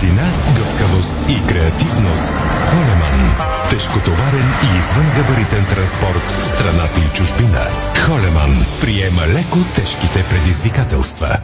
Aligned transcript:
Бързина, 0.00 0.32
гъвкавост 0.56 1.14
и 1.28 1.46
креативност 1.46 2.30
с 2.50 2.64
Холеман. 2.64 3.36
Тежкотоварен 3.70 4.52
и 4.62 4.78
извънгабаритен 4.78 5.64
транспорт 5.64 6.30
в 6.30 6.46
страната 6.46 7.00
и 7.00 7.16
чужбина. 7.16 7.60
Холеман 8.06 8.64
приема 8.80 9.22
леко 9.26 9.58
тежките 9.74 10.24
предизвикателства. 10.30 11.36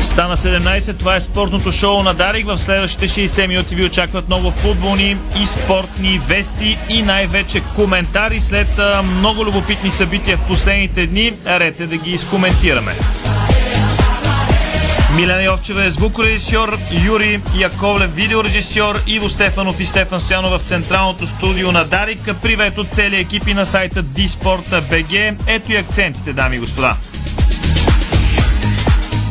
Стана 0.00 0.36
17, 0.36 0.98
това 0.98 1.16
е 1.16 1.20
спортното 1.20 1.72
шоу 1.72 2.02
на 2.02 2.14
Дарик. 2.14 2.46
В 2.46 2.58
следващите 2.58 3.08
60 3.08 3.46
минути 3.46 3.74
ви 3.74 3.84
очакват 3.84 4.28
много 4.28 4.50
футболни 4.50 5.16
и 5.42 5.46
спортни 5.46 6.20
вести 6.26 6.78
и 6.88 7.02
най-вече 7.02 7.62
коментари 7.74 8.40
след 8.40 8.80
много 9.04 9.44
любопитни 9.44 9.90
събития 9.90 10.36
в 10.36 10.46
последните 10.46 11.06
дни. 11.06 11.32
Рете 11.46 11.86
да 11.86 11.96
ги 11.96 12.10
изкоментираме. 12.10 12.92
Милена 15.16 15.42
Йовчева 15.42 15.84
е 15.84 15.90
звукорежисьор, 15.90 16.78
Юри 17.04 17.40
Яковлев 17.56 18.14
видеорежисьор, 18.14 19.00
Иво 19.06 19.28
Стефанов 19.28 19.80
и 19.80 19.84
Стефан 19.84 20.20
Стоянов 20.20 20.60
в 20.60 20.64
централното 20.64 21.26
студио 21.26 21.72
на 21.72 21.84
Дарик. 21.84 22.20
Привет 22.42 22.78
от 22.78 22.88
целия 22.88 23.20
екипи 23.20 23.54
на 23.54 23.66
сайта 23.66 24.02
Диспорта.бг. 24.02 25.36
Ето 25.46 25.72
и 25.72 25.76
акцентите, 25.76 26.32
дами 26.32 26.56
и 26.56 26.58
господа. 26.58 26.96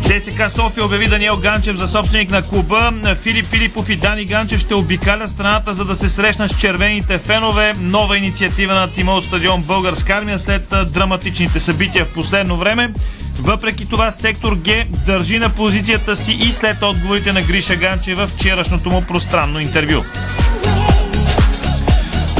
ЦСК 0.04 0.50
София 0.50 0.86
обяви 0.86 1.08
Даниел 1.08 1.38
Ганчев 1.38 1.76
за 1.76 1.88
собственик 1.88 2.32
на 2.32 2.42
клуба. 2.42 2.94
Филип 3.16 3.46
Филипов 3.46 3.90
и 3.90 3.96
Дани 3.96 4.26
Ганчев 4.26 4.60
ще 4.60 4.76
обикаля 4.76 5.28
страната, 5.28 5.74
за 5.74 5.86
да 5.86 5.96
се 5.96 6.10
срещнат 6.10 6.52
с 6.52 6.58
червените 6.58 7.18
фенове. 7.18 7.74
Нова 7.80 8.18
инициатива 8.18 8.74
на 8.74 8.92
тима 8.92 9.14
от 9.14 9.26
стадион 9.26 9.64
Българска 9.64 10.14
армия 10.14 10.40
след 10.40 10.68
драматичните 10.88 11.60
събития 11.60 12.06
в 12.06 12.14
последно 12.14 12.58
време. 12.58 12.94
Въпреки 13.40 13.90
това 13.90 14.12
сектор 14.12 14.58
Г 14.66 14.86
държи 15.06 15.40
на 15.40 15.50
позицията 15.50 16.16
си 16.16 16.32
и 16.32 16.52
след 16.52 16.82
отговорите 16.82 17.34
на 17.34 17.42
Гриша 17.42 17.76
Ганчев 17.76 18.18
в 18.18 18.28
вчерашното 18.28 18.90
му 18.90 19.02
пространно 19.02 19.60
интервю. 19.60 20.04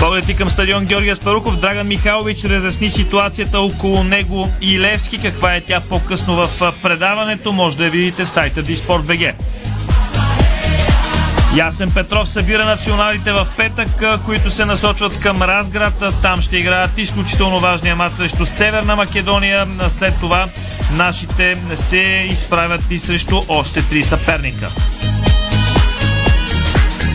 Поглед 0.04 0.36
към 0.38 0.50
стадион 0.50 0.86
Георгия 0.86 1.16
Спаруков, 1.16 1.60
Драган 1.60 1.88
Михайлович 1.88 2.46
разясни 2.46 2.90
ситуацията 2.90 3.60
около 3.60 4.04
него 4.04 4.50
и 4.62 4.80
Левски. 4.80 5.22
Каква 5.22 5.56
е 5.56 5.62
тя 5.62 5.82
по-късно 5.90 6.36
в 6.36 6.74
предаването, 6.82 7.52
може 7.52 7.78
да 7.78 7.86
я 7.86 7.92
видите 7.92 8.26
в 8.26 8.30
сайта 8.30 8.64
Диспорт.бг. 8.64 9.36
Ясен 11.56 11.92
Петров 11.92 12.30
събира 12.30 12.66
националите 12.66 13.32
в 13.32 13.48
петък, 13.58 13.88
които 14.26 14.52
се 14.52 14.66
насочват 14.66 15.20
към 15.20 15.42
Разград. 15.42 16.04
Там 16.22 16.42
ще 16.42 16.58
играят 16.58 16.98
изключително 16.98 17.60
важния 17.60 17.96
матч 17.96 18.16
срещу 18.16 18.46
Северна 18.46 18.96
Македония. 18.96 19.68
След 19.90 20.20
това 20.20 20.48
нашите 20.92 21.58
се 21.76 22.28
изправят 22.30 22.82
и 22.92 23.00
срещу 23.00 23.42
още 23.48 23.90
три 23.90 24.04
съперника. 24.04 24.70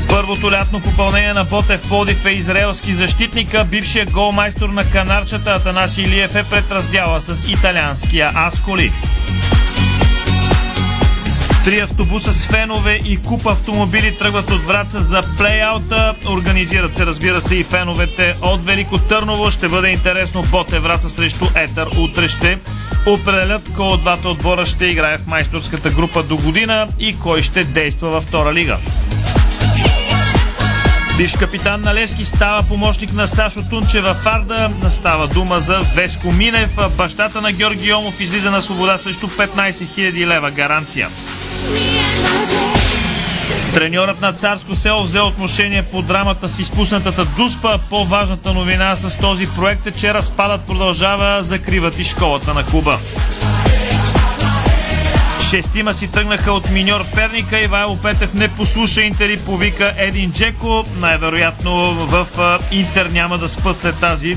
Първото 0.09 0.53
лятно 0.53 0.81
попълнение 0.81 1.33
на 1.33 1.45
Ботев 1.45 1.89
Плодив 1.89 2.27
е 2.27 2.31
израелски 2.31 2.95
защитника. 2.95 3.65
Бившия 3.65 4.07
голмайстор 4.07 4.69
на 4.69 4.91
канарчата 4.91 5.51
Атанаси 5.51 6.03
Илиев 6.03 6.35
е 6.35 6.45
пред 6.45 6.71
раздяла 6.71 7.21
с 7.21 7.49
италианския 7.49 8.33
Асколи. 8.35 8.93
Три 11.65 11.81
автобуса 11.81 12.33
с 12.33 12.47
фенове 12.47 13.01
и 13.05 13.17
куп 13.17 13.47
автомобили 13.47 14.17
тръгват 14.19 14.51
от 14.51 14.65
Враца 14.65 15.03
за 15.03 15.23
плейаута. 15.39 16.15
Организират 16.27 16.95
се, 16.95 17.07
разбира 17.07 17.41
се, 17.41 17.55
и 17.55 17.65
феновете 17.65 18.35
от 18.43 18.65
Велико 18.65 18.99
Търново. 18.99 19.51
Ще 19.51 19.69
бъде 19.69 19.89
интересно 19.89 20.43
Боте 20.43 20.79
Враца 20.79 21.09
срещу 21.09 21.45
Етър. 21.55 21.89
Утре 21.99 22.29
ще 22.29 22.59
определят 23.07 23.71
кой 23.77 23.87
от 23.87 24.01
двата 24.01 24.29
отбора 24.29 24.67
ще 24.67 24.87
играе 24.87 25.19
в 25.19 25.27
майсторската 25.27 25.91
група 25.91 26.23
до 26.23 26.37
година 26.37 26.89
и 26.99 27.19
кой 27.19 27.43
ще 27.43 27.65
действа 27.65 28.09
във 28.09 28.25
втора 28.25 28.55
лига. 28.55 28.79
Бивш 31.19 31.33
капитан 31.33 31.81
на 31.81 31.95
Левски 31.95 32.25
става 32.25 32.63
помощник 32.63 33.13
на 33.13 33.27
Сашо 33.27 33.63
Тунче 33.71 34.01
в 34.01 34.17
Арда. 34.25 34.71
Става 34.89 35.27
дума 35.27 35.61
за 35.61 35.81
Веско 35.95 36.33
Минев. 36.33 36.71
Бащата 36.97 37.41
на 37.41 37.53
Георги 37.53 37.89
Йомов 37.89 38.21
излиза 38.21 38.51
на 38.51 38.63
свобода 38.63 38.99
срещу 38.99 39.29
15 39.29 39.71
000 39.71 40.27
лева 40.27 40.51
гаранция. 40.51 41.09
Треньорът 43.75 44.21
на 44.21 44.33
Царско 44.33 44.75
село 44.75 45.03
взе 45.03 45.21
отношение 45.21 45.83
по 45.83 46.03
драмата 46.03 46.49
с 46.49 46.59
изпуснатата 46.59 47.25
дуспа. 47.25 47.79
По-важната 47.91 48.53
новина 48.53 48.97
с 48.97 49.19
този 49.19 49.47
проект 49.47 49.87
е, 49.87 49.91
че 49.91 50.15
разпадът 50.15 50.67
продължава, 50.67 51.43
закриват 51.43 51.99
и 51.99 52.05
школата 52.05 52.55
на 52.55 52.65
клуба. 52.65 52.99
Шестима 55.51 55.95
си 55.95 56.13
тръгнаха 56.13 56.53
от 56.53 56.71
миньор 56.71 57.05
Перника. 57.15 57.61
Ивайло 57.61 57.97
Петев 57.97 58.35
не 58.35 58.49
послуша 58.49 59.03
Интер 59.03 59.29
и 59.29 59.39
повика 59.39 59.95
Един 59.99 60.33
Джеко. 60.33 60.85
Най-вероятно 60.97 61.95
в 61.95 62.27
Интер 62.73 63.07
няма 63.07 63.39
да 63.39 63.49
спът 63.49 63.79
след 63.79 63.97
тази 63.97 64.37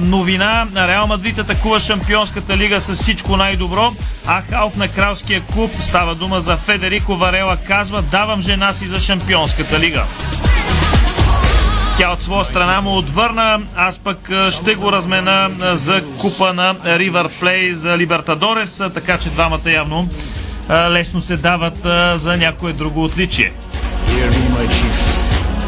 новина. 0.00 0.66
Реал 0.76 1.06
Мадрид 1.06 1.38
атакува 1.38 1.80
Шампионската 1.80 2.56
лига 2.56 2.80
с 2.80 2.94
всичко 2.94 3.36
най-добро. 3.36 3.92
А 4.26 4.42
Халф 4.42 4.76
на 4.76 4.88
Кралския 4.88 5.40
клуб 5.40 5.70
става 5.80 6.14
дума 6.14 6.40
за 6.40 6.56
Федерико 6.56 7.16
Варела 7.16 7.56
казва 7.56 8.02
давам 8.02 8.40
жена 8.40 8.72
си 8.72 8.86
за 8.86 9.00
Шампионската 9.00 9.80
лига. 9.80 10.04
Тя 11.98 12.10
от 12.10 12.22
своя 12.22 12.44
страна 12.44 12.80
му 12.80 12.96
отвърна. 12.96 13.60
Аз 13.76 13.98
пък 13.98 14.30
ще 14.50 14.74
го 14.74 14.92
размена 14.92 15.50
за 15.76 16.02
купа 16.18 16.52
на 16.52 16.74
Ривър 16.86 17.28
Плей 17.40 17.74
за 17.74 17.98
Либертадорес, 17.98 18.82
така 18.94 19.18
че 19.18 19.30
двамата 19.30 19.70
явно 19.70 20.08
лесно 20.70 21.20
се 21.20 21.36
дават 21.36 21.78
за 22.20 22.36
някое 22.36 22.72
друго 22.72 23.04
отличие. 23.04 23.52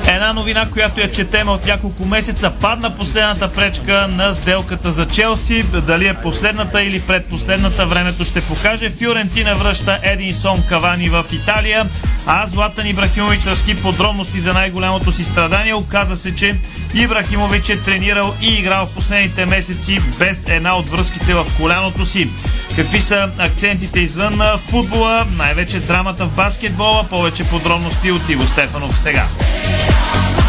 Една 0.08 0.32
новина, 0.32 0.66
която 0.72 1.00
я 1.00 1.10
четем 1.10 1.48
от 1.48 1.66
няколко 1.66 2.04
месеца, 2.04 2.50
падна 2.50 2.96
последната 2.96 3.52
пречка 3.52 4.08
на 4.08 4.32
сделката 4.32 4.92
за 4.92 5.06
Челси. 5.06 5.62
Дали 5.62 6.06
е 6.06 6.14
последната 6.14 6.82
или 6.82 7.00
предпоследната, 7.00 7.86
времето 7.86 8.24
ще 8.24 8.40
покаже. 8.40 8.90
Фиорентина 8.90 9.54
връща 9.54 9.98
Единсон 10.02 10.62
Кавани 10.68 11.08
в 11.08 11.24
Италия, 11.32 11.86
а 12.26 12.46
Златан 12.46 12.86
Ибрахимович 12.86 13.46
разки 13.46 13.82
подробности 13.82 14.40
за 14.40 14.52
най-голямото 14.52 15.12
си 15.12 15.24
страдание. 15.24 15.74
Оказа 15.74 16.16
се, 16.16 16.34
че 16.34 16.58
Ибрахимович 16.94 17.68
е 17.68 17.82
тренирал 17.82 18.34
и 18.42 18.54
играл 18.54 18.86
в 18.86 18.94
последните 18.94 19.46
месеци 19.46 20.00
без 20.18 20.44
една 20.48 20.76
от 20.76 20.88
връзките 20.88 21.34
в 21.34 21.46
коляното 21.60 22.06
си. 22.06 22.28
Какви 22.76 23.00
са 23.00 23.30
акцентите 23.38 24.00
извън 24.00 24.40
футбола, 24.58 25.26
най-вече 25.36 25.80
драмата 25.80 26.26
в 26.26 26.36
баскетбола, 26.36 27.04
повече 27.10 27.44
подробности 27.44 28.10
от 28.10 28.28
Иво 28.28 28.46
Стефанов 28.46 28.98
сега. 28.98 29.26
Bye. 29.96 30.45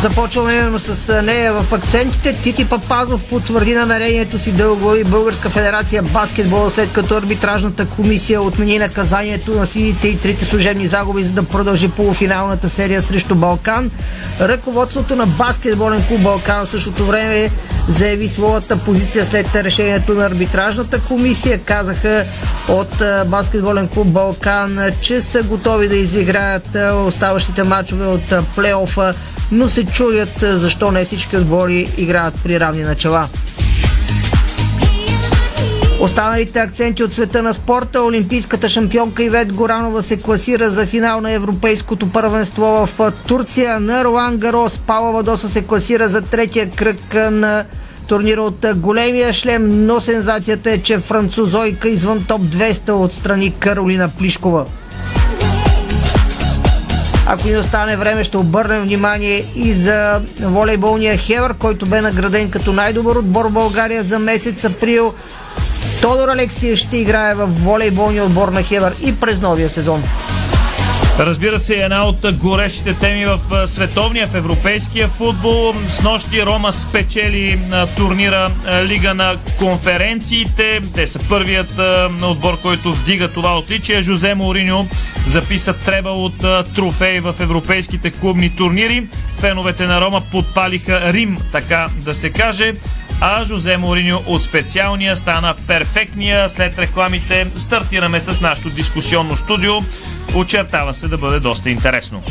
Започваме 0.00 0.54
именно 0.54 0.78
с 0.78 1.22
нея 1.22 1.52
в 1.52 1.74
акцентите. 1.74 2.32
Тити 2.42 2.68
Папазов 2.68 3.24
потвърди 3.24 3.74
намерението 3.74 4.38
си 4.38 4.52
да 4.52 4.72
оглави 4.72 5.04
Българска 5.04 5.48
федерация 5.48 6.02
баскетбол, 6.02 6.70
след 6.70 6.92
като 6.92 7.16
арбитражната 7.16 7.86
комисия 7.86 8.42
отмени 8.42 8.78
наказанието 8.78 9.54
на 9.54 9.66
сините 9.66 10.08
и 10.08 10.18
трите 10.18 10.44
служебни 10.44 10.86
загуби, 10.86 11.24
за 11.24 11.32
да 11.32 11.42
продължи 11.42 11.88
полуфиналната 11.88 12.68
серия 12.68 13.02
срещу 13.02 13.34
Балкан. 13.34 13.90
Ръководството 14.40 15.16
на 15.16 15.26
баскетболен 15.26 16.04
клуб 16.08 16.20
Балкан 16.20 16.66
в 16.66 16.70
същото 16.70 17.06
време 17.06 17.50
заяви 17.88 18.28
своята 18.28 18.76
позиция 18.76 19.26
след 19.26 19.56
решението 19.56 20.14
на 20.14 20.26
арбитражната 20.26 21.00
комисия. 21.00 21.58
Казаха 21.58 22.24
от 22.68 23.02
баскетболен 23.26 23.88
клуб 23.88 24.08
Балкан, 24.08 24.78
че 25.00 25.20
са 25.20 25.42
готови 25.42 25.88
да 25.88 25.96
изиграят 25.96 26.76
оставащите 27.06 27.62
матчове 27.62 28.06
от 28.06 28.34
плейофа 28.54 29.14
но 29.52 29.68
се 29.68 29.84
чудят 29.92 30.34
защо 30.40 30.90
не 30.90 31.04
всички 31.04 31.36
отбори 31.36 31.88
играят 31.96 32.34
при 32.44 32.60
равни 32.60 32.82
начала. 32.82 33.28
Останалите 36.00 36.58
акценти 36.58 37.02
от 37.04 37.12
света 37.12 37.42
на 37.42 37.54
спорта. 37.54 38.02
Олимпийската 38.02 38.68
шампионка 38.68 39.22
Ивет 39.22 39.52
Горанова 39.52 40.02
се 40.02 40.20
класира 40.20 40.70
за 40.70 40.86
финал 40.86 41.20
на 41.20 41.30
Европейското 41.30 42.12
първенство 42.12 42.86
в 42.98 43.12
Турция. 43.26 43.80
На 43.80 44.04
Ролан 44.04 44.38
Гарос 44.38 44.78
Павла 44.78 45.12
Вадоса 45.12 45.48
се 45.48 45.62
класира 45.64 46.08
за 46.08 46.22
третия 46.22 46.70
кръг 46.70 47.14
на 47.14 47.64
турнира 48.08 48.42
от 48.42 48.66
големия 48.74 49.32
шлем, 49.32 49.86
но 49.86 50.00
сензацията 50.00 50.70
е, 50.70 50.78
че 50.78 50.98
французойка 50.98 51.88
извън 51.88 52.24
топ 52.28 52.42
200 52.42 52.90
отстрани 52.90 53.54
Каролина 53.58 54.08
Плишкова. 54.08 54.66
Ако 57.30 57.48
ни 57.48 57.56
остане 57.56 57.96
време, 57.96 58.24
ще 58.24 58.36
обърнем 58.36 58.82
внимание 58.82 59.44
и 59.54 59.72
за 59.72 60.20
волейболния 60.40 61.16
Хевър, 61.16 61.54
който 61.54 61.86
бе 61.86 62.00
награден 62.00 62.50
като 62.50 62.72
най-добър 62.72 63.16
отбор 63.16 63.44
в 63.44 63.52
България 63.52 64.02
за 64.02 64.18
месец 64.18 64.64
април. 64.64 65.14
Тодор 66.02 66.28
Алексия 66.28 66.76
ще 66.76 66.96
играе 66.96 67.34
в 67.34 67.46
волейболния 67.46 68.24
отбор 68.24 68.48
на 68.48 68.62
Хевър 68.62 68.94
и 69.02 69.20
през 69.20 69.40
новия 69.40 69.68
сезон. 69.68 70.02
Разбира 71.18 71.58
се, 71.58 71.74
една 71.74 72.04
от 72.04 72.38
горещите 72.38 72.94
теми 72.94 73.26
в 73.26 73.68
световния, 73.68 74.26
в 74.26 74.34
европейския 74.34 75.08
футбол. 75.08 75.74
С 75.86 76.02
нощи 76.02 76.46
Рома 76.46 76.72
спечели 76.72 77.60
турнира 77.96 78.50
Лига 78.84 79.14
на 79.14 79.36
конференциите. 79.58 80.80
Те 80.94 81.06
са 81.06 81.18
първият 81.28 81.80
отбор, 82.22 82.60
който 82.62 82.92
вдига 82.92 83.28
това 83.28 83.58
отличие. 83.58 84.02
Жозе 84.02 84.34
Мориньо 84.34 84.88
записа 85.26 85.72
треба 85.72 86.10
от 86.10 86.38
трофеи 86.74 87.20
в 87.20 87.34
европейските 87.40 88.10
клубни 88.10 88.56
турнири. 88.56 89.06
Феновете 89.38 89.86
на 89.86 90.00
Рома 90.00 90.22
подпалиха 90.32 91.12
Рим, 91.12 91.38
така 91.52 91.88
да 91.96 92.14
се 92.14 92.30
каже 92.30 92.74
а 93.20 93.44
Жозе 93.44 93.76
Мориньо 93.76 94.22
от 94.26 94.42
специалния 94.42 95.16
стана 95.16 95.54
перфектния. 95.66 96.48
След 96.48 96.78
рекламите 96.78 97.46
стартираме 97.56 98.20
с 98.20 98.40
нашото 98.40 98.70
дискусионно 98.70 99.36
студио. 99.36 99.72
Очертава 100.34 100.94
се 100.94 101.08
да 101.08 101.18
бъде 101.18 101.40
доста 101.40 101.70
интересно. 101.70 102.22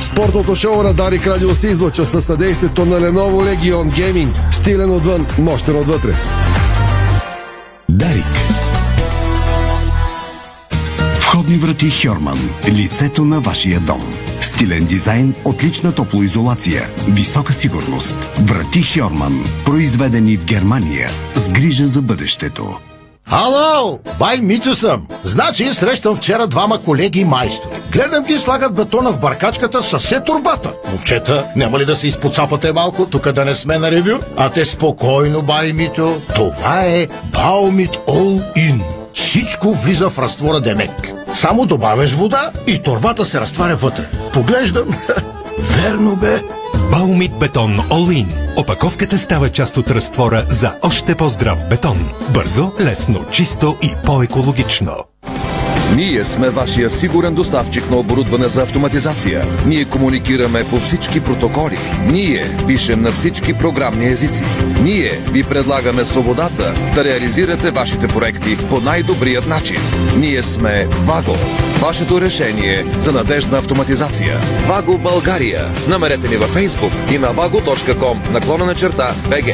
Спортното 0.00 0.54
шоу 0.54 0.82
на 0.82 0.94
Дарик 0.94 1.26
Радио 1.26 1.54
се 1.54 1.68
излъчва 1.68 2.06
със 2.06 2.24
съдействието 2.24 2.86
на 2.86 3.00
Lenovo 3.00 3.56
Legion 3.56 3.90
Gaming. 3.90 4.52
Стилен 4.52 4.90
отвън, 4.90 5.26
мощен 5.38 5.76
отвътре. 5.76 6.12
Дарик. 7.88 8.24
Входни 11.20 11.56
врати 11.56 11.90
Хьорман. 11.90 12.50
Лицето 12.68 13.24
на 13.24 13.40
вашия 13.40 13.80
дом. 13.80 14.27
Стилен 14.58 14.84
дизайн, 14.84 15.34
отлична 15.44 15.92
топлоизолация, 15.92 16.88
висока 17.08 17.52
сигурност. 17.52 18.16
Врати 18.42 18.82
Хьорман. 18.82 19.44
Произведени 19.64 20.36
в 20.36 20.44
Германия. 20.44 21.08
С 21.34 21.48
грижа 21.48 21.86
за 21.86 22.02
бъдещето. 22.02 22.78
Ало, 23.30 23.98
бай 24.18 24.40
Митю 24.40 24.74
съм. 24.74 25.06
Значи 25.24 25.74
срещам 25.74 26.16
вчера 26.16 26.46
двама 26.46 26.82
колеги 26.82 27.24
майстори. 27.24 27.72
Гледам 27.92 28.24
ги 28.24 28.38
слагат 28.38 28.74
бетона 28.74 29.12
в 29.12 29.20
баркачката 29.20 29.82
със 29.82 30.02
все 30.02 30.20
турбата. 30.20 30.72
Момчета, 30.90 31.46
няма 31.56 31.78
ли 31.78 31.84
да 31.84 31.96
се 31.96 32.08
изпоцапате 32.08 32.72
малко, 32.72 33.06
тук 33.06 33.32
да 33.32 33.44
не 33.44 33.54
сме 33.54 33.78
на 33.78 33.90
ревю? 33.90 34.18
А 34.36 34.50
те 34.50 34.64
спокойно, 34.64 35.42
бай 35.42 35.72
Митю. 35.72 36.14
Това 36.34 36.80
е 36.84 37.06
Баумит 37.32 37.90
All 37.90 38.54
In. 38.56 38.97
Всичко 39.18 39.72
влиза 39.72 40.10
в 40.10 40.18
разтвора 40.18 40.60
Демек. 40.60 41.12
Само 41.34 41.66
добавяш 41.66 42.12
вода 42.12 42.50
и 42.66 42.82
турбата 42.82 43.24
се 43.24 43.40
разтваря 43.40 43.76
вътре. 43.76 44.08
Поглеждам. 44.32 44.88
Верно 45.58 46.16
бе. 46.16 46.42
Баумит 46.92 47.32
бетон 47.38 47.78
In. 47.78 48.26
Опаковката 48.56 49.18
става 49.18 49.48
част 49.48 49.76
от 49.76 49.90
разтвора 49.90 50.44
за 50.48 50.72
още 50.82 51.14
по-здрав 51.14 51.68
бетон. 51.68 52.10
Бързо, 52.34 52.72
лесно, 52.80 53.24
чисто 53.30 53.76
и 53.82 53.92
по-екологично. 54.06 54.94
Ние 55.96 56.24
сме 56.24 56.50
вашия 56.50 56.90
сигурен 56.90 57.34
доставчик 57.34 57.90
на 57.90 57.96
оборудване 57.96 58.48
за 58.48 58.62
автоматизация. 58.62 59.44
Ние 59.66 59.84
комуникираме 59.84 60.64
по 60.70 60.76
всички 60.76 61.20
протоколи. 61.20 61.78
Ние 62.10 62.46
пишем 62.66 63.02
на 63.02 63.12
всички 63.12 63.52
програмни 63.52 64.06
езици. 64.06 64.44
Ние 64.82 65.10
ви 65.10 65.44
предлагаме 65.44 66.04
свободата 66.04 66.74
да 66.94 67.04
реализирате 67.04 67.70
вашите 67.70 68.08
проекти 68.08 68.56
по 68.70 68.80
най-добрият 68.80 69.48
начин. 69.48 69.80
Ние 70.16 70.42
сме 70.42 70.86
Ваго. 70.86 71.36
Вашето 71.80 72.20
решение 72.20 72.84
за 73.00 73.12
надежна 73.12 73.58
автоматизация. 73.58 74.38
Ваго 74.66 74.98
България. 74.98 75.64
Намерете 75.88 76.28
ни 76.28 76.36
във 76.36 76.54
Facebook 76.54 77.14
и 77.14 77.18
на 77.18 77.34
vago.com 77.34 78.30
наклона 78.30 78.64
на 78.66 78.74
черта 78.74 79.14
БГ. 79.28 79.44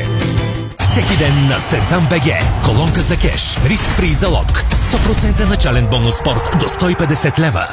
Всеки 0.95 1.19
ден 1.19 1.47
на 1.49 1.59
Сезам 1.59 2.07
БГ. 2.11 2.33
Колонка 2.65 3.03
за 3.03 3.17
кеш. 3.17 3.59
Риск 3.67 3.83
фри 3.83 4.13
залог. 4.13 4.47
100% 4.47 5.49
начален 5.49 5.87
бонус 5.91 6.15
спорт 6.15 6.51
до 6.61 6.67
150 6.67 7.39
лева. 7.39 7.67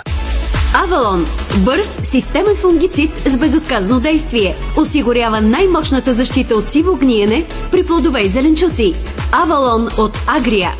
Авалон– 0.73 1.25
бърз 1.57 2.00
системен 2.03 2.56
фунгицид 2.56 3.12
с 3.25 3.38
безотказно 3.38 4.00
действие. 4.00 4.56
Осигурява 4.77 5.41
най-мощната 5.41 6.13
защита 6.13 6.56
от 6.56 6.69
сиво 6.69 6.95
гниене 6.95 7.45
при 7.71 7.85
плодове 7.85 8.21
и 8.21 8.27
зеленчуци. 8.27 8.94
Авалон 9.31 9.89
от 9.97 10.18
Агрия. 10.27 10.73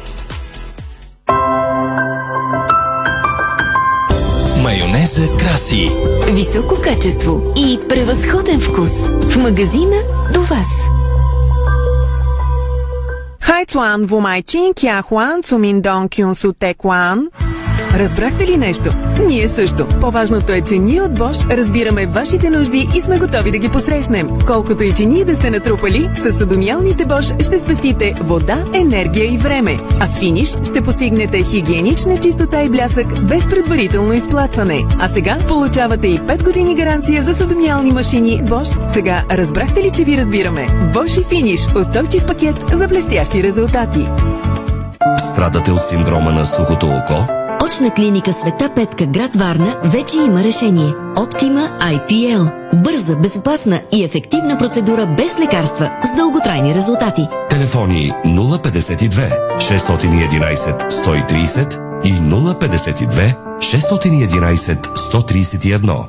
Майонеза 4.64 5.38
краси. 5.40 5.92
Високо 6.32 6.82
качество 6.84 7.54
и 7.58 7.80
превъзходен 7.90 8.62
вкус. 8.62 8.92
В 9.22 9.38
магазина 9.38 9.98
до 10.34 10.42
вас. 10.42 10.91
Hai 13.42 13.66
tuan 13.66 14.06
vumai 14.10 14.42
cinchia 14.44 15.02
min 15.60 15.82
don 15.82 16.08
kiun 16.10 16.36
su 16.36 16.54
te 16.54 16.74
tequan. 16.74 17.30
Разбрахте 17.96 18.48
ли 18.48 18.58
нещо? 18.58 18.94
Ние 19.28 19.48
също. 19.48 19.88
По-важното 20.02 20.52
е, 20.52 20.62
че 20.62 20.78
ние 20.78 21.02
от 21.02 21.12
Bosch 21.12 21.58
разбираме 21.58 22.06
вашите 22.06 22.50
нужди 22.50 22.90
и 22.98 23.02
сме 23.02 23.20
готови 23.20 23.52
да 23.52 23.58
ги 23.58 23.70
посрещнем. 23.70 24.30
Колкото 24.48 24.84
и 24.84 24.94
че 24.94 25.06
ние 25.06 25.26
да 25.26 25.36
сте 25.36 25.50
натрупали, 25.50 26.10
с 26.16 26.34
съдомиалните 26.34 27.06
Bosch 27.06 27.44
ще 27.44 27.60
спестите 27.60 28.14
вода, 28.22 28.64
енергия 28.74 29.34
и 29.34 29.38
време. 29.38 29.80
А 30.00 30.08
с 30.08 30.20
финиш 30.20 30.50
ще 30.50 30.82
постигнете 30.82 31.44
хигиенична 31.44 32.20
чистота 32.20 32.62
и 32.64 32.70
блясък 32.70 33.28
без 33.28 33.46
предварително 33.46 34.14
изплакване. 34.14 34.86
А 35.00 35.10
сега 35.10 35.38
получавате 35.48 36.08
и 36.08 36.20
5 36.20 36.44
години 36.44 36.76
гаранция 36.76 37.24
за 37.24 37.34
съдомиални 37.34 37.92
машини 37.92 38.42
Bosch. 38.44 38.90
Сега 38.90 39.24
разбрахте 39.32 39.84
ли, 39.84 39.92
че 39.96 40.04
ви 40.04 40.18
разбираме? 40.18 40.68
Bosch 40.96 41.22
и 41.22 41.24
финиш. 41.24 41.68
Устойчив 41.82 42.26
пакет 42.26 42.56
за 42.74 42.88
блестящи 42.88 43.44
резултати. 43.44 44.08
Страдате 45.18 45.72
от 45.72 45.82
синдрома 45.82 46.32
на 46.32 46.46
сухото 46.46 46.88
око? 46.88 47.41
Очна 47.66 47.94
клиника 47.94 48.34
Света 48.34 48.70
Петка, 48.76 49.06
град 49.06 49.36
Варна, 49.36 49.76
вече 49.84 50.18
има 50.18 50.44
решение. 50.44 50.94
Оптима 51.18 51.70
IPL. 51.82 52.52
Бърза, 52.76 53.16
безопасна 53.16 53.82
и 53.92 54.04
ефективна 54.04 54.58
процедура 54.58 55.06
без 55.18 55.40
лекарства 55.40 55.90
с 56.04 56.16
дълготрайни 56.16 56.76
резултати. 56.76 57.22
Телефони 57.50 58.14
052 58.26 59.58
611 59.58 60.90
130 60.90 62.06
и 62.06 62.14
052 62.14 63.36
611 63.58 64.82
131. 64.96 66.08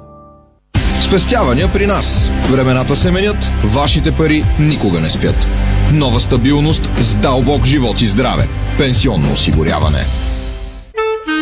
Спестявания 1.00 1.72
при 1.72 1.86
нас. 1.86 2.30
Времената 2.50 2.96
се 2.96 3.10
менят, 3.10 3.52
вашите 3.64 4.12
пари 4.12 4.44
никога 4.60 5.00
не 5.00 5.10
спят. 5.10 5.48
Нова 5.92 6.20
стабилност 6.20 6.90
с 6.98 7.14
дълбок 7.14 7.64
живот 7.64 8.00
и 8.00 8.06
здраве. 8.06 8.48
Пенсионно 8.78 9.32
осигуряване. 9.32 10.31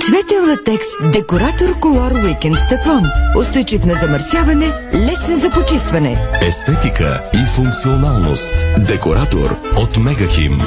Светел 0.01 0.45
латекс 0.49 0.87
Декоратор 1.13 1.79
Колор 1.81 2.13
Уикенд 2.13 2.59
с 2.59 2.69
тефлон. 2.69 3.05
Устойчив 3.39 3.85
на 3.85 3.95
замърсяване, 3.95 4.73
лесен 4.95 5.39
за 5.39 5.51
почистване. 5.51 6.19
Естетика 6.43 7.23
и 7.35 7.47
функционалност. 7.47 8.55
Декоратор 8.79 9.57
от 9.77 9.97
Мегахим. 9.97 10.61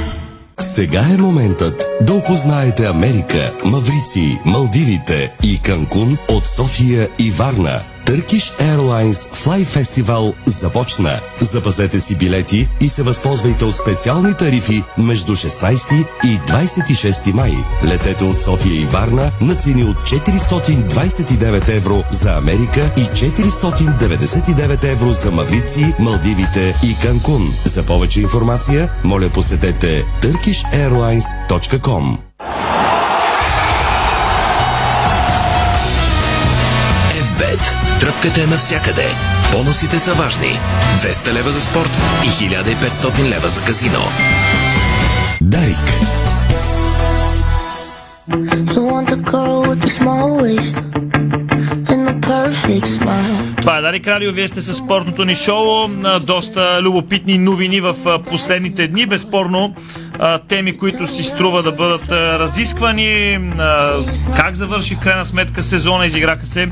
Сега 0.59 1.05
е 1.13 1.17
моментът 1.17 1.87
да 2.01 2.13
опознаете 2.13 2.85
Америка, 2.85 3.51
Маврици, 3.65 4.39
Малдивите 4.45 5.33
и 5.43 5.59
Канкун 5.59 6.17
от 6.29 6.45
София 6.45 7.09
и 7.19 7.31
Варна. 7.31 7.81
Turkish 8.05 8.51
Airlines 8.59 9.27
Fly 9.33 9.65
Festival 9.65 10.33
започна. 10.45 11.19
Запазете 11.41 11.99
си 11.99 12.15
билети 12.15 12.69
и 12.81 12.89
се 12.89 13.03
възползвайте 13.03 13.65
от 13.65 13.75
специални 13.75 14.33
тарифи 14.33 14.83
между 14.97 15.35
16 15.35 16.05
и 16.23 16.39
26 16.39 17.33
май. 17.33 17.53
Летете 17.83 18.23
от 18.23 18.39
София 18.39 18.81
и 18.81 18.85
Варна 18.85 19.31
на 19.41 19.55
цени 19.55 19.83
от 19.83 19.97
429 19.97 21.75
евро 21.75 22.03
за 22.11 22.31
Америка 22.31 22.91
и 22.97 23.01
499 23.01 24.91
евро 24.91 25.13
за 25.13 25.31
Маврици, 25.31 25.95
Малдивите 25.99 26.75
и 26.83 26.95
Канкун. 27.01 27.53
За 27.65 27.83
повече 27.83 28.21
информация, 28.21 28.89
моля 29.03 29.29
посетете 29.29 30.05
turkishairlines.com. 30.21 32.17
Тръпката 38.23 38.43
е 38.43 38.47
навсякъде. 38.47 39.07
Бонусите 39.51 39.99
са 39.99 40.13
важни. 40.13 40.59
200 41.01 41.33
лева 41.33 41.51
за 41.51 41.61
спорт 41.61 41.97
и 42.23 42.27
1500 42.27 43.29
лева 43.29 43.49
за 43.49 43.61
казино. 43.61 43.99
Дарик. 45.41 45.77
You 48.73 48.81
want 48.91 49.07
the 49.09 49.21
girl 49.31 49.59
with 49.69 49.79
the 49.85 49.91
small 49.99 50.29
waist 50.41 50.77
Това 53.61 53.77
е 53.77 53.81
Дали 53.81 53.99
Кралио, 53.99 54.31
вие 54.31 54.47
сте 54.47 54.61
с 54.61 54.73
спортното 54.73 55.25
ни 55.25 55.35
шоу. 55.35 55.87
Доста 56.21 56.79
любопитни 56.81 57.37
новини 57.37 57.81
в 57.81 58.19
последните 58.29 58.87
дни. 58.87 59.05
Безспорно 59.05 59.75
теми, 60.47 60.77
които 60.77 61.07
си 61.07 61.23
струва 61.23 61.63
да 61.63 61.71
бъдат 61.71 62.11
разисквани. 62.11 63.39
Как 64.35 64.55
завърши 64.55 64.95
в 64.95 64.99
крайна 64.99 65.25
сметка 65.25 65.63
сезона, 65.63 66.05
изиграха 66.05 66.45
се 66.45 66.69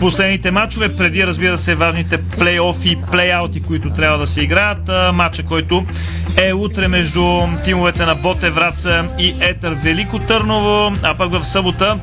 последните 0.00 0.50
матчове. 0.50 0.96
Преди, 0.96 1.26
разбира 1.26 1.58
се, 1.58 1.74
важните 1.74 2.22
плейофи 2.22 2.90
и 2.90 2.98
плейаути, 3.10 3.62
които 3.62 3.90
трябва 3.90 4.18
да 4.18 4.26
се 4.26 4.42
играят. 4.42 4.90
Матча, 5.12 5.42
който 5.42 5.84
е 6.36 6.52
утре 6.52 6.88
между 6.88 7.38
тимовете 7.64 8.06
на 8.06 8.14
Боте 8.14 8.50
Враца 8.50 9.04
и 9.18 9.34
Етър 9.40 9.74
Велико 9.74 10.18
Търново, 10.18 10.92
а 11.02 11.14
пък 11.14 11.32
в 11.32 11.44
събота 11.44 11.98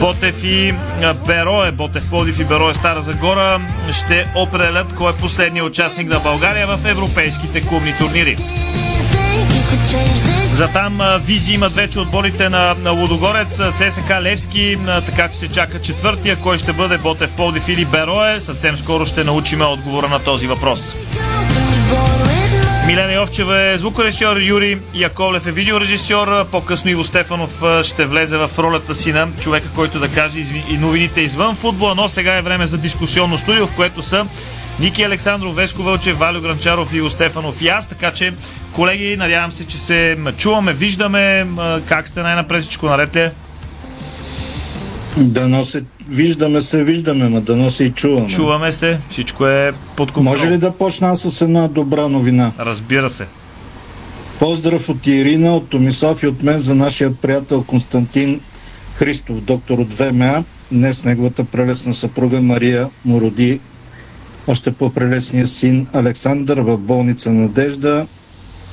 Ботев 0.00 0.44
и 0.44 0.74
а, 1.02 1.14
Берое, 1.26 1.72
Ботев 1.72 2.10
Плодив 2.24 2.40
и 2.40 2.44
Берое 2.44 2.74
Стара 2.74 3.02
Загора 3.02 3.60
ще 3.92 4.26
определят 4.34 4.94
кой 4.94 5.12
е 5.12 5.16
последният 5.16 5.66
участник 5.66 6.08
на 6.08 6.20
България 6.20 6.66
в 6.66 6.80
европейските 6.84 7.60
клубни 7.60 7.94
турнири. 7.98 8.36
За 10.46 10.68
там 10.68 11.00
визи 11.24 11.52
имат 11.52 11.74
вече 11.74 11.98
отборите 11.98 12.48
на, 12.48 12.74
на 12.74 12.90
Лудогорец, 12.90 13.60
ЦСК 13.76 14.10
Левски, 14.20 14.78
така 15.06 15.28
че 15.28 15.38
се 15.38 15.48
чака 15.48 15.80
четвъртия, 15.80 16.36
кой 16.36 16.58
ще 16.58 16.72
бъде 16.72 16.98
Ботев 16.98 17.30
Плодив 17.30 17.68
или 17.68 17.84
Берое. 17.84 18.40
Съвсем 18.40 18.76
скоро 18.76 19.06
ще 19.06 19.24
научим 19.24 19.60
отговора 19.60 20.08
на 20.08 20.18
този 20.18 20.46
въпрос. 20.46 20.96
Милена 22.94 23.12
Йовчева 23.12 23.60
е 23.60 23.78
звукорежисьор, 23.78 24.36
Юри 24.36 24.78
Яковлев 24.94 25.46
е 25.46 25.52
видеорежисьор. 25.52 26.46
По-късно 26.50 26.90
Иво 26.90 27.04
Стефанов 27.04 27.62
ще 27.82 28.04
влезе 28.04 28.36
в 28.36 28.50
ролята 28.58 28.94
си 28.94 29.12
на 29.12 29.28
човека, 29.40 29.68
който 29.74 29.98
да 29.98 30.08
каже 30.08 30.38
и 30.70 30.78
новините 30.78 31.20
извън 31.20 31.54
футбола, 31.54 31.94
но 31.94 32.08
сега 32.08 32.36
е 32.36 32.42
време 32.42 32.66
за 32.66 32.78
дискусионно 32.78 33.38
студио, 33.38 33.66
в 33.66 33.76
което 33.76 34.02
са 34.02 34.26
Ники 34.80 35.02
Александров, 35.02 35.54
Веско 35.54 35.82
Вълчев, 35.82 36.18
Валю 36.18 36.40
Гранчаров 36.40 36.92
Иво 36.92 37.10
Стефанов 37.10 37.62
и 37.62 37.68
аз. 37.68 37.88
Така 37.88 38.12
че, 38.12 38.34
колеги, 38.72 39.16
надявам 39.16 39.52
се, 39.52 39.66
че 39.66 39.78
се 39.78 40.18
чуваме, 40.36 40.72
виждаме. 40.72 41.46
Как 41.86 42.08
сте 42.08 42.22
най-напред 42.22 42.62
всичко 42.62 42.86
наред 42.86 43.16
ли 43.16 43.30
Дано 45.18 45.64
се, 45.64 45.84
виждаме 46.08 46.60
се, 46.60 46.84
виждаме, 46.84 47.28
ма 47.28 47.40
дано 47.40 47.70
се 47.70 47.84
и 47.84 47.90
чуваме. 47.90 48.28
Чуваме 48.28 48.72
се, 48.72 48.98
всичко 49.10 49.46
е 49.46 49.72
под 49.96 50.12
контрол. 50.12 50.32
Може 50.32 50.50
ли 50.50 50.58
да 50.58 50.70
почна 50.70 51.16
с 51.16 51.42
една 51.42 51.68
добра 51.68 52.08
новина? 52.08 52.52
Разбира 52.58 53.08
се. 53.08 53.26
Поздрав 54.38 54.88
от 54.88 55.06
Ирина, 55.06 55.56
от 55.56 55.68
Томислав 55.68 56.22
и 56.22 56.26
от 56.26 56.42
мен 56.42 56.60
за 56.60 56.74
нашия 56.74 57.14
приятел 57.14 57.64
Константин 57.64 58.40
Христов, 58.94 59.40
доктор 59.40 59.78
от 59.78 59.92
ВМА. 59.92 60.44
Днес 60.72 61.04
неговата 61.04 61.44
прелесна 61.44 61.94
съпруга 61.94 62.40
Мария 62.40 62.90
му 63.04 63.20
роди 63.20 63.60
още 64.46 64.72
по-прелесния 64.72 65.46
син 65.46 65.86
Александър 65.92 66.60
в 66.60 66.76
болница 66.76 67.32
Надежда. 67.32 68.06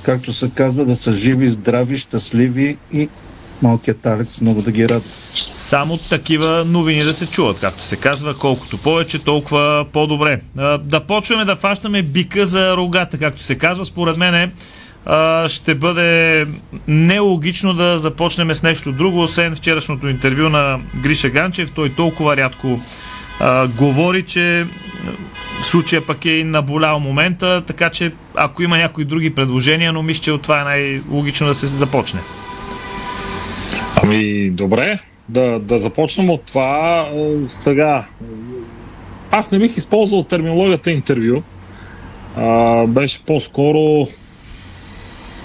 Както 0.03 0.33
се 0.33 0.51
казва, 0.55 0.85
да 0.85 0.95
са 0.95 1.13
живи, 1.13 1.49
здрави, 1.49 1.97
щастливи 1.97 2.77
и 2.93 3.09
малкият 3.61 4.05
Алекс 4.05 4.41
много 4.41 4.61
да 4.61 4.71
ги 4.71 4.89
радва. 4.89 5.09
Само 5.49 5.97
такива 5.97 6.65
новини 6.65 7.03
да 7.03 7.13
се 7.13 7.27
чуват, 7.27 7.59
както 7.59 7.83
се 7.83 7.95
казва. 7.95 8.33
Колкото 8.33 8.77
повече, 8.77 9.19
толкова 9.19 9.85
по-добре. 9.93 10.41
Да 10.79 10.99
почваме 11.07 11.45
да 11.45 11.55
фащаме 11.55 12.01
бика 12.01 12.45
за 12.45 12.77
рогата, 12.77 13.17
както 13.17 13.43
се 13.43 13.57
казва. 13.57 13.85
Според 13.85 14.17
мен 14.17 14.51
ще 15.47 15.75
бъде 15.75 16.45
нелогично 16.87 17.73
да 17.73 17.99
започнем 17.99 18.55
с 18.55 18.63
нещо 18.63 18.91
друго, 18.91 19.21
освен 19.21 19.55
вчерашното 19.55 20.07
интервю 20.07 20.49
на 20.49 20.79
Гриша 21.01 21.29
Ганчев. 21.29 21.71
Той 21.71 21.89
толкова 21.89 22.37
рядко 22.37 22.81
говори, 23.77 24.23
че 24.23 24.65
случая 25.61 26.05
пък 26.05 26.25
е 26.25 26.43
наболял 26.43 26.99
момента, 26.99 27.63
така 27.67 27.89
че 27.89 28.11
ако 28.35 28.63
има 28.63 28.77
някои 28.77 29.05
други 29.05 29.35
предложения, 29.35 29.93
но 29.93 30.01
мисля, 30.01 30.23
че 30.23 30.31
от 30.31 30.41
това 30.41 30.61
е 30.61 30.63
най-логично 30.63 31.47
да 31.47 31.53
се 31.53 31.67
започне. 31.67 32.19
Ами, 34.11 34.49
добре. 34.49 34.99
Да, 35.29 35.59
да 35.59 35.77
започнем 35.77 36.29
от 36.29 36.41
това 36.45 37.09
сега. 37.47 38.07
Аз 39.31 39.51
не 39.51 39.59
бих 39.59 39.77
използвал 39.77 40.23
терминологията 40.23 40.91
интервю. 40.91 41.41
А, 42.35 42.85
беше 42.87 43.23
по-скоро 43.23 44.07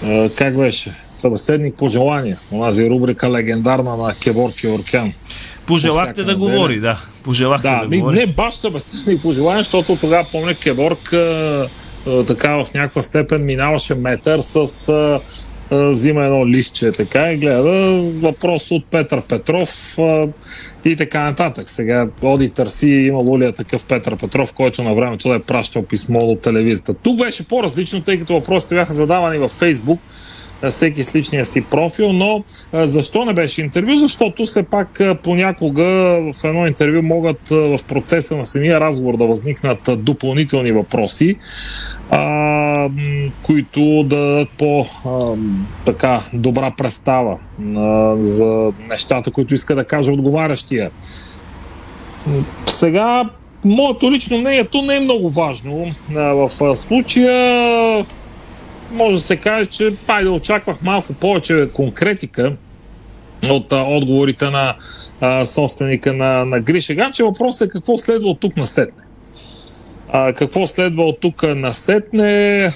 а, 0.05 0.29
как 0.29 0.57
беше? 0.57 0.91
Събеседник 1.11 1.75
по 1.75 1.89
желание. 1.89 2.37
Онази 2.51 2.89
рубрика 2.89 3.31
легендарна 3.31 3.97
на 3.97 4.13
Кевор 4.23 4.53
Кеоркян. 4.61 5.13
Пожелахте 5.65 6.23
да 6.23 6.31
неделя. 6.31 6.37
говори, 6.37 6.79
да. 6.79 6.99
Пожелахте 7.23 7.67
Да, 7.67 7.81
да, 7.81 7.87
ми, 7.87 7.99
говори. 7.99 8.15
не 8.15 8.27
баш 8.27 8.55
събеседник 8.55 9.21
по 9.21 9.31
желание, 9.31 9.63
защото 9.63 9.97
тогава 10.01 10.27
помня 10.31 10.55
Кеворк 10.55 11.13
а, 11.13 11.69
а, 12.07 12.23
така 12.23 12.63
в 12.63 12.73
някаква 12.73 13.03
степен 13.03 13.45
минаваше 13.45 13.95
метър 13.95 14.41
с 14.41 14.55
а, 14.89 15.19
взима 15.71 16.23
едно 16.23 16.47
листче 16.47 16.91
така 16.91 17.31
и 17.31 17.37
гледа 17.37 18.01
въпрос 18.21 18.71
от 18.71 18.85
Петър 18.85 19.21
Петров 19.21 19.97
и 20.85 20.95
така 20.95 21.23
нататък. 21.23 21.69
Сега 21.69 22.07
Оди 22.21 22.49
търси 22.49 22.89
имало 22.89 23.39
ли 23.39 23.45
е 23.45 23.51
такъв 23.51 23.85
Петър 23.85 24.17
Петров, 24.17 24.53
който 24.53 24.83
на 24.83 24.93
времето 24.93 25.29
да 25.29 25.35
е 25.35 25.39
пращал 25.39 25.83
писмо 25.83 26.27
до 26.27 26.35
телевизията. 26.35 26.93
Тук 26.93 27.17
беше 27.17 27.47
по-различно, 27.47 28.01
тъй 28.01 28.19
като 28.19 28.33
въпросите 28.33 28.75
бяха 28.75 28.93
задавани 28.93 29.37
във 29.37 29.51
Фейсбук 29.51 29.99
всеки 30.69 31.03
с 31.03 31.15
личния 31.15 31.45
си 31.45 31.61
профил, 31.61 32.13
но 32.13 32.43
защо 32.73 33.25
не 33.25 33.33
беше 33.33 33.61
интервю? 33.61 33.97
Защото 33.97 34.45
все 34.45 34.63
пак 34.63 35.01
понякога 35.23 35.83
в 36.33 36.43
едно 36.43 36.67
интервю 36.67 37.01
могат 37.01 37.49
в 37.49 37.79
процеса 37.87 38.37
на 38.37 38.45
самия 38.45 38.79
разговор 38.79 39.17
да 39.17 39.25
възникнат 39.25 39.89
допълнителни 39.97 40.71
въпроси, 40.71 41.35
които 43.43 44.03
да 44.03 44.27
дадат 44.27 44.49
по 44.57 44.85
така 45.85 46.23
добра 46.33 46.71
представа 46.71 47.37
за 48.21 48.71
нещата, 48.89 49.31
които 49.31 49.53
иска 49.53 49.75
да 49.75 49.85
каже 49.85 50.11
отговарящия. 50.11 50.91
Сега, 52.65 53.29
моето 53.65 54.11
лично 54.11 54.37
мнение, 54.37 54.63
то 54.63 54.81
не 54.81 54.95
е 54.95 54.99
много 54.99 55.29
важно. 55.29 55.91
В 56.11 56.75
случая 56.75 58.05
може 58.91 59.13
да 59.13 59.19
се 59.19 59.37
каже, 59.37 59.65
че 59.65 59.95
пай 60.07 60.23
да 60.23 60.31
очаквах 60.31 60.81
малко 60.81 61.13
повече 61.13 61.69
конкретика 61.73 62.53
от 63.49 63.73
а, 63.73 63.83
отговорите 63.83 64.49
на 64.49 64.75
а, 65.21 65.45
собственика 65.45 66.13
на, 66.13 66.45
на 66.45 66.59
Гриша 66.59 66.95
Ганче. 66.95 67.23
Въпросът 67.23 67.67
е 67.67 67.71
какво 67.71 67.97
следва 67.97 68.29
от 68.29 68.39
тук 68.39 68.57
на 68.57 68.65
сетне. 68.65 69.03
А, 70.11 70.33
какво 70.33 70.67
следва 70.67 71.03
от 71.03 71.19
тук 71.19 71.43
на 71.43 71.73
сетне? 71.73 72.69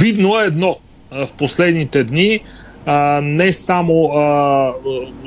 Видно 0.00 0.40
е 0.40 0.44
едно 0.44 0.76
в 1.10 1.28
последните 1.38 2.04
дни. 2.04 2.40
А, 2.86 3.20
не 3.20 3.52
само. 3.52 4.04
А, 4.04 4.72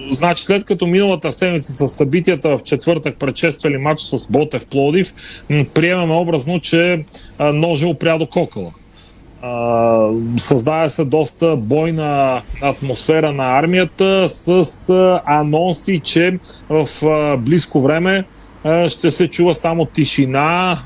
значи, 0.10 0.44
след 0.44 0.66
като 0.66 0.88
миналата 0.88 1.32
седмица 1.32 1.74
с 1.74 1.88
събитията 1.88 2.58
в 2.58 2.64
четвъртък 2.64 3.18
предшествали 3.18 3.78
матч 3.78 4.02
с 4.02 4.28
Ботев 4.32 4.68
Плодив, 4.68 5.14
приемаме 5.74 6.14
образно, 6.14 6.60
че 6.60 7.06
ножа 7.40 7.88
опря 7.88 8.18
до 8.18 8.28
кокала. 8.28 8.74
А, 9.42 10.10
създава 10.38 10.90
се 10.90 11.06
доста 11.06 11.56
бойна 11.56 12.42
атмосфера 12.62 13.32
на 13.32 13.60
армията 13.60 14.30
с 14.30 15.20
анонси, 15.26 16.00
че 16.00 16.40
в 16.70 16.88
близко 17.38 17.82
време 17.82 18.24
ще 18.88 19.12
се 19.12 19.28
чува 19.28 19.54
само 19.54 19.86
тишина 19.86 20.78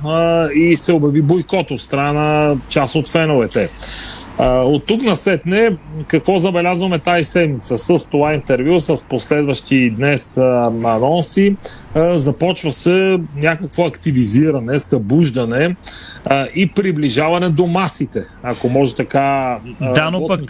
и 0.56 0.76
се 0.78 0.94
обяви 0.94 1.22
бойкот 1.22 1.72
от 1.72 1.82
страна 1.82 2.14
на 2.14 2.56
част 2.70 2.96
от 2.96 3.10
феновете. 3.10 3.70
А, 4.38 4.62
От 4.62 4.86
тук 4.86 5.02
насетне, 5.02 5.70
какво 6.08 6.40
забелязваме 6.40 7.00
тази 7.00 7.24
седмица? 7.24 7.78
С 7.78 8.10
това 8.10 8.34
интервю, 8.34 8.80
с 8.80 9.06
последващи 9.10 9.90
днес 9.90 10.38
а, 10.38 10.72
анонси, 10.84 11.56
започва 12.14 12.72
се 12.72 13.20
някакво 13.36 13.86
активизиране, 13.86 14.80
събуждане 14.80 15.76
и 16.56 16.68
приближаване 16.68 17.50
до 17.50 17.68
масите, 17.68 18.24
ако 18.44 18.70
може 18.70 18.96
така 18.96 19.58
Да, 19.82 20.12
но 20.12 20.28
пък 20.28 20.42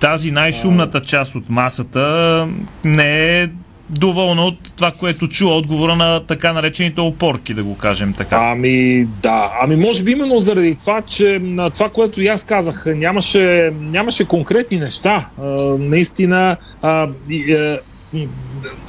тази 0.00 0.30
най-шумната 0.30 1.00
част 1.00 1.34
от 1.34 1.50
масата 1.50 2.48
не 2.84 3.42
е 3.42 3.48
доволна 3.92 4.42
от 4.42 4.72
това, 4.76 4.90
което 4.90 5.28
чу 5.28 5.48
отговора 5.48 5.96
на 5.96 6.20
така 6.26 6.52
наречените 6.52 7.00
опорки, 7.00 7.54
да 7.54 7.64
го 7.64 7.76
кажем 7.76 8.12
така. 8.12 8.36
Ами 8.36 9.06
да, 9.22 9.52
ами 9.62 9.76
може 9.76 10.04
би 10.04 10.12
именно 10.12 10.38
заради 10.38 10.74
това, 10.74 11.02
че 11.02 11.38
на 11.42 11.70
това, 11.70 11.88
което 11.88 12.22
и 12.22 12.26
аз 12.26 12.44
казах, 12.44 12.84
нямаше, 12.86 13.72
нямаше 13.80 14.24
конкретни 14.24 14.78
неща. 14.78 15.28
А, 15.42 15.44
наистина, 15.78 16.56
а, 16.82 17.08
и, 17.30 17.52
а, 17.52 17.80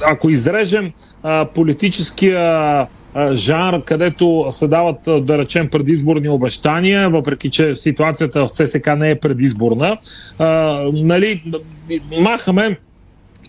ако 0.06 0.30
изрежем 0.30 0.92
а, 1.22 1.44
политическия 1.44 2.86
жанр, 3.32 3.84
където 3.84 4.46
се 4.50 4.68
дават, 4.68 4.98
да 5.26 5.38
речем, 5.38 5.68
предизборни 5.68 6.28
обещания, 6.28 7.10
въпреки 7.10 7.50
че 7.50 7.76
ситуацията 7.76 8.46
в 8.46 8.48
ЦСК 8.48 8.86
не 8.96 9.10
е 9.10 9.20
предизборна, 9.20 9.96
а, 10.38 10.46
нали, 10.92 11.42
махаме 12.20 12.78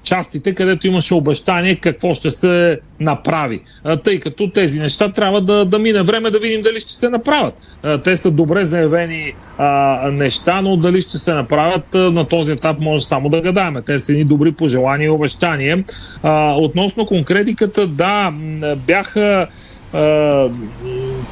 частите, 0.05 0.53
където 0.53 0.87
имаше 0.87 1.13
обещание 1.13 1.75
какво 1.75 2.13
ще 2.13 2.31
се 2.31 2.79
направи. 2.99 3.61
Тъй 4.03 4.19
като 4.19 4.49
тези 4.49 4.79
неща 4.79 5.11
трябва 5.11 5.41
да, 5.41 5.65
да 5.65 5.79
мине 5.79 6.03
време 6.03 6.31
да 6.31 6.39
видим 6.39 6.61
дали 6.61 6.79
ще 6.79 6.91
се 6.91 7.09
направят. 7.09 7.61
Те 8.03 8.17
са 8.17 8.31
добре 8.31 8.65
заявени 8.65 9.33
а, 9.57 10.11
неща, 10.11 10.61
но 10.61 10.77
дали 10.77 11.01
ще 11.01 11.17
се 11.17 11.33
направят 11.33 11.93
на 11.93 12.27
този 12.27 12.51
етап 12.51 12.79
може 12.79 13.05
само 13.05 13.29
да 13.29 13.41
гадаем. 13.41 13.75
Те 13.85 13.99
са 13.99 14.11
едни 14.11 14.23
добри 14.23 14.51
пожелания 14.51 15.05
и 15.05 15.09
обещания. 15.09 15.83
А, 16.23 16.55
относно 16.57 17.05
конкретиката, 17.05 17.87
да, 17.87 18.33
бяха 18.87 19.47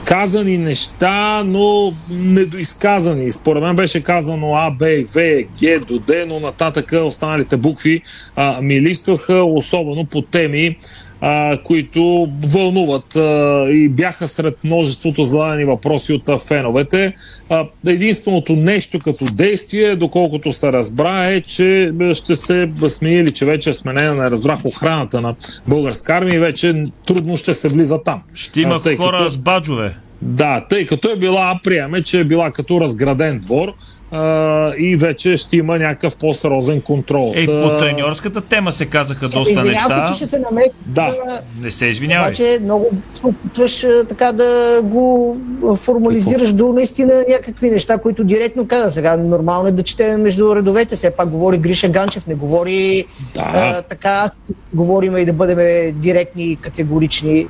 казани 0.05 0.57
неща, 0.57 1.43
но 1.45 1.93
недоизказани. 2.09 3.31
Според 3.31 3.63
мен 3.63 3.75
беше 3.75 4.03
казано 4.03 4.55
А, 4.55 4.71
Б, 4.71 4.85
В, 5.07 5.43
Г 5.59 5.79
до 5.87 5.99
Д, 5.99 6.25
но 6.27 6.39
нататък 6.39 6.91
останалите 7.03 7.57
букви 7.57 8.01
а, 8.35 8.61
ми 8.61 8.81
липсваха, 8.81 9.43
особено 9.43 10.05
по 10.05 10.21
теми, 10.21 10.77
а, 11.25 11.57
които 11.63 12.29
вълнуват 12.43 13.15
а, 13.15 13.21
и 13.69 13.89
бяха 13.89 14.27
сред 14.27 14.57
множеството 14.63 15.23
зададени 15.23 15.65
въпроси 15.65 16.13
от 16.13 16.29
а, 16.29 16.37
феновете. 16.39 17.13
А, 17.49 17.65
единственото 17.87 18.55
нещо 18.55 18.99
като 18.99 19.25
действие, 19.33 19.95
доколкото 19.95 20.51
се 20.51 20.71
разбра, 20.71 21.23
е, 21.27 21.41
че 21.41 21.91
ще 22.13 22.35
се 22.35 22.69
смени 22.87 23.15
или 23.15 23.31
че 23.31 23.45
вече 23.45 23.69
е 23.69 23.73
сменена, 23.73 24.13
не 24.13 24.31
разбрах, 24.31 24.65
охраната 24.65 25.21
на 25.21 25.35
българска 25.67 26.13
армия 26.13 26.35
и 26.35 26.39
вече 26.39 26.73
трудно 27.05 27.37
ще 27.37 27.53
се 27.53 27.67
влиза 27.67 28.03
там. 28.03 28.21
Ще 28.33 28.61
има 28.61 28.81
А, 28.85 28.95
хора 28.97 29.17
като- 29.17 29.29
с 29.29 29.37
баджове. 29.37 29.95
да, 30.21 30.65
тъй 30.69 30.85
като 30.85 31.09
е 31.11 31.15
била, 31.15 31.59
приеме, 31.63 32.03
че 32.03 32.19
е 32.19 32.23
била 32.23 32.51
като 32.51 32.81
разграден 32.81 33.39
двор 33.39 33.73
а, 34.13 34.73
и 34.77 34.95
вече 34.95 35.37
ще 35.37 35.57
има 35.57 35.79
някакъв 35.79 36.17
по-сериозен 36.17 36.81
контрол. 36.81 37.33
Та- 37.45 37.61
по 37.61 37.77
треньорската 37.77 38.41
тема 38.41 38.71
се 38.71 38.85
казаха 38.85 39.29
доста 39.29 39.51
Извинявам 39.51 39.73
неща. 39.73 40.07
се, 40.07 40.13
че 40.13 40.17
ще 40.17 40.27
се 40.27 40.39
намеки. 40.39 40.69
Да. 40.85 41.13
Не 41.61 41.71
се 41.71 41.85
извинявай. 41.85 42.27
Обаче 42.27 42.59
много 42.61 42.89
се 43.13 43.27
опитваш 43.27 43.85
така 44.09 44.31
да 44.31 44.81
го 44.83 45.37
формализираш 45.75 46.53
до 46.53 46.73
наистина 46.73 47.25
някакви 47.29 47.69
неща, 47.69 47.97
които 47.97 48.23
директно 48.23 48.67
каза. 48.67 48.91
Сега 48.91 49.17
нормално 49.17 49.67
е 49.67 49.71
да 49.71 49.83
четем 49.83 50.21
между 50.21 50.55
редовете. 50.55 50.95
Все 50.95 51.11
пак 51.11 51.29
говори 51.29 51.57
Гриша 51.57 51.87
Ганчев, 51.87 52.27
не 52.27 52.35
говори 52.35 53.05
а, 53.37 53.81
така, 53.81 54.09
аз 54.09 54.39
говорим 54.73 55.17
и 55.17 55.25
да 55.25 55.33
бъдем 55.33 55.57
директни 55.99 56.43
и 56.43 56.55
категорични. 56.55 57.47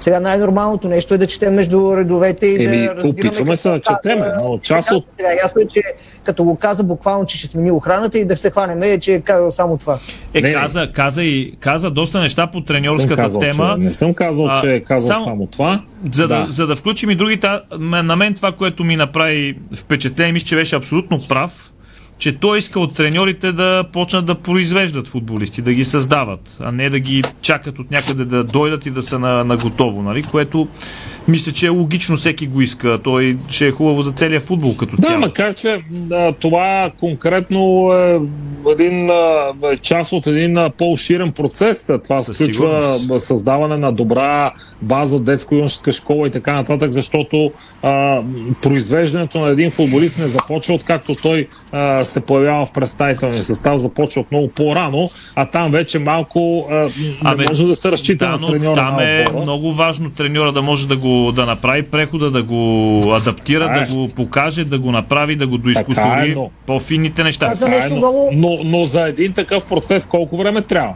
Сега 0.00 0.20
най-нормалното 0.20 0.88
нещо 0.88 1.14
е 1.14 1.18
да 1.18 1.26
четем 1.26 1.54
между 1.54 1.96
редовете 1.96 2.46
и 2.46 2.54
Еми, 2.56 2.64
да 2.78 2.94
разбираме. 2.94 3.08
опитваме 3.10 3.56
се 3.56 3.68
да 3.70 3.80
четеме, 3.80 4.20
казва. 4.20 4.42
но 4.42 4.58
част 4.58 4.90
от- 4.90 5.04
Сега 5.10 5.28
ясно 5.34 5.60
е, 5.60 5.66
че 5.66 5.80
като 6.24 6.44
го 6.44 6.56
каза 6.56 6.82
буквално, 6.82 7.26
че 7.26 7.38
ще 7.38 7.46
смени 7.46 7.70
охраната 7.70 8.18
и 8.18 8.24
да 8.24 8.36
се 8.36 8.50
хванеме, 8.50 9.00
че 9.00 9.14
е 9.14 9.20
казал 9.20 9.50
само 9.50 9.76
това. 9.76 9.98
Е, 10.34 10.52
каза, 10.52 10.88
каза, 10.88 11.22
и, 11.24 11.52
каза 11.52 11.90
доста 11.90 12.20
неща 12.20 12.46
по 12.46 12.58
Не 12.58 12.64
треньорската 12.64 13.16
казал, 13.16 13.40
тема. 13.40 13.74
Че, 13.74 13.84
не 13.84 13.92
съм 13.92 14.14
казал, 14.14 14.46
А, 14.46 14.60
че 14.60 14.72
е 14.72 14.80
казал 14.80 15.08
само- 15.08 15.24
само, 15.24 15.46
това. 15.46 15.82
За 16.06 16.28
да, 16.28 16.36
Да. 16.36 16.52
за 16.52 16.66
да 16.66 16.76
включим 16.76 17.10
и 17.10 17.14
другите, 17.14 17.48
на 17.78 18.16
мен 18.16 18.34
това, 18.34 18.52
което 18.52 18.84
ми 18.84 18.96
направи 18.96 19.54
впечатление, 19.76 20.32
мисля, 20.32 20.46
че 20.46 20.56
беше 20.56 20.76
абсолютно 20.76 21.18
прав, 21.20 21.72
че 22.20 22.38
той 22.38 22.58
иска 22.58 22.80
от 22.80 22.96
треньорите 22.96 23.52
да 23.52 23.84
почнат 23.92 24.26
да 24.26 24.34
произвеждат 24.34 25.08
футболисти, 25.08 25.62
да 25.62 25.72
ги 25.72 25.84
създават, 25.84 26.56
а 26.60 26.72
не 26.72 26.90
да 26.90 26.98
ги 26.98 27.22
чакат 27.40 27.78
от 27.78 27.90
някъде 27.90 28.24
да 28.24 28.44
дойдат 28.44 28.86
и 28.86 28.90
да 28.90 29.02
са 29.02 29.18
на, 29.18 29.44
на 29.44 29.56
готово, 29.56 30.02
нали? 30.02 30.22
което 30.22 30.68
мисля, 31.28 31.52
че 31.52 31.66
е 31.66 31.68
логично, 31.68 32.16
всеки 32.16 32.46
го 32.46 32.60
иска. 32.60 32.98
Той 33.04 33.36
ще 33.50 33.66
е 33.66 33.70
хубаво 33.70 34.02
за 34.02 34.12
целия 34.12 34.40
футбол 34.40 34.76
като 34.76 34.96
Да, 34.96 35.02
цяло. 35.06 35.20
макар 35.20 35.54
че 35.54 35.82
да, 35.90 36.32
това 36.32 36.90
конкретно 37.00 37.92
е 37.92 38.20
един, 38.72 39.08
е 39.72 39.76
част 39.82 40.12
от 40.12 40.26
един 40.26 40.58
по-ширен 40.78 41.32
процес. 41.32 41.90
Това 42.04 42.18
Със 42.18 42.36
включва 42.36 42.82
сигурност. 42.98 43.26
създаване 43.26 43.76
на 43.76 43.92
добра 43.92 44.52
база, 44.82 45.20
детско-юношеска 45.20 45.92
школа 45.92 46.26
и 46.26 46.30
така 46.30 46.52
нататък, 46.52 46.90
защото 46.90 47.52
а, 47.82 48.22
произвеждането 48.62 49.40
на 49.40 49.48
един 49.48 49.70
футболист 49.70 50.18
не 50.18 50.28
започва 50.28 50.74
откакто 50.74 51.12
той 51.22 51.48
а, 51.72 52.04
се 52.10 52.20
появява 52.20 52.66
в 52.66 52.72
представителния 52.72 53.42
състав, 53.42 53.76
започва 53.76 54.20
от 54.20 54.30
много 54.30 54.48
по-рано, 54.48 55.08
а 55.34 55.46
там 55.46 55.70
вече 55.70 55.98
малко 55.98 56.68
а, 57.24 57.34
не 57.36 57.44
може 57.48 57.66
да 57.66 57.76
се 57.76 57.90
разчита 57.92 58.24
да, 58.26 58.36
на 58.38 58.46
треньора 58.46 58.74
там 58.74 58.96
на 58.96 59.04
е 59.04 59.24
много 59.40 59.72
важно 59.72 60.10
треньора 60.10 60.52
да 60.52 60.62
може 60.62 60.88
да 60.88 60.96
го 60.96 61.32
да 61.32 61.46
направи 61.46 61.82
прехода, 61.82 62.30
да 62.30 62.42
го 62.42 63.02
адаптира, 63.12 63.66
Така 63.66 63.80
е. 63.80 63.84
да 63.84 63.94
го 63.94 64.08
покаже, 64.08 64.64
да 64.64 64.78
го 64.78 64.92
направи, 64.92 65.36
да 65.36 65.46
го 65.46 65.58
доизкусори 65.58 66.04
Така 66.04 66.24
е, 66.24 66.34
но- 66.34 66.50
по-финните 66.66 67.24
неща. 67.24 67.48
Нещо 67.68 67.94
Е, 67.94 67.98
но, 67.98 68.28
но, 68.32 68.58
но 68.64 68.84
за 68.84 69.08
един 69.08 69.32
такъв 69.32 69.66
процес 69.66 70.06
колко 70.06 70.36
време 70.36 70.62
трябва? 70.62 70.94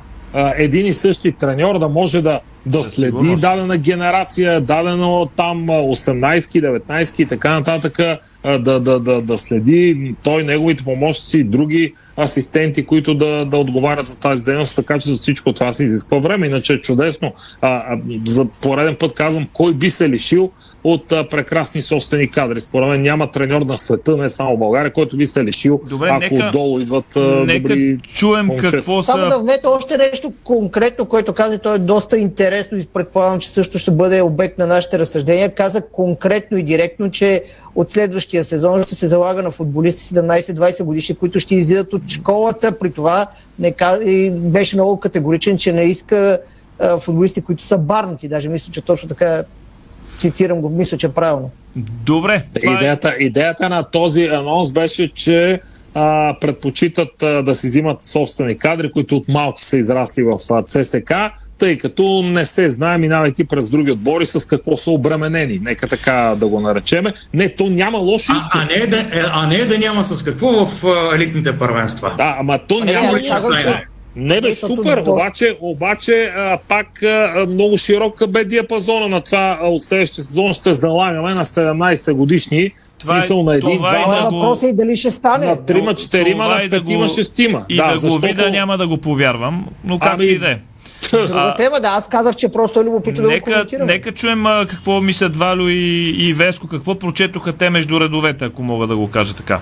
Един 0.56 0.86
и 0.86 0.92
същи 0.92 1.32
треньор 1.32 1.78
да 1.78 1.88
може 1.88 2.22
да, 2.22 2.40
да 2.66 2.78
Със 2.78 2.94
следи 2.94 3.06
сигурност. 3.06 3.40
дадена 3.42 3.76
генерация, 3.76 4.60
дадено 4.60 5.28
там 5.36 5.70
а, 5.70 5.72
18-ки, 5.72 6.62
19-ки 6.62 7.22
и 7.22 7.26
така 7.26 7.54
нататък, 7.54 7.98
да, 8.44 8.80
да, 8.80 9.00
да, 9.00 9.22
да 9.22 9.38
следи 9.38 10.14
той, 10.22 10.42
неговите 10.42 10.84
помощници 10.84 11.38
и 11.38 11.44
други 11.44 11.94
асистенти, 12.18 12.86
които 12.86 13.14
да, 13.14 13.44
да 13.44 13.56
отговарят 13.56 14.06
за 14.06 14.18
тази 14.20 14.44
дейност, 14.44 14.76
така 14.76 14.98
че 14.98 15.08
за 15.08 15.14
всичко 15.14 15.52
това 15.52 15.72
се 15.72 15.84
изисква 15.84 16.18
време. 16.18 16.46
Иначе 16.46 16.72
е 16.72 16.80
чудесно. 16.80 17.32
А, 17.60 17.68
а, 17.68 17.98
за 18.26 18.44
пореден 18.44 18.96
път 19.00 19.14
казвам, 19.14 19.48
кой 19.52 19.74
би 19.74 19.90
се 19.90 20.08
лишил 20.08 20.50
от 20.84 21.12
а, 21.12 21.28
прекрасни 21.28 21.82
собствени 21.82 22.30
кадри. 22.30 22.60
Според 22.60 22.88
мен 22.88 23.02
няма 23.02 23.30
треньор 23.30 23.62
на 23.62 23.78
света, 23.78 24.16
не 24.16 24.28
само 24.28 24.56
в 24.56 24.58
България, 24.58 24.92
който 24.92 25.16
би 25.16 25.26
се 25.26 25.44
лишил, 25.44 25.80
Добре, 25.90 26.08
ако 26.10 26.34
нека- 26.34 26.48
отдолу 26.48 26.80
идват 26.80 27.16
а, 27.16 27.20
Нека 27.20 27.68
добри 27.68 27.98
чуем 28.14 28.46
момчета. 28.46 28.72
какво 28.72 29.02
Само 29.02 29.24
да 29.24 29.30
са... 29.30 29.38
вмета 29.38 29.70
още 29.70 29.96
нещо 29.96 30.32
конкретно, 30.44 31.04
което 31.04 31.32
каза, 31.32 31.58
то 31.58 31.74
е 31.74 31.78
доста 31.78 32.18
интересно 32.18 32.78
и 32.78 32.86
предполагам, 32.86 33.40
че 33.40 33.50
също 33.50 33.78
ще 33.78 33.90
бъде 33.90 34.22
обект 34.22 34.58
на 34.58 34.66
нашите 34.66 34.98
разсъждения. 34.98 35.54
Каза 35.54 35.82
конкретно 35.92 36.58
и 36.58 36.62
директно, 36.62 37.10
че 37.10 37.44
от 37.74 37.90
следващия 37.90 38.44
сезон 38.44 38.82
ще 38.82 38.94
се 38.94 39.08
залага 39.08 39.42
на 39.42 39.50
футболисти 39.50 40.14
17-20 40.14 40.82
годишни, 40.82 41.14
които 41.14 41.40
ще 41.40 41.54
излизат 41.54 41.92
от 41.92 42.02
школата. 42.08 42.78
При 42.78 42.92
това 42.92 43.26
не, 43.58 43.74
и 44.04 44.30
беше 44.30 44.76
много 44.76 45.00
категоричен, 45.00 45.58
че 45.58 45.72
не 45.72 45.82
иска 45.82 46.38
а, 46.78 46.96
футболисти, 46.96 47.40
които 47.42 47.62
са 47.62 47.78
барнати. 47.78 48.28
Даже 48.28 48.48
мисля, 48.48 48.72
че 48.72 48.80
точно 48.80 49.08
така 49.08 49.44
цитирам 50.18 50.60
го, 50.60 50.68
мисля, 50.68 50.96
че 50.96 51.06
е 51.06 51.10
правилно. 51.12 51.50
Добре. 51.76 52.42
е- 52.54 52.70
Идеята, 52.70 53.16
идеята 53.20 53.68
на 53.68 53.82
този 53.90 54.24
анонс 54.24 54.70
беше, 54.72 55.12
че 55.12 55.60
а, 55.94 56.36
предпочитат 56.40 57.22
а, 57.22 57.42
да 57.42 57.54
си 57.54 57.66
взимат 57.66 58.02
собствени 58.04 58.58
кадри, 58.58 58.92
които 58.92 59.16
от 59.16 59.28
малко 59.28 59.60
са 59.60 59.76
израсли 59.76 60.22
в 60.22 60.38
а, 60.50 60.62
ЦСК, 60.62 61.12
тъй 61.58 61.78
като 61.78 62.22
не 62.24 62.44
се 62.44 62.70
знае, 62.70 62.98
минавайки 62.98 63.44
през 63.44 63.70
други 63.70 63.90
отбори, 63.90 64.26
с 64.26 64.46
какво 64.46 64.76
са 64.76 64.90
обременени. 64.90 65.58
Нека 65.58 65.88
така 65.88 66.34
да 66.36 66.46
го 66.46 66.60
наречеме. 66.60 67.12
Не, 67.34 67.48
то 67.48 67.66
няма 67.66 67.98
лошо. 67.98 68.32
А, 68.34 68.48
а, 68.54 68.64
не 68.66 68.74
е 68.74 68.86
да, 68.86 68.98
е, 68.98 69.08
а 69.24 69.46
не 69.46 69.56
е 69.56 69.64
да 69.64 69.78
няма 69.78 70.04
с 70.04 70.22
какво 70.22 70.66
в 70.66 70.84
а, 70.86 71.16
елитните 71.16 71.58
първенства. 71.58 72.12
Да, 72.16 72.36
ама 72.40 72.58
то 72.58 72.80
няма 72.80 73.18
лично 73.18 73.34
казвам, 73.34 73.52
че- 73.54 73.62
знание. 73.62 73.86
Не 74.16 74.40
бе, 74.40 74.52
супер, 74.52 74.98
обаче, 74.98 75.56
обаче 75.60 76.12
а, 76.26 76.58
пак 76.68 77.02
а, 77.02 77.46
много 77.48 77.78
широк 77.78 78.28
бе 78.28 78.44
диапазона 78.44 79.08
на 79.08 79.20
това 79.20 79.58
а, 79.62 79.66
от 79.66 79.84
следващия 79.84 80.24
сезон 80.24 80.52
ще 80.52 80.72
залагаме 80.72 81.34
на 81.34 81.44
17 81.44 82.12
годишни, 82.12 82.68
в 82.68 82.98
Това 82.98 83.16
е- 83.16 83.20
смисъл 83.20 83.42
на 83.42 83.54
един, 83.54 83.76
това 83.76 83.90
е 83.90 83.92
два, 83.94 84.06
да 84.06 84.18
Това 84.18 84.30
го- 84.30 84.36
въпрос 84.36 84.62
е 84.62 84.66
и 84.66 84.72
дали 84.72 84.96
ще 84.96 85.10
стане. 85.10 85.46
на 85.46 85.56
трима, 85.56 85.94
четирима, 85.94 86.44
на 86.46 86.62
и 86.62 86.68
да 86.68 86.78
петима, 86.78 87.02
го- 87.02 87.08
шестима. 87.10 87.64
И 87.68 87.76
да, 87.76 87.84
да, 87.84 87.92
го 87.92 87.98
защото... 87.98 88.26
видя, 88.26 88.50
няма 88.50 88.78
да 88.78 88.88
го 88.88 88.96
повярвам, 88.96 89.66
но 89.84 89.98
както 89.98 90.22
Ами, 90.22 90.30
и 90.30 90.38
да 90.38 90.50
е. 90.50 90.58
Друга 91.10 91.54
тема, 91.56 91.80
да, 91.80 91.88
аз 91.88 92.08
казах, 92.08 92.36
че 92.36 92.48
просто 92.48 92.80
е 92.80 92.84
любопитно 92.84 93.22
да 93.22 93.28
го 93.28 93.34
Нека, 93.34 93.44
коментираме. 93.52 93.92
нека 93.92 94.12
чуем 94.12 94.46
а, 94.46 94.66
какво 94.66 95.00
мислят 95.00 95.36
Валю 95.36 95.68
и, 95.68 96.14
и 96.18 96.34
Веско, 96.34 96.68
какво 96.68 96.98
прочетоха 96.98 97.52
те 97.52 97.70
между 97.70 98.00
редовете, 98.00 98.44
ако 98.44 98.62
мога 98.62 98.86
да 98.86 98.96
го 98.96 99.10
кажа 99.10 99.34
така. 99.34 99.60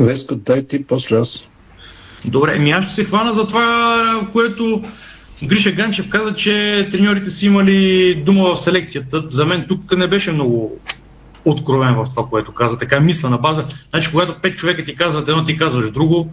Веско, 0.00 0.34
дай 0.34 0.66
ти, 0.66 0.84
после 0.86 1.16
аз. 1.16 1.48
Добре, 2.24 2.58
ми 2.58 2.70
аз 2.70 2.84
ще 2.84 2.94
се 2.94 3.04
хвана 3.04 3.34
за 3.34 3.46
това, 3.46 4.20
което 4.32 4.82
Гриша 5.44 5.72
Ганчев 5.72 6.08
каза, 6.08 6.34
че 6.34 6.88
треньорите 6.90 7.30
си 7.30 7.46
имали 7.46 8.14
дума 8.14 8.54
в 8.54 8.56
селекцията. 8.56 9.22
За 9.30 9.46
мен 9.46 9.64
тук 9.68 9.96
не 9.96 10.06
беше 10.06 10.32
много 10.32 10.78
откровен 11.44 11.94
в 11.94 12.06
това, 12.10 12.28
което 12.30 12.52
каза. 12.52 12.78
Така 12.78 13.00
мисля 13.00 13.30
на 13.30 13.38
база. 13.38 13.64
Значи, 13.90 14.10
когато 14.10 14.40
пет 14.42 14.56
човека 14.56 14.84
ти 14.84 14.94
казват 14.94 15.28
едно, 15.28 15.44
ти 15.44 15.56
казваш 15.56 15.90
друго, 15.90 16.32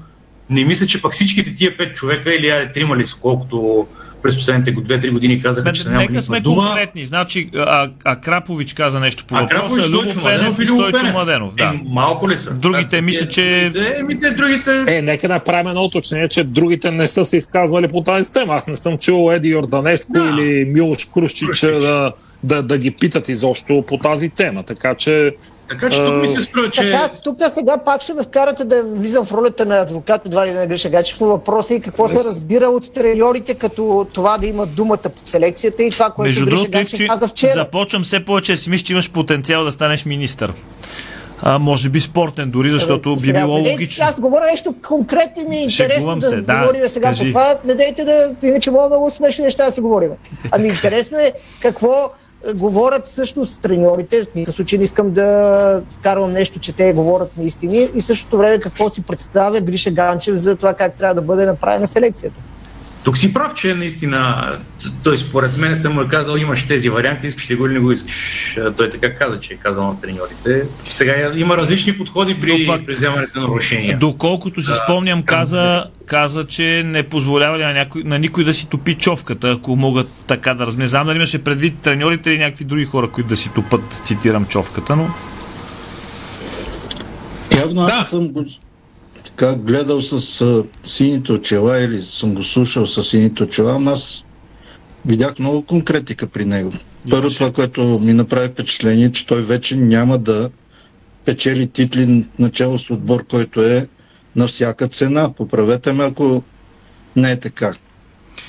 не 0.49 0.65
мисля, 0.65 0.85
че 0.85 1.01
пък 1.01 1.11
всичките 1.13 1.55
тия 1.55 1.77
пет 1.77 1.95
човека 1.95 2.35
или 2.35 2.49
айде 2.49 2.71
трима 2.71 2.97
ли 2.97 3.07
са, 3.07 3.15
колкото 3.21 3.87
през 4.23 4.35
последните 4.35 4.75
2-3 4.75 5.11
години 5.11 5.41
казаха, 5.41 5.73
че 5.73 5.83
са 5.83 5.89
няма 5.89 6.01
Нека 6.01 6.21
сме 6.21 6.39
дума. 6.39 6.65
конкретни. 6.67 7.05
Значи, 7.05 7.49
а, 7.55 7.89
а 8.05 8.15
Крапович 8.15 8.73
каза 8.73 8.99
нещо 8.99 9.23
по 9.27 9.35
А 9.35 9.41
въпроса, 9.41 9.61
Крапович, 9.61 9.85
Любо 9.85 9.97
Стойчо 9.99 10.23
Пенев 10.23 10.23
Младенов 10.23 10.59
и 10.59 10.65
Стойчо. 10.65 11.11
Младенов. 11.11 11.55
Да. 11.55 11.63
Е, 11.75 11.79
малко 11.85 12.29
ли 12.29 12.37
са? 12.37 12.53
Другите 12.53 13.01
мисля, 13.01 13.27
че... 13.27 13.71
Еми, 13.99 14.19
те 14.19 14.31
другите... 14.31 14.83
Е, 14.87 15.01
нека 15.01 15.27
направим 15.27 15.67
едно 15.67 15.83
уточнение, 15.83 16.27
че 16.27 16.43
другите 16.43 16.91
не 16.91 17.07
са 17.07 17.25
се 17.25 17.37
изказвали 17.37 17.87
по 17.87 18.01
тази 18.01 18.33
тема. 18.33 18.53
Аз 18.53 18.67
не 18.67 18.75
съм 18.75 18.97
чул 18.97 19.31
Еди 19.33 19.49
Йорданеско 19.49 20.13
Да. 20.13 20.19
или 20.37 20.65
Милош 20.65 21.07
Крущич 21.13 21.59
да, 21.61 22.11
да, 22.43 22.63
да 22.63 22.77
ги 22.77 22.91
питат 22.91 23.29
изобщо 23.29 23.83
по 23.87 23.97
тази 23.97 24.29
тема. 24.29 24.63
Така 24.63 24.95
че. 24.95 25.35
Така 25.69 25.89
че 25.89 26.05
тук 26.05 26.15
ми 26.15 26.27
се 26.27 26.41
струва, 26.41 26.69
че. 26.69 26.81
Така, 26.81 27.09
тук 27.23 27.37
сега 27.49 27.77
пак 27.77 28.01
ще 28.01 28.13
ме 28.13 28.23
вкарате 28.23 28.63
да 28.63 28.83
влизам 28.83 29.25
в 29.25 29.31
ролята 29.31 29.65
на 29.65 29.77
адвокат, 29.79 30.25
едва 30.25 30.47
ли 30.47 30.51
на 30.51 30.67
Гриша 30.67 30.89
Гачев, 30.89 31.19
но 31.19 31.27
въпросът 31.27 31.71
е 31.71 31.79
какво 31.79 32.07
се 32.07 32.15
разбира 32.15 32.65
от 32.65 32.93
треньорите, 32.93 33.53
като 33.53 34.07
това 34.13 34.37
да 34.37 34.47
имат 34.47 34.75
думата 34.75 34.97
по 34.97 35.21
селекцията 35.25 35.83
и 35.83 35.91
това, 35.91 36.09
което 36.09 36.27
Между 36.27 36.45
Гриша 36.45 36.55
другото, 36.55 36.71
Гачев 36.71 37.07
каза 37.07 37.27
вчера. 37.27 37.53
започвам 37.53 38.03
все 38.03 38.25
повече 38.25 38.51
да 38.51 38.57
си 38.57 38.69
мисля, 38.69 38.85
че 38.85 38.93
имаш 38.93 39.11
потенциал 39.11 39.63
да 39.63 39.71
станеш 39.71 40.05
министър. 40.05 40.53
А, 41.41 41.59
може 41.59 41.89
би 41.89 41.99
спортен 41.99 42.51
дори, 42.51 42.69
защото 42.69 43.15
би 43.15 43.19
Сега, 43.19 43.39
било 43.39 43.57
не 43.57 43.63
дейте, 43.63 43.75
логично. 43.75 44.05
Аз 44.05 44.19
говоря 44.19 44.45
нещо 44.45 44.75
конкретно 44.87 45.43
и 45.43 45.45
ми 45.45 45.57
е 45.57 45.61
интересно 45.63 45.93
Шегувам 45.93 46.19
да 46.19 46.27
се, 46.27 46.41
да. 46.41 46.59
говорим 46.59 46.89
сега 46.89 47.07
Кажи. 47.07 47.23
по 47.23 47.27
това. 47.27 47.55
Не 47.65 47.75
дейте 47.75 48.05
да, 48.05 48.33
иначе 48.43 48.71
мога 48.71 48.87
много 48.87 49.11
смешни 49.11 49.43
неща 49.43 49.65
да 49.65 49.71
си 49.71 49.81
говорим. 49.81 50.09
Ами 50.51 50.67
интересно 50.67 51.17
е 51.17 51.31
какво 51.61 51.93
е, 51.93 52.26
говорят 52.55 53.07
всъщност 53.07 53.61
треньорите. 53.61 54.23
В 54.23 54.35
никакъв 54.35 54.55
случай 54.55 54.77
не 54.79 54.83
искам 54.83 55.11
да 55.11 55.81
вкарвам 55.89 56.33
нещо, 56.33 56.59
че 56.59 56.73
те 56.73 56.93
говорят 56.93 57.37
наистина. 57.37 57.77
И 57.77 58.01
в 58.01 58.05
същото 58.05 58.37
време 58.37 58.59
какво 58.59 58.89
си 58.89 59.01
представя 59.01 59.61
Гриша 59.61 59.91
Ганчев 59.91 60.35
за 60.35 60.55
това 60.55 60.73
как 60.73 60.93
трябва 60.93 61.15
да 61.15 61.21
бъде 61.21 61.45
направена 61.45 61.87
селекцията. 61.87 62.39
Тук 63.07 63.17
си 63.17 63.33
прав, 63.33 63.53
че 63.53 63.75
наистина, 63.75 64.51
той 65.03 65.17
според 65.17 65.57
мен 65.57 65.77
съм 65.77 65.93
му 65.93 66.01
е 66.01 66.07
казал, 66.07 66.35
имаш 66.35 66.67
тези 66.67 66.89
варианти, 66.89 67.27
искаш 67.27 67.49
ли 67.51 67.55
го 67.55 67.65
или 67.65 67.73
не 67.73 67.79
го 67.79 67.91
искаш. 67.91 68.57
А, 68.57 68.71
Той 68.71 68.89
така 68.89 69.15
каза, 69.15 69.39
че 69.39 69.53
е 69.53 69.57
казал 69.57 69.87
на 69.87 70.01
треньорите. 70.01 70.63
Сега 70.89 71.31
има 71.35 71.57
различни 71.57 71.97
подходи 71.97 72.41
при, 72.41 72.67
при 72.85 72.93
вземането 72.93 73.41
на 73.41 73.55
решения. 73.55 73.97
Доколкото 73.97 74.61
си 74.61 74.69
Да, 74.69 74.75
спомням, 74.75 75.23
каза, 75.23 75.85
каза, 76.05 76.47
че 76.47 76.83
не 76.85 77.03
позволява 77.03 77.57
на, 77.57 77.73
някой, 77.73 78.03
на 78.03 78.19
никой 78.19 78.43
да 78.43 78.53
си 78.53 78.69
топи 78.69 78.93
човката, 78.93 79.51
ако 79.51 79.75
могат 79.75 80.09
така 80.27 80.53
да 80.53 80.65
разме. 80.65 80.87
Знам 80.87 81.07
дали 81.07 81.15
имаше 81.17 81.43
предвид 81.43 81.79
треньорите 81.81 82.29
или 82.29 82.37
някакви 82.37 82.65
други 82.65 82.85
хора, 82.85 83.07
които 83.07 83.29
да 83.29 83.35
си 83.35 83.49
топат, 83.55 84.01
цитирам 84.03 84.45
човката, 84.45 84.95
но... 84.95 85.09
Явно 87.57 87.81
аз 87.81 88.09
съм 88.09 88.27
го 88.27 88.45
така 89.37 89.55
гледал 89.55 90.01
с 90.01 90.41
а, 90.41 90.63
сините 90.83 91.31
очила 91.31 91.79
или 91.79 92.01
съм 92.01 92.35
го 92.35 92.43
слушал 92.43 92.85
с 92.85 93.03
сините 93.03 93.43
очила, 93.43 93.75
ама 93.75 93.91
аз 93.91 94.25
видях 95.05 95.39
много 95.39 95.61
конкретика 95.61 96.27
при 96.27 96.45
него. 96.45 96.73
Първо 97.09 97.29
това, 97.29 97.51
което 97.51 97.99
ми 97.99 98.13
направи 98.13 98.47
впечатление, 98.47 99.11
че 99.11 99.27
той 99.27 99.41
вече 99.41 99.75
няма 99.75 100.17
да 100.17 100.49
печели 101.25 101.67
титли 101.67 102.25
начало 102.39 102.77
с 102.77 102.89
отбор, 102.89 103.25
който 103.27 103.61
е 103.61 103.87
на 104.35 104.47
всяка 104.47 104.87
цена. 104.87 105.33
Поправете 105.33 105.93
ме, 105.93 106.03
ако 106.03 106.43
не 107.15 107.31
е 107.31 107.39
така. 107.39 107.73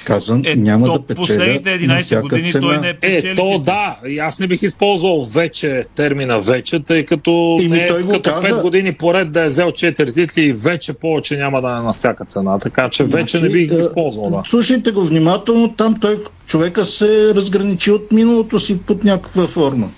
Казвам, 0.05 0.43
Е, 0.45 0.57
няма 0.57 0.87
то 0.87 0.93
да 0.93 1.07
печеля 1.07 1.17
последните 1.17 1.71
на 1.71 1.77
11 1.79 2.03
всяка 2.03 2.23
години 2.23 2.53
цена. 2.53 2.63
той 2.63 2.79
не 2.79 2.89
е 2.89 2.91
Е, 2.91 2.95
печели. 2.95 3.37
то 3.37 3.59
да, 3.59 3.99
и 4.07 4.19
аз 4.19 4.39
не 4.39 4.47
бих 4.47 4.63
използвал 4.63 5.23
вече 5.25 5.85
термина 5.95 6.41
вече, 6.41 6.81
тъй 6.81 7.05
като 7.05 7.57
Ими 7.61 7.77
не 7.77 7.85
е 7.85 7.89
той 7.89 8.03
го 8.03 8.09
като 8.09 8.31
каза. 8.31 8.49
5 8.49 8.63
години 8.63 8.93
поред 8.93 9.33
да 9.33 9.43
е 9.43 9.47
взел 9.47 9.67
4 9.67 10.15
титли 10.15 10.43
и 10.43 10.53
вече 10.53 10.93
повече 10.93 11.37
няма 11.37 11.61
да 11.61 11.69
е 11.69 11.83
на 11.83 11.93
всяка 11.93 12.25
цена, 12.25 12.59
така 12.59 12.89
че 12.89 13.05
вече 13.05 13.41
не 13.41 13.49
бих 13.49 13.69
ги 13.69 13.75
е, 13.75 13.79
използвал. 13.79 14.31
Да. 14.31 14.43
Слушайте 14.47 14.91
го 14.91 15.05
внимателно, 15.05 15.69
там 15.69 16.01
той 16.01 16.19
човека 16.47 16.85
се 16.85 17.35
разграничи 17.35 17.91
от 17.91 18.13
миналото 18.13 18.59
си 18.59 18.83
под 18.83 19.05
някаква 19.05 19.47
форма. 19.47 19.89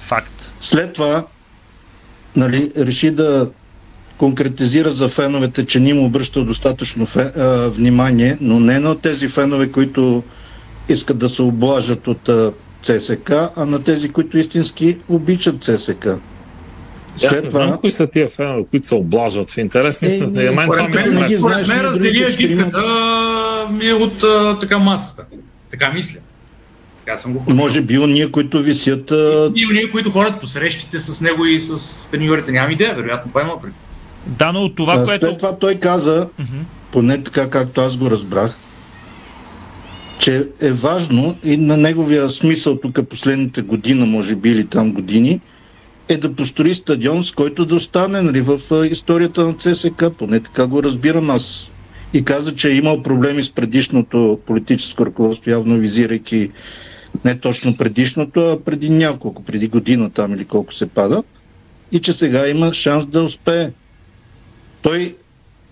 Факт. 0.00 0.52
След 0.60 0.92
това 0.92 1.24
нали, 2.36 2.70
реши 2.76 3.10
да 3.10 3.48
конкретизира 4.18 4.90
за 4.90 5.08
феновете, 5.08 5.66
че 5.66 5.80
не 5.80 5.90
им 5.90 6.04
обръща 6.04 6.44
достатъчно 6.44 7.06
фе, 7.06 7.20
а, 7.20 7.68
внимание, 7.68 8.38
но 8.40 8.60
не 8.60 8.80
на 8.80 8.98
тези 8.98 9.28
фенове, 9.28 9.72
които 9.72 10.22
искат 10.88 11.18
да 11.18 11.28
се 11.28 11.42
облажат 11.42 12.08
от 12.08 12.28
а, 12.28 12.52
ЦСК, 12.82 13.30
а 13.56 13.64
на 13.66 13.82
тези, 13.82 14.08
които 14.08 14.38
истински 14.38 14.96
обичат 15.08 15.62
ЦСК. 15.62 16.08
Аз 17.28 17.42
не 17.42 17.50
знам 17.50 17.78
кои 17.78 17.90
са 17.90 18.06
тия 18.06 18.28
фенове, 18.28 18.64
които 18.70 18.86
се 18.86 18.94
облажват 18.94 19.50
в 19.50 19.58
интерес. 19.58 20.02
Е, 20.02 20.18
на 20.18 20.52
мен 20.52 20.68
това 20.70 20.88
Според 20.88 21.06
ми 21.06 21.14
мен, 21.14 21.32
е 21.32 21.38
според 21.38 21.68
мен 21.68 22.72
ми 23.70 23.86
е 23.88 23.94
от 23.94 24.22
а, 24.22 24.58
така 24.60 24.78
масата. 24.78 25.24
Така 25.70 25.92
мисля. 25.92 26.18
Така 27.04 27.18
съм 27.18 27.32
го 27.32 27.44
почул. 27.44 27.56
Може 27.56 27.80
би 27.82 27.98
ние, 28.06 28.30
които 28.30 28.60
висят... 28.60 29.10
А, 29.10 29.52
И 29.54 29.66
ние, 29.72 29.90
които 29.90 30.10
ходят 30.10 30.40
по 30.40 30.46
срещите 30.46 30.98
с 30.98 31.20
него 31.20 31.46
и 31.46 31.60
с 31.60 32.10
треньорите, 32.10 32.52
нямам 32.52 32.70
идея, 32.70 32.94
вероятно 32.94 33.30
това 33.30 33.42
има 33.42 33.60
предвид. 33.60 33.85
Да, 34.26 34.52
но 34.52 34.62
от 34.62 34.76
това, 34.76 34.94
а, 34.94 35.04
което... 35.04 35.26
След 35.26 35.38
това 35.38 35.58
той 35.58 35.74
каза, 35.74 36.28
поне 36.92 37.22
така 37.22 37.50
както 37.50 37.80
аз 37.80 37.96
го 37.96 38.10
разбрах, 38.10 38.56
че 40.18 40.48
е 40.60 40.72
важно 40.72 41.36
и 41.44 41.56
на 41.56 41.76
неговия 41.76 42.30
смисъл 42.30 42.76
тук 42.76 43.08
последните 43.08 43.62
година, 43.62 44.06
може 44.06 44.36
би, 44.36 44.50
или 44.50 44.66
там 44.66 44.92
години, 44.92 45.40
е 46.08 46.16
да 46.16 46.34
построи 46.34 46.74
стадион, 46.74 47.24
с 47.24 47.32
който 47.32 47.64
да 47.64 47.74
остане 47.74 48.22
нали, 48.22 48.40
в 48.40 48.60
историята 48.90 49.46
на 49.46 49.54
ЦСК. 49.54 50.04
Поне 50.18 50.40
така 50.40 50.66
го 50.66 50.82
разбирам 50.82 51.30
аз. 51.30 51.70
И 52.12 52.24
каза, 52.24 52.54
че 52.54 52.68
е 52.68 52.74
имал 52.74 53.02
проблеми 53.02 53.42
с 53.42 53.52
предишното 53.52 54.40
политическо 54.46 55.06
ръководство, 55.06 55.50
явно 55.50 55.78
визирайки 55.78 56.50
не 57.24 57.38
точно 57.38 57.76
предишното, 57.76 58.40
а 58.40 58.64
преди 58.64 58.90
няколко, 58.90 59.42
преди 59.42 59.68
година 59.68 60.10
там 60.10 60.34
или 60.34 60.44
колко 60.44 60.74
се 60.74 60.86
пада. 60.86 61.22
И 61.92 62.00
че 62.00 62.12
сега 62.12 62.48
има 62.48 62.74
шанс 62.74 63.06
да 63.06 63.22
успее. 63.22 63.70
Той, 64.82 65.16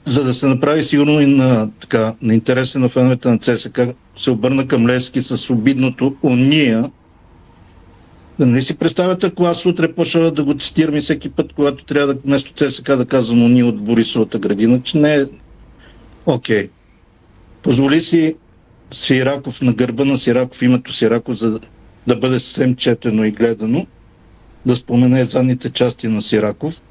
за 0.04 0.24
да 0.24 0.34
се 0.34 0.46
направи 0.46 0.82
сигурно 0.82 1.20
и 1.20 1.26
на, 1.26 1.70
така, 1.80 2.14
на 2.22 2.34
интереса 2.34 2.78
на 2.78 2.88
феновете 2.88 3.28
на 3.28 3.38
ЦСК, 3.38 3.80
се 4.16 4.30
обърна 4.30 4.68
към 4.68 4.86
Левски 4.86 5.22
с 5.22 5.50
обидното 5.50 6.16
уния. 6.22 6.90
Да 8.38 8.46
не 8.46 8.62
си 8.62 8.76
представяте, 8.76 9.26
ако 9.26 9.44
аз 9.44 9.66
утре 9.66 9.92
почна 9.92 10.30
да 10.30 10.44
го 10.44 10.54
цитирам 10.54 10.96
и 10.96 11.00
всеки 11.00 11.28
път, 11.30 11.52
когато 11.52 11.84
трябва 11.84 12.14
да 12.14 12.20
вместо 12.24 12.52
ЦСК 12.52 12.86
да 12.86 13.06
казвам 13.06 13.42
уния 13.42 13.66
от 13.66 13.84
Борисовата 13.84 14.38
градина, 14.38 14.82
че 14.82 14.98
не 14.98 15.14
е 15.14 15.24
окей. 16.26 16.68
Позволи 17.62 18.00
си 18.00 18.34
Сираков 18.92 19.62
на 19.62 19.72
гърба 19.72 20.04
на 20.04 20.18
Сираков, 20.18 20.62
името 20.62 20.92
Сираков, 20.92 21.38
за 21.38 21.60
да 22.06 22.16
бъде 22.16 22.40
съвсем 22.40 22.76
четено 22.76 23.24
и 23.24 23.30
гледано, 23.30 23.86
да 24.66 24.76
спомене 24.76 25.24
задните 25.24 25.70
части 25.70 26.08
на 26.08 26.22
Сираков, 26.22 26.82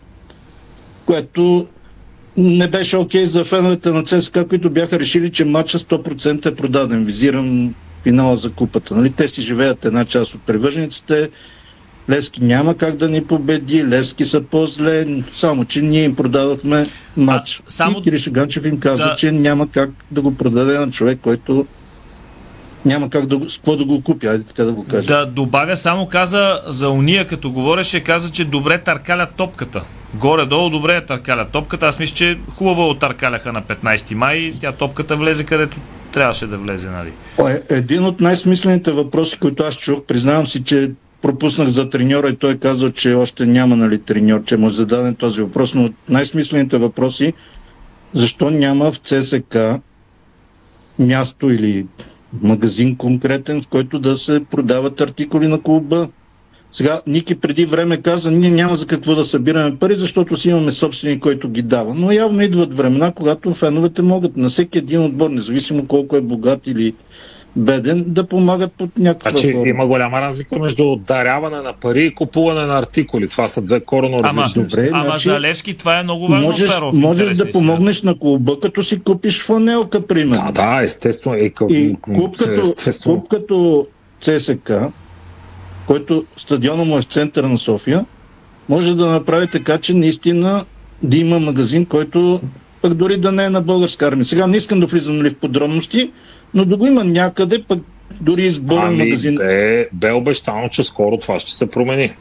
което 1.05 1.67
не 2.37 2.67
беше 2.67 2.97
окей 2.97 3.25
за 3.25 3.43
феновете 3.43 3.91
на 3.91 4.03
ЦСКА, 4.03 4.47
които 4.47 4.69
бяха 4.69 4.99
решили, 4.99 5.31
че 5.31 5.45
матча 5.45 5.79
100% 5.79 6.45
е 6.45 6.55
продаден. 6.55 7.05
Визирам 7.05 7.73
финала 8.03 8.35
за 8.35 8.51
купата. 8.51 8.95
Нали? 8.95 9.09
Те 9.09 9.27
си 9.27 9.41
живеят 9.41 9.85
една 9.85 10.05
част 10.05 10.35
от 10.35 10.41
привържениците. 10.41 11.29
Левски 12.09 12.43
няма 12.43 12.75
как 12.75 12.95
да 12.95 13.09
ни 13.09 13.23
победи, 13.23 13.87
Левски 13.87 14.25
са 14.25 14.41
по-зле, 14.41 15.07
само 15.35 15.65
че 15.65 15.81
ние 15.81 16.03
им 16.03 16.15
продадохме 16.15 16.85
матч. 17.17 17.59
А, 17.59 17.71
само- 17.71 17.99
И 17.99 18.01
Кириша 18.01 18.29
Ганчев 18.29 18.65
им 18.65 18.79
каза, 18.79 19.03
Да. 19.03 19.15
че 19.15 19.31
няма 19.31 19.67
как 19.69 19.89
да 20.11 20.21
го 20.21 20.35
продаде 20.35 20.79
на 20.79 20.91
човек, 20.91 21.19
който 21.21 21.65
няма 22.85 23.09
как 23.09 23.25
да 23.25 23.49
с 23.49 23.57
какво 23.57 23.75
да 23.75 23.85
го 23.85 24.01
купи, 24.01 24.27
айде 24.27 24.43
така 24.43 24.63
да 24.63 24.71
го 24.71 24.85
кажа. 24.87 25.07
Да 25.07 25.25
добавя, 25.25 25.77
само 25.77 26.07
каза 26.07 26.61
за 26.67 26.89
уния, 26.89 27.27
като 27.27 27.51
говореше, 27.51 27.99
каза, 27.99 28.31
че 28.31 28.45
добре 28.45 28.77
търкалят 28.77 29.35
топката. 29.35 29.83
Горе-долу 30.13 30.69
добре 30.69 30.95
я 30.95 31.05
търкалят 31.05 31.49
топката. 31.49 31.85
Аз 31.87 31.99
мисля, 31.99 32.15
че 32.15 32.39
хубаво 32.55 32.89
отъркаляха 32.89 33.53
на 33.53 33.61
15 33.61 34.13
май. 34.13 34.53
Тя 34.61 34.71
топката 34.71 35.15
влезе 35.15 35.43
където 35.43 35.77
трябваше 36.11 36.47
да 36.47 36.57
влезе, 36.57 36.89
нали? 36.89 37.11
Е- 37.39 37.75
Един 37.75 38.05
от 38.05 38.21
най-смислените 38.21 38.91
въпроси, 38.91 39.39
които 39.39 39.63
аз 39.63 39.75
чух, 39.75 40.01
признавам 40.03 40.47
си, 40.47 40.63
че 40.63 40.91
пропуснах 41.21 41.67
за 41.67 41.89
треньора 41.89 42.29
и 42.29 42.35
той 42.35 42.57
казал, 42.57 42.91
че 42.91 43.13
още 43.13 43.45
няма 43.45 43.75
нали, 43.75 43.99
треньор, 43.99 44.43
че 44.43 44.57
му 44.57 44.67
е 44.67 44.69
зададен 44.69 45.15
този 45.15 45.41
въпрос, 45.41 45.73
но 45.73 45.89
най-смислените 46.09 46.77
въпроси, 46.77 47.33
защо 48.13 48.49
няма 48.49 48.91
в 48.91 48.97
ЦСК 48.97 49.57
място 50.99 51.49
или 51.49 51.85
магазин 52.41 52.95
конкретен, 52.95 53.61
в 53.61 53.67
който 53.67 53.99
да 53.99 54.17
се 54.17 54.41
продават 54.51 55.01
артикули 55.01 55.47
на 55.47 55.61
клуба. 55.61 56.07
Сега 56.71 57.01
Ники 57.07 57.35
преди 57.35 57.65
време 57.65 57.97
каза, 57.97 58.31
ние 58.31 58.49
няма 58.49 58.75
за 58.75 58.87
какво 58.87 59.15
да 59.15 59.25
събираме 59.25 59.77
пари, 59.77 59.95
защото 59.95 60.37
си 60.37 60.49
имаме 60.49 60.71
собствени, 60.71 61.19
който 61.19 61.49
ги 61.49 61.61
дава. 61.61 61.93
Но 61.93 62.11
явно 62.11 62.41
идват 62.41 62.77
времена, 62.77 63.11
когато 63.11 63.53
феновете 63.53 64.01
могат 64.01 64.37
на 64.37 64.49
всеки 64.49 64.77
един 64.77 65.03
отбор, 65.03 65.29
независимо 65.29 65.87
колко 65.87 66.15
е 66.15 66.21
богат 66.21 66.67
или 66.67 66.93
беден, 67.55 68.03
да 68.07 68.27
помагат 68.27 68.73
под 68.73 68.97
някаква 68.97 69.31
Значи 69.31 69.51
форма. 69.51 69.67
има 69.67 69.87
голяма 69.87 70.21
разлика 70.21 70.59
между 70.59 70.95
даряване 70.95 71.61
на 71.61 71.73
пари 71.73 72.03
и 72.03 72.13
купуване 72.15 72.65
на 72.65 72.77
артикули. 72.77 73.27
Това 73.27 73.47
са 73.47 73.61
две 73.61 73.79
корено 73.79 74.19
Ама, 74.23 74.41
различни. 74.41 74.63
добре, 74.63 74.89
ама 74.93 75.03
значи, 75.03 75.29
за 75.29 75.41
Левски 75.41 75.73
това 75.73 75.99
е 75.99 76.03
много 76.03 76.27
важно, 76.27 76.47
можеш, 76.47 76.73
Перо, 76.73 76.91
в 76.91 76.95
можеш 76.95 77.37
да 77.37 77.51
помогнеш 77.51 78.01
на 78.01 78.19
клуба, 78.19 78.59
като 78.59 78.83
си 78.83 79.03
купиш 79.03 79.43
фланелка, 79.43 80.07
примерно. 80.07 80.51
Да, 80.51 80.75
да, 80.75 80.83
естествено. 80.83 81.35
И, 81.35 81.49
къл... 81.49 81.67
И 81.69 81.95
клуб 82.01 82.37
като, 82.37 82.61
естествено. 82.61 83.15
клуб 83.15 83.27
като 83.29 83.87
ЦСК, 84.21 84.71
който 85.87 86.25
стадиона 86.37 86.85
му 86.85 86.97
е 86.97 87.01
в 87.01 87.05
центъра 87.05 87.49
на 87.49 87.57
София, 87.57 88.05
може 88.69 88.95
да 88.95 89.05
направи 89.05 89.47
така, 89.47 89.77
че 89.77 89.93
наистина 89.93 90.65
да 91.03 91.17
има 91.17 91.39
магазин, 91.39 91.85
който 91.85 92.41
пък 92.81 92.93
дори 92.93 93.17
да 93.17 93.31
не 93.31 93.45
е 93.45 93.49
на 93.49 93.61
българска 93.61 94.07
армия. 94.07 94.25
Сега 94.25 94.47
не 94.47 94.57
искам 94.57 94.79
да 94.79 94.85
влизам 94.85 95.17
нали, 95.17 95.29
в 95.29 95.37
подробности, 95.37 96.11
но 96.53 96.65
да 96.65 96.77
го 96.77 96.87
има 96.87 97.03
някъде, 97.03 97.63
пък 97.63 97.79
дори 98.21 98.43
изборен 98.43 98.87
Ами, 98.87 98.97
магазин. 98.97 99.35
бе, 99.35 99.87
бе 99.93 100.11
обещано, 100.11 100.69
че 100.69 100.83
скоро 100.83 101.17
това 101.17 101.39
ще 101.39 101.51
се 101.51 101.69
промени. 101.69 102.13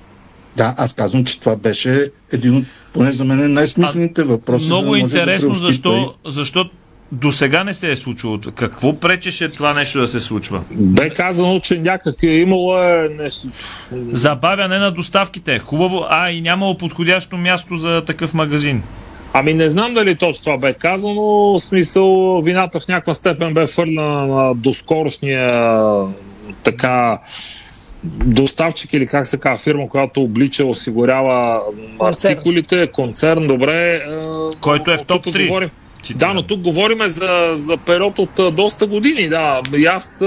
Да, 0.57 0.75
аз 0.79 0.95
казвам, 0.95 1.25
че 1.25 1.41
това 1.41 1.57
беше 1.57 2.11
един 2.33 2.57
от, 2.57 2.65
поне 2.93 3.13
за 3.13 3.25
мен, 3.25 3.53
най-смислените 3.53 4.23
въпроси. 4.23 4.65
за 4.65 4.69
да 4.69 4.75
Много 4.75 4.89
може 4.89 5.01
да 5.01 5.07
интересно 5.07 5.49
преуспи 5.49 5.67
защо, 5.67 6.15
защо 6.27 6.71
до 7.13 7.33
сега 7.33 7.65
не 7.65 7.75
се 7.75 7.91
е 7.91 7.97
случило. 7.97 8.39
Какво 8.55 8.97
пречеше 8.97 9.49
това 9.49 9.75
нещо 9.75 10.01
да 10.01 10.07
се 10.07 10.21
случва? 10.21 10.63
Бе 10.71 11.11
казано, 11.11 11.61
че 11.61 11.79
някак 11.79 12.23
е 12.23 12.27
имало 12.27 12.79
е 12.79 13.09
нещо. 13.19 13.49
Забавяне 14.09 14.79
на 14.79 14.91
доставките. 14.91 15.59
Хубаво, 15.59 16.05
а 16.09 16.31
и 16.31 16.41
нямало 16.41 16.79
подходящо 16.79 17.37
място 17.37 17.77
за 17.77 18.03
такъв 18.07 18.35
магазин. 18.35 18.83
Ами 19.35 19.55
не 19.55 19.69
знам 19.69 19.95
дали 19.95 20.17
точно 20.17 20.43
това 20.43 20.59
бе 20.59 20.75
казано. 20.75 21.23
В 21.23 21.61
смисъл, 21.61 22.41
вината 22.41 22.81
в 22.81 22.89
някаква 22.89 23.15
степен 23.15 23.55
бе 23.55 23.67
фърлена 23.67 24.27
на 24.27 24.55
доскорошния 24.55 25.75
така 26.63 27.19
доставчик 28.05 28.93
или 28.93 29.07
как 29.07 29.27
се 29.27 29.41
казва 29.41 29.65
фирма, 29.65 29.89
която 29.89 30.23
облича, 30.23 30.65
осигурява 30.65 31.61
Концерн. 31.99 32.33
артикулите, 32.33 32.87
концерн, 32.87 33.47
добре. 33.47 34.03
Който 34.61 34.91
е 34.91 34.97
в 34.97 35.05
топ 35.05 35.23
тук 35.23 35.35
3. 35.35 35.47
Говорим, 35.47 35.71
да, 36.17 36.35
но 36.35 36.43
тук 36.43 36.61
говорим 36.61 36.99
за, 37.07 37.51
за 37.55 37.77
период 37.77 38.19
от 38.19 38.55
доста 38.55 38.87
години. 38.87 39.29
Да, 39.29 39.61
и 39.77 39.85
аз 39.87 40.19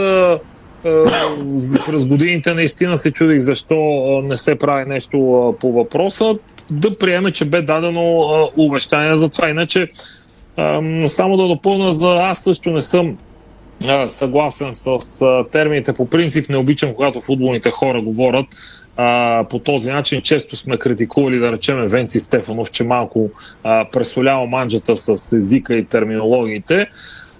през 1.85 2.05
годините 2.05 2.53
наистина 2.53 2.97
се 2.97 3.11
чудих 3.11 3.39
защо 3.39 3.75
не 4.23 4.37
се 4.37 4.55
прави 4.55 4.89
нещо 4.89 5.17
по 5.59 5.71
въпроса. 5.71 6.35
Да 6.71 6.97
приеме, 6.97 7.31
че 7.31 7.45
бе 7.45 7.61
дадено 7.61 8.19
а, 8.19 8.49
обещание 8.57 9.15
за 9.15 9.29
това. 9.29 9.49
Иначе, 9.49 9.87
а, 10.57 10.81
само 11.07 11.37
да 11.37 11.47
допълна, 11.47 11.91
за 11.91 12.15
аз 12.15 12.43
също 12.43 12.71
не 12.71 12.81
съм 12.81 13.17
а, 13.87 14.07
съгласен 14.07 14.73
с 14.73 15.21
а, 15.21 15.43
термините. 15.51 15.93
По 15.93 16.09
принцип 16.09 16.49
не 16.49 16.57
обичам, 16.57 16.93
когато 16.93 17.21
футболните 17.21 17.71
хора 17.71 18.01
говорят 18.01 18.45
а, 18.97 19.43
по 19.49 19.59
този 19.59 19.91
начин. 19.91 20.21
Често 20.21 20.55
сме 20.55 20.77
критикували, 20.77 21.39
да 21.39 21.51
речем, 21.51 21.87
Венци 21.87 22.19
Стефанов, 22.19 22.71
че 22.71 22.83
малко 22.83 23.29
пресолява 23.63 24.45
манджата 24.45 24.97
с 24.97 25.33
езика 25.33 25.75
и 25.75 25.85
терминологиите. 25.85 26.87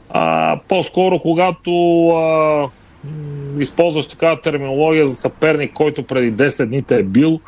А, 0.10 0.60
по-скоро, 0.68 1.20
когато 1.20 2.08
а, 2.10 2.68
използваш 3.60 4.08
такава 4.08 4.42
терминология 4.42 5.06
за 5.06 5.16
съперник, 5.16 5.74
който 5.74 6.04
преди 6.04 6.34
10 6.44 6.66
дни 6.66 6.84
те 6.84 6.96
е 6.96 7.04
бил, 7.04 7.40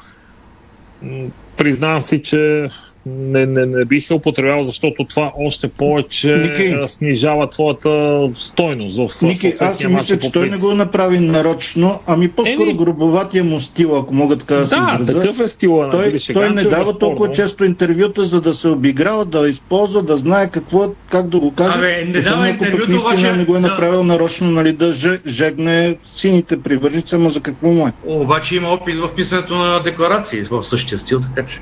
признавам 1.58 2.02
си, 2.02 2.22
че 2.22 2.68
не, 3.08 3.46
не, 3.46 3.66
не 3.68 3.86
бих 3.86 4.10
я 4.10 4.16
употребявал, 4.16 4.62
защото 4.62 5.06
това 5.06 5.32
още 5.38 5.68
повече 5.68 6.38
Ники. 6.38 6.76
снижава 6.86 7.50
твоята 7.50 7.90
стойност 8.34 8.98
в 8.98 9.22
Ники, 9.22 9.54
аз 9.60 9.78
си 9.78 9.88
мисля, 9.88 10.20
че 10.20 10.32
той 10.32 10.50
не 10.50 10.58
го 10.58 10.74
направи 10.74 11.20
нарочно, 11.20 12.00
ами 12.08 12.28
по-скоро 12.30 12.64
Еми- 12.64 12.74
грубоватия 12.76 13.44
му 13.44 13.60
стил, 13.60 13.98
ако 13.98 14.14
мога 14.14 14.36
така 14.38 14.56
да, 14.56 14.68
се 14.68 14.76
Да, 14.76 14.98
изразя. 15.02 15.20
такъв 15.22 15.40
е 15.40 15.48
стила 15.48 15.90
той, 15.92 16.10
Гриша 16.12 16.34
той 16.34 16.50
не 16.50 16.64
дава 16.64 16.78
безспорно. 16.78 17.00
толкова 17.00 17.32
често 17.32 17.66
интервюта, 17.66 18.26
за 18.26 18.42
да 18.42 18.54
се 18.54 18.68
обиграва, 18.68 19.26
да 19.26 19.50
използва, 19.50 20.04
да 20.04 20.18
знае 20.18 20.50
какво, 20.50 20.92
как 21.10 21.28
да 21.28 21.40
го 21.40 21.52
каже. 21.52 21.78
Абе, 21.78 22.06
не 22.06 22.20
дава 22.20 22.48
ако 22.48 22.60
пък 22.60 22.74
обаче, 23.02 23.32
не 23.34 23.46
го 23.46 23.56
е 23.56 23.60
да. 23.60 23.68
направил 23.68 24.04
нарочно, 24.04 24.52
нали, 24.52 24.72
да 24.72 24.92
же- 24.92 25.20
жегне 25.28 25.96
сините 26.06 26.62
привържици, 26.62 27.16
ама 27.16 27.30
за 27.30 27.42
какво 27.42 27.68
му 27.68 27.88
е? 27.88 27.92
Обаче 28.06 28.56
има 28.56 28.70
опит 28.70 28.96
в 28.96 29.10
писането 29.16 29.56
на 29.56 29.80
декларации 29.80 30.42
в 30.42 30.64
същия 30.64 30.98
стил, 31.00 31.20
така 31.20 31.48
че. 31.48 31.60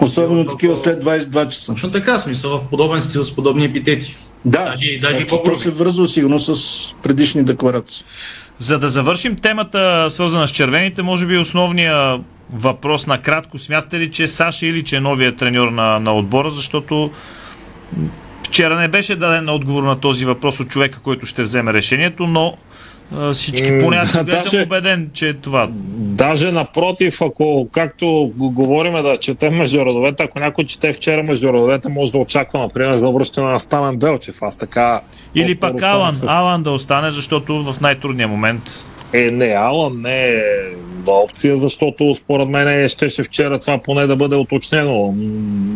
Особено 0.00 0.46
такива 0.46 0.76
след 0.76 1.04
22 1.04 1.48
часа. 1.48 1.72
Точно 1.72 1.90
така, 1.90 2.18
смисъл 2.18 2.58
в 2.58 2.64
подобен 2.70 3.02
стил 3.02 3.24
с 3.24 3.34
подобни 3.34 3.64
епитети. 3.64 4.16
Да, 4.44 4.64
Даже, 4.64 4.86
даже 5.00 5.16
и 5.16 5.26
то 5.26 5.36
по-груби. 5.36 5.58
се 5.58 5.70
връзва 5.70 6.08
сигурно 6.08 6.38
с 6.40 6.94
предишни 7.02 7.42
декларации. 7.44 8.04
За 8.58 8.78
да 8.78 8.88
завършим 8.88 9.36
темата, 9.36 10.06
свързана 10.10 10.48
с 10.48 10.50
червените, 10.50 11.02
може 11.02 11.26
би 11.26 11.38
основния 11.38 12.20
въпрос 12.52 13.06
на 13.06 13.18
кратко. 13.18 13.58
Смятате 13.58 14.00
ли, 14.00 14.10
че 14.10 14.28
Саша 14.28 14.66
или 14.66 14.84
че 14.84 14.96
е 14.96 15.00
новият 15.00 15.36
треньор 15.36 15.68
на, 15.68 16.00
на 16.00 16.14
отбора, 16.14 16.50
защото 16.50 17.10
вчера 18.46 18.76
не 18.80 18.88
беше 18.88 19.16
даден 19.16 19.48
отговор 19.48 19.82
на 19.82 20.00
този 20.00 20.24
въпрос 20.24 20.60
от 20.60 20.68
човека, 20.68 20.98
който 21.00 21.26
ще 21.26 21.42
вземе 21.42 21.72
решението, 21.72 22.26
но 22.26 22.56
всички 23.32 23.78
поне 23.80 23.96
аз 23.96 24.08
изглеждам 24.08 24.42
даже- 24.44 24.62
убеден, 24.62 25.10
че 25.12 25.28
е 25.28 25.32
това. 25.32 25.68
Даже 25.96 26.52
напротив, 26.52 27.22
ако 27.22 27.68
както 27.72 28.06
го 28.36 28.50
говориме 28.50 29.02
да 29.02 29.16
четем 29.16 29.54
между 29.54 29.84
родовете, 29.84 30.22
ако 30.22 30.38
някой 30.38 30.64
чете 30.64 30.92
вчера 30.92 31.22
между 31.22 31.52
родовете, 31.52 31.88
може 31.88 32.12
да 32.12 32.18
очаква, 32.18 32.58
например, 32.58 32.94
завръщане 32.94 33.46
на 33.46 33.58
Стамен 33.58 33.96
Белчев. 33.96 34.42
Аз 34.42 34.56
така. 34.56 35.00
Или 35.34 35.54
пак 35.54 35.82
Алан, 35.82 36.14
с- 36.14 36.24
Алан 36.28 36.62
да 36.62 36.70
остане, 36.70 37.10
защото 37.10 37.64
в 37.64 37.80
най-трудния 37.80 38.28
момент 38.28 38.62
Е, 39.12 39.30
не, 39.30 39.46
Алан 39.46 40.00
не 40.00 40.28
е 40.28 40.42
опция, 41.06 41.56
защото 41.56 42.14
според 42.14 42.48
мен 42.48 42.88
щеше 42.88 43.22
вчера 43.22 43.58
това 43.58 43.78
поне 43.78 44.06
да 44.06 44.16
бъде 44.16 44.36
уточнено. 44.36 45.12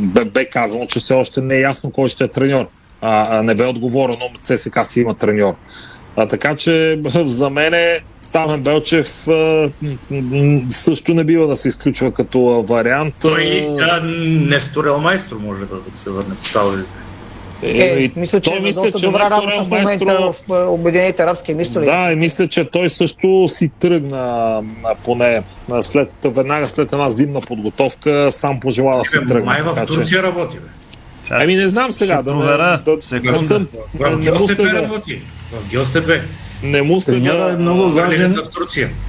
Бе, 0.04 0.24
бе 0.24 0.44
казано, 0.44 0.86
че 0.86 0.98
все 0.98 1.14
още 1.14 1.40
не 1.40 1.54
е 1.54 1.60
ясно 1.60 1.90
кой 1.90 2.08
ще 2.08 2.24
е 2.24 2.28
треньор. 2.28 2.66
А 3.00 3.42
не 3.42 3.54
бе 3.54 3.66
отговорено, 3.66 4.20
ЦСК 4.42 4.78
си 4.84 5.00
има 5.00 5.14
треньор. 5.14 5.54
А, 6.18 6.26
така 6.26 6.54
че 6.54 7.00
за 7.26 7.50
мен 7.50 7.74
Стамен 8.20 8.62
Белчев 8.62 9.28
а, 9.28 9.70
също 10.68 11.14
не 11.14 11.24
бива 11.24 11.46
да 11.46 11.56
се 11.56 11.68
изключва 11.68 12.12
като 12.12 12.48
а, 12.48 12.62
вариант. 12.64 13.14
Той 13.20 13.68
А, 13.80 13.84
а, 13.86 14.00
Несторел 14.26 14.98
Майстро 14.98 15.38
може 15.38 15.60
да, 15.60 15.74
да 15.90 15.96
се 15.96 16.10
върне 16.10 16.34
по 16.36 16.52
тази 16.52 16.82
Е, 17.62 18.10
мисля, 18.16 18.40
че 18.40 18.50
той 18.50 18.58
е 18.58 18.62
мисля, 18.62 18.82
доста 18.82 18.98
че 18.98 19.06
добра 19.06 19.18
Нестор 19.18 19.36
работа 19.36 19.64
в 19.64 19.68
Маестро- 19.68 20.04
момента 20.06 20.32
в 20.48 20.62
е, 20.62 20.64
Обединените 20.64 21.22
арабски 21.22 21.52
емисори. 21.52 21.84
Да, 21.84 22.12
и 22.12 22.16
мисля, 22.16 22.48
че 22.48 22.64
той 22.64 22.90
също 22.90 23.48
си 23.48 23.70
тръгна 23.70 24.62
поне 25.04 25.42
след, 25.82 26.10
веднага 26.24 26.68
след 26.68 26.92
една 26.92 27.10
зимна 27.10 27.40
подготовка, 27.40 28.28
сам 28.30 28.60
пожела 28.60 28.98
да 28.98 29.04
си 29.04 29.18
тръгне. 29.28 29.44
Май 29.44 29.62
в 29.62 29.74
така 29.74 29.86
че- 29.86 29.92
Турция 29.92 30.22
работи. 30.22 30.56
Бе. 30.56 30.68
Ами 31.32 31.56
не 31.56 31.68
знам 31.68 31.92
сега. 31.92 32.14
Ще 32.14 32.22
Да, 32.22 32.30
проверя. 32.30 32.82
да, 32.86 32.96
Секунда. 33.00 33.32
не 33.32 33.38
съм. 33.38 33.66
В 33.94 34.10
Не, 34.10 34.30
да, 34.56 34.72
работи. 34.72 35.20
В 35.52 35.72
Гьостепе. 35.72 36.22
не 36.62 36.82
мисля 36.82 37.12
Треньора 37.12 37.50
е 37.50 37.56
много 37.56 37.90
важен. 37.90 38.36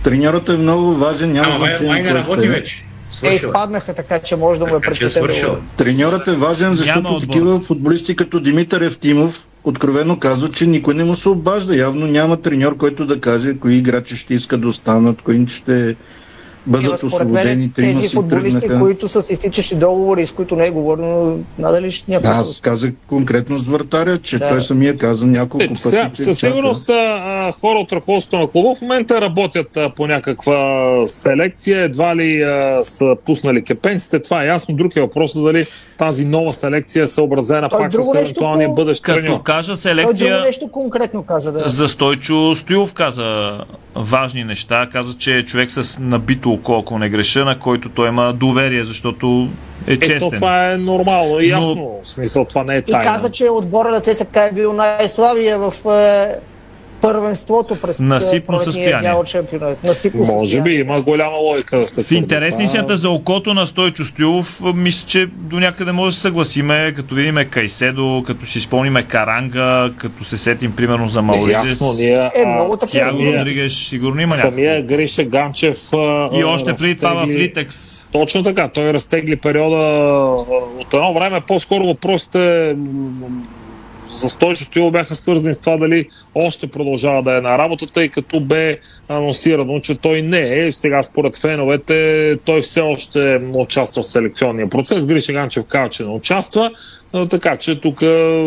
Треньорът 0.03 0.49
е 0.49 0.53
много 0.53 0.93
важен, 0.93 1.31
няма 1.31 1.47
Ама 1.47 1.57
значение 1.57 1.87
май 1.87 2.01
не 2.03 2.13
работи 2.13 2.45
е. 2.45 2.49
вече. 2.49 2.83
Те 3.11 3.15
Свършила. 3.15 3.35
изпаднаха 3.35 3.93
така, 3.93 4.19
че 4.19 4.35
може 4.35 4.59
да 4.59 4.65
му 4.65 4.73
е 4.73 4.77
е 4.77 4.81
предпочитано. 4.81 5.11
свършила. 5.11 5.57
Треньорът 5.77 6.27
е 6.27 6.31
важен, 6.31 6.75
защото 6.75 7.19
такива 7.19 7.59
футболисти 7.59 8.15
като 8.15 8.39
Димитър 8.39 8.81
Евтимов 8.81 9.47
откровено 9.63 10.19
казват, 10.19 10.55
че 10.55 10.65
никой 10.65 10.93
не 10.93 11.03
му 11.03 11.15
се 11.15 11.29
обажда. 11.29 11.75
Явно 11.75 12.07
няма 12.07 12.41
треньор, 12.41 12.77
който 12.77 13.05
да 13.05 13.19
каже 13.19 13.53
кои 13.53 13.75
играчи 13.75 14.15
ще 14.17 14.33
искат 14.33 14.61
да 14.61 14.67
останат, 14.67 15.21
кои 15.21 15.47
ще 15.47 15.95
бъдат 16.69 16.85
Има, 16.85 16.97
според 16.97 17.13
освободени. 17.13 17.55
мен 17.77 17.93
тези 17.93 18.09
футболисти, 18.09 18.59
тръгнаха. 18.59 18.79
които 18.79 19.07
са 19.07 19.21
с 19.21 19.29
изтичащи 19.29 19.75
договори, 19.75 20.27
с 20.27 20.31
които 20.31 20.55
не 20.55 20.65
е 20.65 20.71
говорено, 20.71 21.37
надали 21.57 21.91
ще 21.91 22.11
някой. 22.11 22.31
Аз 22.31 22.61
казах 22.61 22.91
конкретно 23.07 23.57
с 23.57 23.67
вратаря, 23.67 24.17
че 24.17 24.39
Да. 24.39 24.47
той 24.49 24.61
самия 24.61 24.97
каза 24.97 25.25
няколко 25.27 25.63
Е, 25.63 25.67
пъти. 25.67 25.81
сега, 25.81 26.09
със 26.15 26.39
сигурност 26.39 26.89
а, 26.89 27.51
хора 27.53 27.79
от 27.79 27.91
ръководството 27.91 28.37
на 28.37 28.47
клуба 28.47 28.75
в 28.75 28.81
момента 28.81 29.21
работят 29.21 29.77
а, 29.77 29.89
по 29.89 30.07
някаква 30.07 30.57
селекция, 31.05 31.81
едва 31.81 32.15
ли 32.15 32.41
а, 32.41 32.79
са 32.83 33.15
пуснали 33.25 33.63
кепенците, 33.63 34.19
това 34.19 34.43
е 34.43 34.47
ясно. 34.47 34.75
Друг 34.75 34.95
е 34.95 35.01
въпросът 35.01 35.43
дали 35.43 35.65
тази 35.97 36.25
нова 36.25 36.53
селекция 36.53 37.03
е 37.03 37.07
съобразена 37.07 37.69
Той 37.69 37.79
пак 37.79 37.93
с 37.93 38.13
евентуалния 38.15 38.69
бъдещ 38.69 39.03
като 39.03 39.19
треньор. 39.19 39.43
кажа 39.43 39.67
Той 39.67 39.77
селекция, 39.77 40.41
нещо 40.41 40.67
конкретно 40.67 41.23
каза. 41.23 41.51
Да. 41.51 41.69
за 41.69 41.87
Стойчо 41.87 42.55
Стоилов 42.55 42.93
каза 42.93 43.57
важни 43.95 44.43
неща. 44.43 44.87
Каза, 44.91 45.17
че 45.17 45.37
е 45.37 45.43
човек 45.43 45.71
с 45.71 45.99
набито 45.99 46.58
око, 46.59 46.77
ако 46.77 46.99
не 46.99 47.09
греша, 47.09 47.45
на 47.45 47.59
който 47.59 47.89
той 47.89 48.07
има 48.09 48.33
доверие, 48.33 48.83
защото 48.83 49.47
е 49.87 49.93
Ето, 49.93 50.07
честен. 50.07 50.31
това 50.31 50.71
е 50.71 50.77
нормално 50.77 51.39
и 51.39 51.51
Но- 51.51 51.57
ясно. 51.57 51.99
В 52.03 52.07
смисъл, 52.07 52.45
това 52.45 52.63
не 52.63 52.75
е 52.75 52.79
И 52.79 52.81
тайна. 52.81 53.03
каза, 53.05 53.29
че 53.29 53.49
отбора 53.49 53.89
на 53.89 53.99
ЦСК 54.01 54.37
е 54.37 54.51
бил 54.53 54.73
най-слабия 54.73 55.59
в 55.59 55.73
е, 55.87 56.35
първенството 57.01 57.75
през 57.77 57.99
Насипно 57.99 58.59
състояние. 58.59 59.01
дял 59.01 59.19
от 59.19 59.27
шампионат. 59.27 59.83
Насипно 59.83 60.19
Може 60.19 60.31
състояние. 60.41 60.73
би, 60.73 60.81
има 60.81 61.01
голяма 61.01 61.37
логика 61.37 61.77
да 61.77 61.87
се 61.87 62.03
В 62.03 62.11
интересни 62.11 62.65
твърди 62.65 62.83
това. 62.83 62.95
за 62.95 63.09
окото 63.09 63.53
на 63.53 63.65
Стойчо 63.65 64.05
Стоилов, 64.05 64.61
мисля, 64.65 65.07
че 65.07 65.25
до 65.27 65.59
някъде 65.59 65.91
може 65.91 66.07
да 66.07 66.15
се 66.15 66.21
съгласиме, 66.21 66.93
като 66.95 67.15
видим 67.15 67.35
Кайседо, 67.49 68.23
като 68.27 68.45
си 68.45 68.61
спомниме 68.61 69.03
Каранга, 69.03 69.59
като 69.97 70.23
се 70.23 70.37
сетим 70.37 70.71
примерно 70.71 71.07
за 71.07 71.19
Е, 71.19 71.21
Мауридес. 71.21 71.65
ясно, 71.65 71.93
ние, 71.93 72.31
Е, 72.35 72.45
много 72.45 72.77
самия- 72.87 73.39
Родригеш, 73.39 73.73
сигурно 73.73 74.21
има 74.21 74.29
някакво. 74.29 74.49
Самия 74.51 74.81
Гриша 74.83 75.23
Ганчев 75.23 75.77
а, 75.93 76.29
И 76.33 76.43
още 76.43 76.73
преди 76.73 76.95
това 76.95 77.09
в 77.09 77.17
разтегли- 77.17 77.39
Литекс. 77.39 78.05
Точно 78.05 78.43
така, 78.43 78.67
той 78.67 78.93
разтегли 78.93 79.35
периода 79.35 79.75
от 80.79 80.93
едно 80.93 81.13
време. 81.13 81.41
По-скоро 81.41 81.85
въпросите 81.85 82.39
м, 82.77 82.85
за 84.09 84.29
Стойчо 84.29 84.65
Стоилов 84.65 84.91
бяха 84.91 85.15
свързани 85.15 85.53
с 85.53 85.59
това 85.59 85.77
дали 85.77 86.09
още 86.35 86.67
продължава 86.67 87.23
да 87.23 87.37
е 87.37 87.41
на 87.41 87.57
работа, 87.57 87.85
тъй 87.85 88.09
като 88.09 88.39
бе 88.39 88.79
анонсирано, 89.07 89.79
че 89.79 89.95
той 89.95 90.21
не 90.21 90.65
е. 90.65 90.71
Сега 90.71 91.03
според 91.03 91.37
феновете 91.37 92.37
той 92.45 92.61
все 92.61 92.81
още 92.81 93.39
не 93.39 93.57
участва 93.57 94.01
в 94.01 94.05
селекционния 94.05 94.69
процес. 94.69 95.05
Гриша 95.05 95.33
Ганчев 95.33 95.65
казва, 95.65 95.89
че 95.89 96.03
не 96.03 96.09
участва, 96.09 96.71
така 97.29 97.57
че 97.57 97.81
тук 97.81 97.97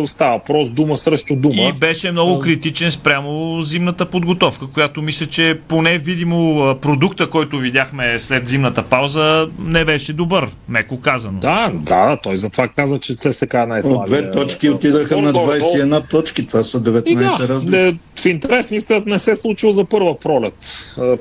става 0.04 0.32
въпрос 0.32 0.70
дума 0.70 0.96
срещу 0.96 1.36
дума. 1.36 1.54
И 1.62 1.72
беше 1.72 2.12
много 2.12 2.38
критичен 2.38 2.90
спрямо 2.90 3.62
зимната 3.62 4.06
подготовка, 4.06 4.66
която 4.66 5.02
мисля, 5.02 5.26
че 5.26 5.58
поне 5.68 5.98
видимо 5.98 6.74
продукта, 6.80 7.30
който 7.30 7.58
видяхме 7.58 8.18
след 8.18 8.48
зимната 8.48 8.82
пауза, 8.82 9.48
не 9.58 9.84
беше 9.84 10.12
добър, 10.12 10.48
меко 10.68 11.00
казано. 11.00 11.38
Да, 11.38 11.70
да, 11.74 12.18
той 12.22 12.36
затова 12.36 12.68
каза, 12.68 12.98
че 12.98 13.14
ЦСК 13.14 13.54
е 13.54 13.66
най-слабия. 13.66 14.02
От 14.02 14.06
две 14.06 14.30
точки 14.30 14.70
отидаха 14.70 15.16
на 15.16 15.32
21 15.32 16.10
точки. 16.10 16.46
Това 16.46 16.62
са 16.62 16.80
19 16.80 17.06
И 17.06 17.14
да, 17.14 17.48
разлики. 17.48 17.98
в 18.16 18.26
интерес 18.26 18.70
на 18.70 18.76
истината 18.76 19.10
не 19.10 19.18
се 19.18 19.30
е 19.30 19.36
случило 19.36 19.72
за 19.72 19.84
първа 19.84 20.18
пролет. 20.18 20.54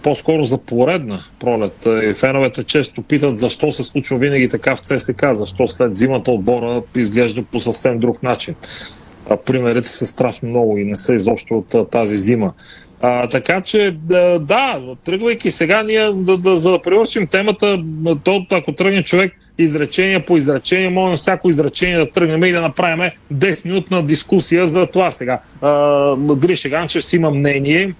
По-скоро 0.03 0.43
за 0.43 0.57
поредна 0.57 1.19
пролет. 1.39 1.87
И 2.09 2.13
феновете 2.13 2.63
често 2.63 3.01
питат 3.01 3.37
защо 3.37 3.71
се 3.71 3.83
случва 3.83 4.17
винаги 4.17 4.49
така 4.49 4.75
в 4.75 4.79
ЦСК, 4.79 5.25
защо 5.31 5.67
след 5.67 5.95
зимата 5.95 6.31
отбора 6.31 6.81
изглежда 6.95 7.30
по 7.51 7.59
съвсем 7.59 7.99
друг 7.99 8.23
начин. 8.23 8.55
А, 9.29 9.37
Примерите 9.37 9.89
са 9.89 10.07
страшно 10.07 10.49
много 10.49 10.77
и 10.77 10.83
не 10.83 10.95
са 10.95 11.13
изобщо 11.13 11.57
от 11.57 11.75
а, 11.75 11.85
тази 11.85 12.17
зима. 12.17 12.53
А, 13.01 13.27
така 13.27 13.61
че, 13.61 13.91
да, 13.91 14.39
да, 14.39 14.81
тръгвайки 15.05 15.51
сега, 15.51 15.83
ние, 15.83 16.11
да, 16.13 16.37
да, 16.37 16.57
за 16.57 16.71
да 16.71 16.81
привършим 16.81 17.27
темата, 17.27 17.83
то, 18.23 18.45
ако 18.51 18.71
тръгне 18.71 19.03
човек 19.03 19.33
изречение 19.57 20.19
по 20.19 20.37
изречение, 20.37 20.89
може 20.89 21.09
на 21.09 21.15
всяко 21.15 21.49
изречение 21.49 21.97
да 21.97 22.11
тръгнем 22.11 22.43
и 22.43 22.51
да 22.51 22.61
направим 22.61 23.11
10-минутна 23.33 24.05
дискусия 24.05 24.65
за 24.65 24.85
това 24.85 25.11
сега. 25.11 25.39
А, 25.61 26.15
Гриша 26.15 26.69
Ганчев 26.69 27.05
си 27.05 27.15
има 27.15 27.31
мнение 27.31 27.93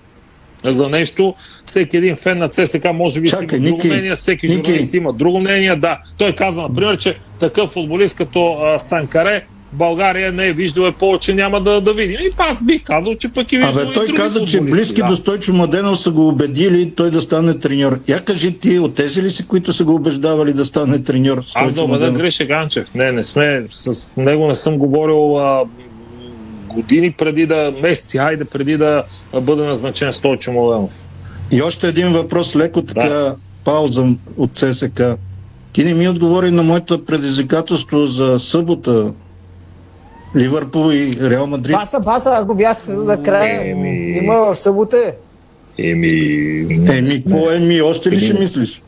за 0.63 0.89
нещо. 0.89 1.33
Всеки 1.63 1.97
един 1.97 2.15
фен 2.15 2.37
на 2.37 2.49
ЦСК 2.49 2.85
може 2.93 3.21
би 3.21 3.27
си 3.27 3.35
Чакай, 3.39 3.59
има 3.59 3.67
друго 3.67 3.75
Ники, 3.75 3.87
мнение, 3.87 4.15
всеки 4.15 4.47
Ники. 4.47 4.65
журналист 4.65 4.93
има 4.93 5.13
друго 5.13 5.39
мнение. 5.39 5.75
Да, 5.75 5.99
той 6.17 6.33
каза, 6.33 6.61
например, 6.61 6.97
че 6.97 7.17
такъв 7.39 7.69
футболист 7.69 8.17
като 8.17 8.57
а, 8.63 8.79
Санкаре 8.79 9.43
България 9.73 10.31
не 10.31 10.47
е 10.47 10.53
виждала 10.53 10.89
и 10.89 10.91
повече 10.91 11.33
няма 11.33 11.61
да, 11.61 11.81
да 11.81 11.93
видим. 11.93 12.17
И 12.21 12.29
аз 12.37 12.65
бих 12.65 12.83
казал, 12.83 13.15
че 13.15 13.33
пък 13.33 13.51
и 13.51 13.57
виждал 13.57 13.81
Абе, 13.81 13.91
и 13.91 13.93
той 13.93 14.05
други 14.05 14.17
каза, 14.17 14.45
че 14.45 14.61
близки 14.61 15.01
да. 15.01 15.07
до 15.07 15.15
Стойчо 15.15 15.53
Младенов 15.53 15.99
са 15.99 16.11
го 16.11 16.27
убедили 16.27 16.91
той 16.95 17.11
да 17.11 17.21
стане 17.21 17.59
треньор. 17.59 17.99
Я 18.07 18.19
кажи 18.19 18.59
ти, 18.59 18.79
от 18.79 18.95
тези 18.95 19.23
ли 19.23 19.29
си, 19.29 19.47
които 19.47 19.73
са 19.73 19.83
го 19.83 19.95
убеждавали 19.95 20.53
да 20.53 20.65
стане 20.65 21.03
треньор? 21.03 21.37
Аз 21.37 21.45
Стойчо 21.45 21.73
да 21.75 21.83
убеда? 21.83 22.11
Гриша 22.11 22.45
Ганчев. 22.45 22.93
Не, 22.93 23.11
не 23.11 23.23
сме. 23.23 23.63
С 23.69 24.17
него 24.17 24.47
не 24.47 24.55
съм 24.55 24.77
говорил 24.77 25.37
а, 25.37 25.63
години 26.73 27.11
преди 27.11 27.45
да, 27.45 27.73
месеци, 27.81 28.17
хайде, 28.17 28.45
преди 28.45 28.77
да 28.77 29.03
бъде 29.41 29.63
назначен 29.63 30.13
Стойчо 30.13 30.51
Младенов. 30.51 31.07
И 31.51 31.61
още 31.61 31.87
един 31.87 32.11
въпрос, 32.11 32.55
леко 32.55 32.81
така 32.81 33.35
пауза 33.63 34.07
от 34.37 34.55
ЦСК. 34.55 35.01
Ти 35.73 35.83
не 35.83 35.93
ми 35.93 36.09
отговори 36.09 36.51
на 36.51 36.63
моето 36.63 37.05
предизвикателство 37.05 38.05
за 38.05 38.39
събота. 38.39 39.11
Ливърпул 40.35 40.91
и 40.91 41.11
Реал 41.21 41.47
Мадрид. 41.47 41.75
Баса, 41.75 41.99
баса, 41.99 42.29
аз 42.29 42.45
го 42.45 42.55
бях 42.55 42.77
за 42.87 43.17
края. 43.23 43.69
Има 44.23 44.33
в 44.33 44.55
събота. 44.55 45.13
Еми... 45.77 46.09
Еми, 46.89 47.09
какво 47.09 47.51
еми? 47.51 47.81
Още 47.81 48.11
ли 48.11 48.19
ще 48.19 48.39
мислиш? 48.39 48.81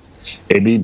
Еми, 0.50 0.84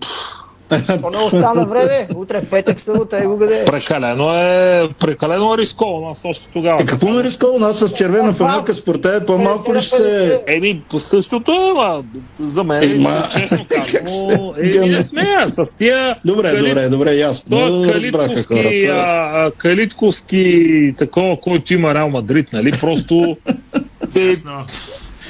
То 0.69 1.10
не 1.10 1.17
остана 1.17 1.65
време. 1.65 2.08
Утре 2.15 2.41
петък, 2.41 2.79
събота 2.79 3.17
е 3.17 3.27
бъде. 3.27 3.65
Прекалено 3.65 4.36
е, 4.36 4.89
прекалено 4.99 5.53
е 5.53 5.58
рисковано. 5.58 6.10
Аз 6.10 6.25
още 6.25 6.47
тогава. 6.53 6.82
Е, 6.82 6.86
какво 6.86 7.08
ме 7.08 7.23
рисковано? 7.23 7.65
Аз 7.65 7.79
с 7.79 7.93
червена 7.93 8.34
фанелка 8.34 8.73
според 8.73 9.01
тебе 9.01 9.25
по-малко 9.25 9.75
ли 9.75 9.82
ще 9.82 9.97
се... 9.97 10.43
Еми, 10.47 10.82
по 10.89 10.99
същото 10.99 11.51
е, 11.51 11.73
ма, 11.73 12.03
за 12.39 12.63
мен, 12.63 12.95
Ема, 12.95 13.23
честно 13.32 13.65
казано, 13.69 14.53
еми 14.58 14.89
не 14.89 15.01
смея. 15.01 15.49
С 15.49 15.75
тия 15.77 16.15
Добре, 16.25 16.58
добре, 16.58 16.89
добре, 16.89 17.13
ясно. 17.13 17.58
Той 17.58 17.93
калитковски, 17.93 18.53
хората. 18.53 19.01
а, 19.34 19.51
калитковски 19.58 20.93
такова, 20.97 21.39
който 21.39 21.73
има 21.73 21.93
Реал 21.93 22.10
Мадрид, 22.10 22.53
нали? 22.53 22.71
Просто... 22.71 23.38
Те, 24.13 24.34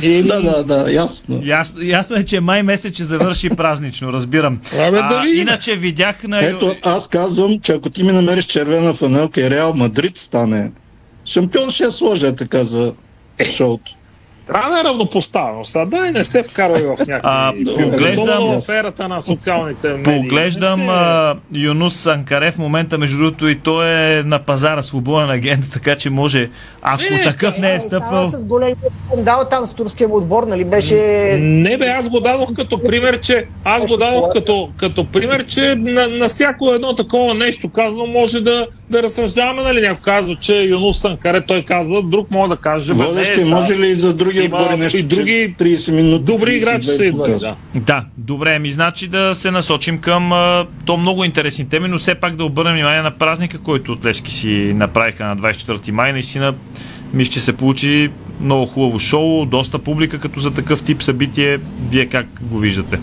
Еми... 0.04 0.24
Да, 0.24 0.42
да, 0.42 0.64
да, 0.64 0.92
ясно. 0.92 1.42
Ясно, 1.44 1.82
ясно 1.84 2.16
е, 2.16 2.24
че 2.24 2.40
май 2.40 2.64
месец 2.64 2.94
ще 2.94 3.04
завърши 3.04 3.50
празнично, 3.50 4.14
разбирам. 4.14 4.60
Абе, 4.74 4.92
да 4.92 5.22
видим. 5.24 5.42
иначе 5.42 5.76
видях 5.76 6.24
на... 6.24 6.46
Ето, 6.46 6.76
аз 6.84 7.08
казвам, 7.08 7.60
че 7.60 7.72
ако 7.74 7.90
ти 7.90 8.04
ми 8.04 8.12
намериш 8.12 8.46
червена 8.46 8.94
фанелка 8.94 9.42
и 9.42 9.50
Реал 9.50 9.74
Мадрид 9.74 10.18
стане 10.18 10.72
шампион, 11.26 11.70
ще 11.70 11.84
я 11.84 11.92
сложа 11.92 12.36
така 12.36 12.64
за 12.64 12.94
шоуто. 13.54 13.92
Трябва 14.50 14.70
да 14.72 14.80
е 14.80 14.84
равнопоставено. 14.84 15.66
Сега 15.66 15.86
дай 15.86 16.12
не 16.12 16.24
се 16.24 16.44
вкарвай 16.44 16.82
в 16.82 16.96
А, 17.00 17.06
някакви... 17.08 17.66
поглеждам- 17.84 18.24
Особено 18.24 18.62
в 18.62 18.70
ерата 18.70 19.08
на 19.08 19.22
социалните 19.22 19.88
медии. 19.88 20.04
Поглеждам 20.04 20.90
а, 20.90 21.36
Юнус 21.54 21.96
Санкаре 21.96 22.52
в 22.52 22.58
момента, 22.58 22.98
между 22.98 23.18
другото, 23.18 23.48
и 23.48 23.56
той 23.56 23.88
е 23.88 24.24
на 24.24 24.40
пазара 24.40 24.82
свободен 24.82 25.30
агент, 25.30 25.66
така 25.74 25.96
че 25.96 26.10
може, 26.10 26.50
ако 26.82 27.04
такъв 27.24 27.58
не 27.58 27.74
е 27.74 27.80
стъпвал... 27.80 28.32
С 28.32 28.46
големия 28.46 28.76
скандал 29.08 29.44
там 29.50 29.66
с 29.66 29.74
турския 29.74 30.10
отбор, 30.10 30.44
нали 30.44 30.66
беше... 30.66 30.96
Не 31.40 31.78
бе, 31.78 31.86
аз 31.86 32.10
го 32.10 32.20
дадох 32.20 32.54
като 32.54 32.84
пример, 32.84 33.20
че 33.20 33.46
аз 33.64 33.86
го 33.86 33.98
дадох 33.98 34.34
като, 34.34 34.70
като 34.78 35.06
пример, 35.06 35.46
че 35.46 35.76
на, 35.76 36.08
на 36.08 36.28
всяко 36.28 36.70
едно 36.70 36.96
такова 36.96 37.34
нещо 37.34 37.70
казано 37.70 38.06
може 38.06 38.42
да, 38.42 38.68
да 38.90 39.04
разсъждаваме, 39.04 39.64
нали? 39.64 39.82
Някой 39.82 40.02
казва, 40.02 40.36
че 40.36 40.62
Юнус 40.62 41.00
Санкаре, 41.00 41.42
той 41.42 41.62
казва, 41.62 42.02
друг 42.04 42.32
може 42.32 42.50
да 42.50 42.56
каже. 42.56 42.94
Водещи, 42.94 43.44
може 43.44 43.74
да. 43.74 43.80
ли 43.80 43.88
и 43.88 43.96
за 43.96 44.14
други 44.14 44.42
отбори 44.42 44.78
нещо, 44.78 44.98
и 44.98 45.04
други 45.04 45.56
че 45.58 45.64
30 45.64 45.92
минути. 45.92 46.24
добри 46.24 46.56
играчи 46.56 46.88
32 46.88 46.96
са 46.96 47.06
идвали, 47.06 47.40
да. 47.40 47.56
Да, 47.76 48.06
добре, 48.18 48.60
ми 48.60 48.72
значи 48.72 49.08
да 49.08 49.36
се 49.36 49.52
насочим 49.52 49.98
към 49.98 50.32
а, 50.32 50.66
то 50.86 50.98
много 50.98 51.24
интересни 51.24 51.70
теми, 51.70 51.88
но 51.88 51.98
все 51.98 52.16
пак 52.16 52.36
да 52.36 52.44
обърнем 52.44 52.74
внимание 52.74 53.02
на 53.02 53.12
празника, 53.12 53.58
който 53.58 53.92
от 53.92 54.06
Левски 54.06 54.32
си 54.32 54.72
направиха 54.76 55.26
на 55.26 55.38
24 55.38 55.92
май. 55.92 56.14
Наистина, 56.14 56.54
мисля, 57.14 57.32
че 57.32 57.40
се 57.40 57.58
получи 57.58 58.10
много 58.42 58.66
хубаво 58.66 59.00
шоу, 59.00 59.46
доста 59.46 59.80
публика 59.80 60.20
като 60.20 60.40
за 60.40 60.54
такъв 60.54 60.84
тип 60.84 61.04
събитие. 61.04 61.60
Вие 61.92 62.06
как 62.06 62.28
го 62.42 62.58
виждате? 62.58 63.00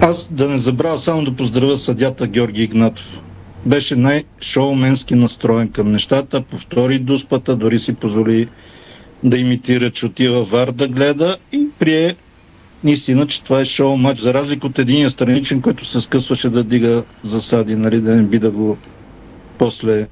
Аз 0.00 0.32
да 0.32 0.48
не 0.48 0.58
забравя 0.58 0.98
само 0.98 1.24
да 1.24 1.32
поздравя 1.32 1.76
съдята 1.76 2.26
Георги 2.26 2.62
Игнатов. 2.62 3.20
Беше 3.66 3.96
най-шоуменски 3.96 5.14
настроен 5.14 5.68
към 5.68 5.92
нещата, 5.92 6.42
повтори 6.42 6.98
дуспата, 6.98 7.56
дори 7.56 7.78
си 7.78 7.94
позволи 7.94 8.48
да 9.24 9.38
имитира, 9.38 9.90
че 9.90 10.06
отива 10.06 10.42
вар 10.42 10.70
да 10.70 10.88
гледа 10.88 11.36
и 11.52 11.68
прие 11.78 12.16
наистина, 12.84 13.26
че 13.26 13.44
това 13.44 13.60
е 13.60 13.64
шоу 13.64 13.96
матч, 13.96 14.20
за 14.20 14.34
разлика 14.34 14.66
от 14.66 14.78
един 14.78 15.10
страничен, 15.10 15.60
който 15.60 15.84
се 15.84 16.00
скъсваше 16.00 16.48
да 16.48 16.64
дига 16.64 17.04
засади, 17.22 17.76
нали, 17.76 18.00
да 18.00 18.16
не 18.16 18.22
би 18.22 18.38
да 18.38 18.50
го 18.50 18.76
после 19.58 20.08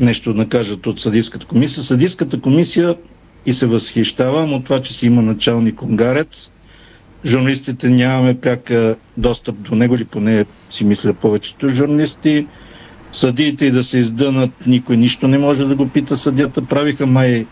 нещо 0.00 0.34
накажат 0.34 0.86
от 0.86 1.00
съдийската 1.00 1.46
комисия. 1.46 1.84
Съдийската 1.84 2.40
комисия 2.40 2.96
и 3.46 3.52
се 3.52 3.66
възхищавам 3.66 4.52
от 4.52 4.64
това, 4.64 4.80
че 4.80 4.92
си 4.92 5.06
има 5.06 5.22
началник 5.22 5.82
унгарец. 5.82 6.51
Журналистите 7.26 7.88
нямаме 7.88 8.40
пряка 8.40 8.96
достъп 9.16 9.62
до 9.62 9.74
него, 9.74 9.94
или 9.94 10.04
поне 10.04 10.44
си 10.70 10.84
мисля 10.84 11.12
повечето 11.12 11.68
журналисти. 11.68 12.46
Съдиите 13.12 13.66
и 13.66 13.70
да 13.70 13.84
се 13.84 13.98
издънат, 13.98 14.50
никой 14.66 14.96
нищо 14.96 15.28
не 15.28 15.38
може 15.38 15.64
да 15.64 15.74
го 15.74 15.88
пита 15.88 16.16
съдята. 16.16 16.64
Правиха 16.64 17.06
май 17.06 17.46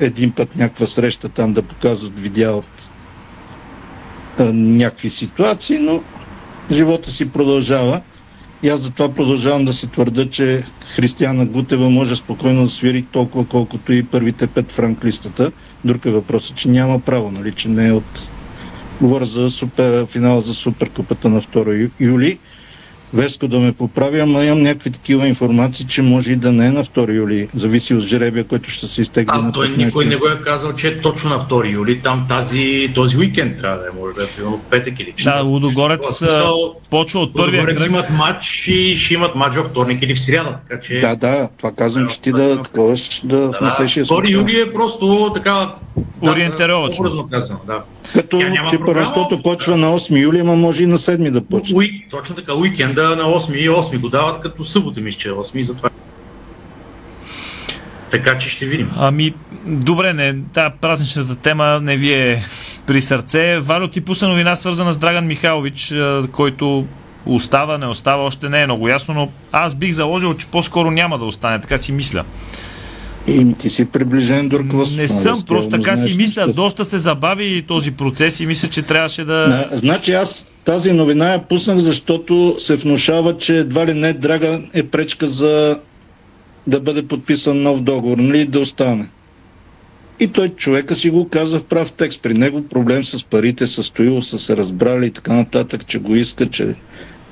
един 0.00 0.30
път 0.30 0.56
някаква 0.56 0.86
среща 0.86 1.28
там 1.28 1.52
да 1.52 1.62
показват 1.62 2.20
видеа 2.20 2.52
от 2.52 2.64
а, 4.38 4.52
някакви 4.52 5.10
ситуации, 5.10 5.78
но 5.78 6.02
живота 6.70 7.10
си 7.10 7.32
продължава. 7.32 8.00
И 8.62 8.68
аз 8.68 8.80
затова 8.80 9.14
продължавам 9.14 9.64
да 9.64 9.72
си 9.72 9.90
твърда, 9.90 10.28
че 10.30 10.62
Християна 10.94 11.46
Гутева 11.46 11.90
може 11.90 12.16
спокойно 12.16 12.62
да 12.62 12.68
свири 12.68 13.02
толкова, 13.02 13.44
колкото 13.44 13.92
и 13.92 14.02
първите 14.02 14.46
пет 14.46 14.72
франклистата. 14.72 15.52
Друг 15.84 16.04
е 16.06 16.10
въпросът, 16.10 16.56
че 16.56 16.68
няма 16.68 17.00
право, 17.00 17.30
нали, 17.30 17.52
че 17.52 17.68
не 17.68 17.88
е 17.88 17.92
от... 17.92 18.28
Говоря 19.00 19.24
за 19.24 19.50
супер, 19.50 20.06
финала 20.06 20.40
за 20.40 20.54
Суперкупата 20.54 21.28
на 21.28 21.40
2 21.40 21.80
ю- 21.80 21.90
юли. 22.00 22.38
Веско 23.14 23.48
да 23.48 23.58
ме 23.58 23.72
поправи, 23.72 24.20
ама 24.20 24.44
имам 24.44 24.62
някакви 24.62 24.90
такива 24.90 25.28
информации, 25.28 25.86
че 25.86 26.02
може 26.02 26.32
и 26.32 26.36
да 26.36 26.52
не 26.52 26.66
е 26.66 26.70
на 26.70 26.84
2 26.84 27.14
юли. 27.14 27.48
Зависи 27.54 27.94
от 27.94 28.00
жребия, 28.00 28.44
който 28.44 28.70
ще 28.70 28.88
се 28.88 29.02
изтегли 29.02 29.30
А 29.34 29.38
на 29.38 29.52
той 29.52 29.68
15 29.68 29.76
никой 29.76 30.04
не 30.04 30.16
го 30.16 30.26
е 30.26 30.40
казал, 30.40 30.72
че 30.72 30.88
е 30.88 31.00
точно 31.00 31.30
на 31.30 31.40
2 31.40 31.72
юли, 31.72 32.00
там 32.00 32.26
тази, 32.28 32.90
този 32.94 33.18
уикенд 33.18 33.58
трябва 33.58 33.76
да 33.76 33.84
е, 33.84 34.00
може 34.00 34.14
да 34.14 34.22
е 34.22 34.26
примерно 34.26 34.60
петък 34.70 35.00
или 35.00 35.10
Да, 35.10 35.16
четвъртък. 35.16 35.44
Лудогорец 35.44 36.00
В 36.02 36.16
смисъл, 36.16 36.74
почва 36.90 37.20
от 37.20 37.36
първия 37.36 37.60
Лудогорец 37.60 37.78
кръг. 37.78 37.88
имат 37.88 38.10
матч 38.10 38.68
и 38.68 38.96
ще 38.96 39.14
имат 39.14 39.34
матч 39.34 39.56
във 39.56 39.66
вторник 39.66 40.02
или 40.02 40.14
в 40.14 40.20
сряда, 40.20 40.56
така 40.68 40.80
че... 40.80 41.00
Да, 41.00 41.16
да, 41.16 41.48
това 41.58 41.72
казвам, 41.72 42.08
че 42.08 42.20
ти 42.20 42.32
да 42.32 42.62
таковаш, 42.62 43.20
да 43.24 43.36
Да, 43.38 43.48
внесеш 43.50 43.94
2 43.94 44.30
юли 44.30 44.60
е 44.60 44.72
просто 44.72 45.30
така... 45.34 45.74
Ориентировачно. 46.22 47.02
Образно 47.02 47.28
казано, 47.28 47.58
да. 47.66 47.82
Като 48.12 48.38
Тя 48.38 48.48
няма 48.48 48.68
че 48.68 48.78
първенството 48.78 49.42
почва 49.42 49.76
на 49.76 49.98
8 49.98 50.22
юли, 50.22 50.38
ама 50.38 50.56
може 50.56 50.82
и 50.82 50.86
на 50.86 50.98
7 50.98 51.30
да 51.30 51.40
почне. 51.44 51.78
Уик, 51.78 52.10
точно 52.10 52.36
така, 52.36 52.54
уикенда 52.54 53.16
на 53.16 53.22
8 53.22 53.54
и 53.54 53.70
8 53.70 53.98
го 53.98 54.08
дават 54.08 54.40
като 54.40 54.64
събота, 54.64 55.00
мисля, 55.00 55.18
че 55.18 55.28
е 55.28 55.32
8 55.32 55.56
и 55.56 55.64
затова. 55.64 55.90
Така 58.10 58.38
че 58.38 58.50
ще 58.50 58.66
видим. 58.66 58.90
Ами, 58.96 59.34
добре, 59.66 60.12
не, 60.12 60.36
тази 60.52 60.74
празничната 60.80 61.36
тема 61.36 61.80
не 61.82 61.96
ви 61.96 62.12
е 62.12 62.44
при 62.86 63.00
сърце. 63.00 63.58
Валю 63.58 63.88
ти 63.88 64.00
пусна 64.00 64.28
новина 64.28 64.56
свързана 64.56 64.92
с 64.92 64.98
Драган 64.98 65.26
Михайлович, 65.26 65.94
който 66.32 66.86
Остава, 67.26 67.78
не 67.78 67.86
остава, 67.86 68.22
още 68.22 68.48
не 68.48 68.62
е 68.62 68.64
много 68.66 68.88
ясно, 68.88 69.14
но 69.14 69.28
аз 69.52 69.74
бих 69.74 69.92
заложил, 69.92 70.34
че 70.34 70.46
по-скоро 70.46 70.90
няма 70.90 71.18
да 71.18 71.24
остане, 71.24 71.60
така 71.60 71.78
си 71.78 71.92
мисля. 71.92 72.24
И 73.26 73.54
ти 73.54 73.70
си 73.70 73.84
приближен 73.84 74.48
до 74.48 74.58
ръководството. 74.58 75.02
Не 75.02 75.08
съм, 75.08 75.32
Левски, 75.32 75.46
просто 75.46 75.70
така 75.70 75.96
си 75.96 76.08
мисля. 76.08 76.22
нещата. 76.22 76.52
Доста 76.52 76.84
се 76.84 76.98
забави 76.98 77.64
този 77.68 77.90
процес 77.90 78.40
и 78.40 78.46
мисля, 78.46 78.68
че 78.68 78.82
трябваше 78.82 79.24
да... 79.24 79.32
На, 79.32 79.76
значи 79.76 80.12
аз 80.12 80.52
тази 80.64 80.92
новина 80.92 81.32
я 81.32 81.42
пуснах, 81.42 81.78
защото 81.78 82.54
се 82.58 82.76
внушава, 82.76 83.36
че 83.36 83.58
едва 83.58 83.86
ли 83.86 83.94
не 83.94 84.12
Драга 84.12 84.60
е 84.74 84.82
пречка 84.82 85.26
за 85.26 85.78
да 86.66 86.80
бъде 86.80 87.06
подписан 87.06 87.62
нов 87.62 87.80
договор, 87.80 88.18
нали, 88.18 88.44
да 88.44 88.60
остане. 88.60 89.08
И 90.20 90.28
той 90.28 90.48
човека 90.48 90.94
си 90.94 91.10
го 91.10 91.28
каза 91.28 91.58
в 91.58 91.64
прав 91.64 91.92
текст. 91.92 92.22
При 92.22 92.34
него 92.34 92.68
проблем 92.68 93.04
с 93.04 93.24
парите, 93.24 93.66
с 93.66 93.82
Стоило 93.82 94.22
са 94.22 94.38
се 94.38 94.56
разбрали 94.56 95.06
и 95.06 95.10
така 95.10 95.32
нататък, 95.32 95.86
че 95.86 95.98
го 95.98 96.16
иска, 96.16 96.46
че... 96.46 96.74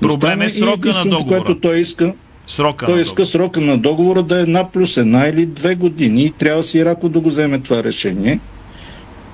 Проблем 0.01 0.43
е 0.43 0.47
остане. 0.47 0.71
И 0.71 0.71
срока 0.73 0.89
на 0.89 1.05
договора. 1.11 1.41
което 1.41 1.61
той 1.61 1.79
иска, 1.79 2.13
Срока 2.51 2.87
той 2.87 2.95
на 2.95 3.01
иска 3.01 3.25
срока 3.25 3.61
на 3.61 3.79
договора 3.79 4.23
да 4.23 4.39
е 4.39 4.43
една 4.43 4.71
плюс 4.71 4.97
една 4.97 5.27
или 5.27 5.47
две 5.47 5.75
години 5.75 6.25
и 6.25 6.33
трябва 6.33 6.65
Сираков 6.65 7.11
да 7.11 7.21
го 7.21 7.29
вземе 7.29 7.59
това 7.59 7.85
решение. 7.85 8.41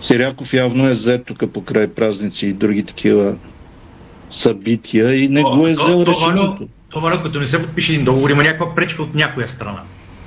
Сираков 0.01 0.55
явно 0.55 0.89
е 0.89 0.95
зет 0.95 1.25
тук 1.25 1.53
покрай 1.53 1.87
празници 1.87 2.49
и 2.49 2.53
други 2.53 2.83
такива 2.83 3.35
събития 4.31 5.15
и 5.15 5.29
не 5.29 5.43
го 5.43 5.67
е 5.67 5.75
То- 5.75 5.83
взел 5.83 6.05
то, 6.05 6.11
решението. 6.11 6.69
То, 6.91 7.01
Валю, 7.01 7.23
като 7.23 7.41
не 7.41 7.47
се 7.47 7.63
подпише 7.63 7.93
един 7.93 8.05
договор, 8.05 8.31
има 8.31 8.43
някаква 8.43 8.75
пречка 8.75 9.03
от 9.03 9.15
някоя 9.15 9.49
страна. 9.49 9.81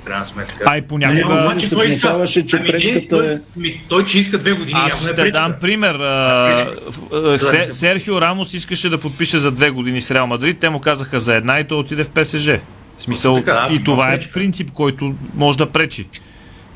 Крайна 0.04 0.26
сметка. 0.26 0.64
Ай, 0.66 0.82
понякога- 0.82 1.34
Не, 1.34 1.40
обаче 1.42 1.68
се 1.68 1.74
той 1.74 1.86
иска- 1.86 2.26
че 2.26 2.56
ами, 2.56 2.66
пречката 2.66 3.06
той, 3.10 3.26
е- 3.26 3.38
ми, 3.56 3.80
той, 3.88 4.04
че 4.04 4.18
иска 4.18 4.38
две 4.38 4.52
години, 4.52 4.72
Аз 4.76 4.94
е 4.94 5.02
ще 5.02 5.14
пречка. 5.14 5.32
дам 5.32 5.54
пример. 5.60 5.94
А, 5.94 6.66
а, 7.14 7.38
Се- 7.38 7.72
Серхио 7.72 8.20
Рамос 8.20 8.54
искаше 8.54 8.88
да 8.88 8.98
подпише 8.98 9.38
за 9.38 9.50
две 9.50 9.70
години 9.70 10.00
с 10.00 10.10
Реал 10.10 10.26
Мадрид. 10.26 10.58
Те 10.58 10.70
му 10.70 10.80
казаха 10.80 11.20
за 11.20 11.34
една 11.34 11.60
и 11.60 11.64
той 11.64 11.78
отиде 11.78 12.04
в 12.04 12.10
ПСЖ. 12.10 12.50
В 13.00 13.02
смисъл, 13.02 13.34
Така, 13.34 13.66
да, 13.68 13.74
и 13.74 13.84
това 13.84 14.08
е 14.08 14.16
пречка. 14.16 14.32
принцип, 14.32 14.70
който 14.72 15.14
може 15.34 15.58
да 15.58 15.70
пречи. 15.70 16.08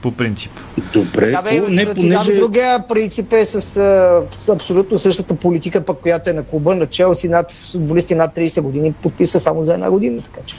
По 0.03 0.13
принцип. 0.13 0.51
Добре, 0.93 1.31
Да, 1.31 1.43
бе, 1.43 1.61
не 1.61 1.85
да 1.85 1.95
дам 1.95 2.03
понеже... 2.03 2.35
другия 2.35 2.89
принцип 2.89 3.33
е 3.33 3.45
с, 3.45 3.55
а, 3.55 3.61
с 4.41 4.49
абсолютно 4.49 4.99
същата 4.99 5.35
политика, 5.35 5.81
пък 5.85 5.99
която 5.99 6.31
е 6.31 6.33
на 6.33 6.43
клуба, 6.45 6.75
на 6.75 6.87
Челси, 6.87 7.29
над 7.29 7.53
футболисти 7.53 8.15
над 8.15 8.37
30 8.37 8.61
години, 8.61 8.93
подписва 8.93 9.41
само 9.41 9.65
за 9.65 9.75
една 9.75 9.91
година. 9.91 10.23
Така 10.23 10.41
че. 10.47 10.55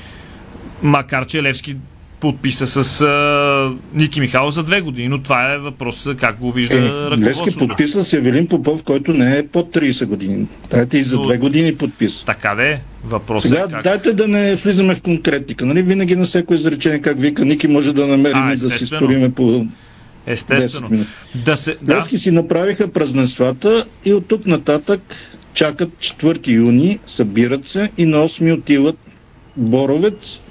Макар 0.81 1.25
че 1.25 1.43
Левски 1.43 1.75
подписа 2.19 2.67
с 2.67 3.01
а, 3.01 3.71
Ники 3.93 4.21
Михайлов 4.21 4.53
за 4.53 4.63
две 4.63 4.81
години, 4.81 5.07
но 5.07 5.21
това 5.21 5.53
е 5.53 5.57
въпрос 5.57 6.07
как 6.17 6.39
го 6.39 6.51
вижда 6.51 6.77
Е, 6.77 7.11
ръководството. 7.11 7.67
подписа 7.67 8.03
с 8.03 8.13
Евелин 8.13 8.47
Попов, 8.47 8.83
който 8.83 9.13
не 9.13 9.37
е 9.37 9.47
под 9.47 9.71
30 9.71 10.05
години. 10.05 10.45
Дайте 10.71 10.97
и 10.97 11.03
за 11.03 11.15
Но- 11.15 11.21
две 11.23 11.37
години 11.37 11.75
подписа. 11.75 12.25
Така 12.25 12.55
да 12.55 12.63
е. 12.63 12.79
Въпросът 13.03 13.49
Сега 13.49 13.61
е 13.61 13.71
как. 13.71 13.83
дайте 13.83 14.13
да 14.13 14.27
не 14.27 14.55
влизаме 14.55 14.95
в 14.95 15.01
конкретика. 15.01 15.65
Нали? 15.65 15.81
Винаги 15.81 16.15
на 16.15 16.23
всяко 16.23 16.53
изречение, 16.53 16.99
как 16.99 17.19
вика 17.19 17.45
Ники, 17.45 17.67
може 17.67 17.93
да 17.93 18.07
намерим 18.07 18.37
А, 18.37 18.55
да 18.55 18.69
си 18.69 18.85
сториме 18.85 19.33
по 19.33 19.65
Естествено. 20.27 20.87
10 20.87 20.91
минути. 20.91 21.09
Да 21.35 21.55
се, 21.55 21.77
да, 21.81 22.01
си 22.03 22.31
направиха 22.31 22.87
празненствата 22.87 23.85
и 24.05 24.13
от 24.13 24.27
тук 24.27 24.47
нататък 24.47 25.01
чакат 25.53 25.89
4 25.89 26.47
юни, 26.47 26.99
събират 27.07 27.67
се 27.67 27.89
и 27.97 28.05
на 28.05 28.17
8 28.17 28.53
отиват 28.53 28.97
Боровец. 29.57 30.41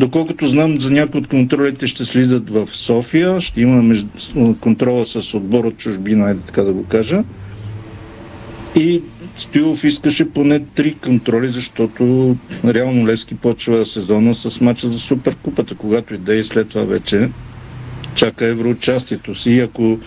Доколкото 0.00 0.46
знам, 0.46 0.80
за 0.80 0.90
някои 0.90 1.20
от 1.20 1.28
контролите 1.28 1.86
ще 1.86 2.04
слизат 2.04 2.50
в 2.50 2.66
София, 2.72 3.40
ще 3.40 3.60
има 3.60 3.82
между... 3.82 4.08
контрола 4.60 5.04
с 5.04 5.34
отбор 5.34 5.64
от 5.64 5.76
чужбина, 5.76 6.26
айде 6.26 6.40
така 6.40 6.62
да 6.62 6.72
го 6.72 6.84
кажа. 6.84 7.24
И 8.76 9.02
Стоилов 9.36 9.84
искаше 9.84 10.30
поне 10.30 10.60
три 10.60 10.94
контроли, 10.94 11.48
защото 11.48 12.36
реално 12.64 13.06
Левски 13.06 13.34
почва 13.34 13.84
сезона 13.84 14.34
с 14.34 14.60
мача 14.60 14.90
за 14.90 14.98
Суперкупата, 14.98 15.74
когато 15.74 16.14
иде 16.14 16.34
и 16.34 16.44
след 16.44 16.68
това 16.68 16.84
вече 16.84 17.30
чака 18.14 18.46
евроучастието 18.46 19.34
си. 19.34 19.50
И 19.50 19.60
ако 19.60 19.98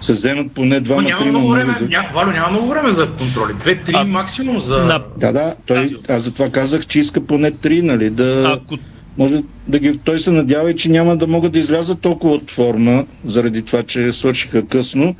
се 0.00 0.12
вземат 0.12 0.52
поне 0.52 0.74
Но 0.74 0.80
двама 0.80 1.02
няма 1.02 1.24
много 1.24 1.48
време, 1.48 1.76
за- 1.78 1.84
ня, 1.86 2.10
Валю, 2.14 2.30
няма 2.30 2.50
много 2.50 2.68
време 2.68 2.90
за 2.90 3.08
контроли. 3.10 3.52
Две-три 3.60 3.94
максимум 4.06 4.60
за... 4.60 4.78
На- 4.78 5.02
Да, 5.16 5.32
да, 5.32 5.54
той, 5.66 5.96
аз 6.08 6.22
затова 6.22 6.50
казах, 6.50 6.86
че 6.86 7.00
иска 7.00 7.26
поне 7.26 7.50
три, 7.50 7.82
нали, 7.82 8.10
да... 8.10 8.58
Ако 8.62 8.78
Може 9.18 9.42
да 9.68 9.78
ги... 9.78 9.98
Той 9.98 10.20
се 10.20 10.30
надява 10.30 10.70
и, 10.70 10.76
че 10.76 10.90
няма 10.90 11.16
да 11.16 11.26
могат 11.26 11.52
да 11.52 11.58
излязат 11.58 12.00
толкова 12.00 12.34
от 12.34 12.50
форма, 12.50 13.06
заради 13.26 13.62
това, 13.62 13.82
че 13.82 14.12
свършиха 14.12 14.66
късно. 14.66 15.14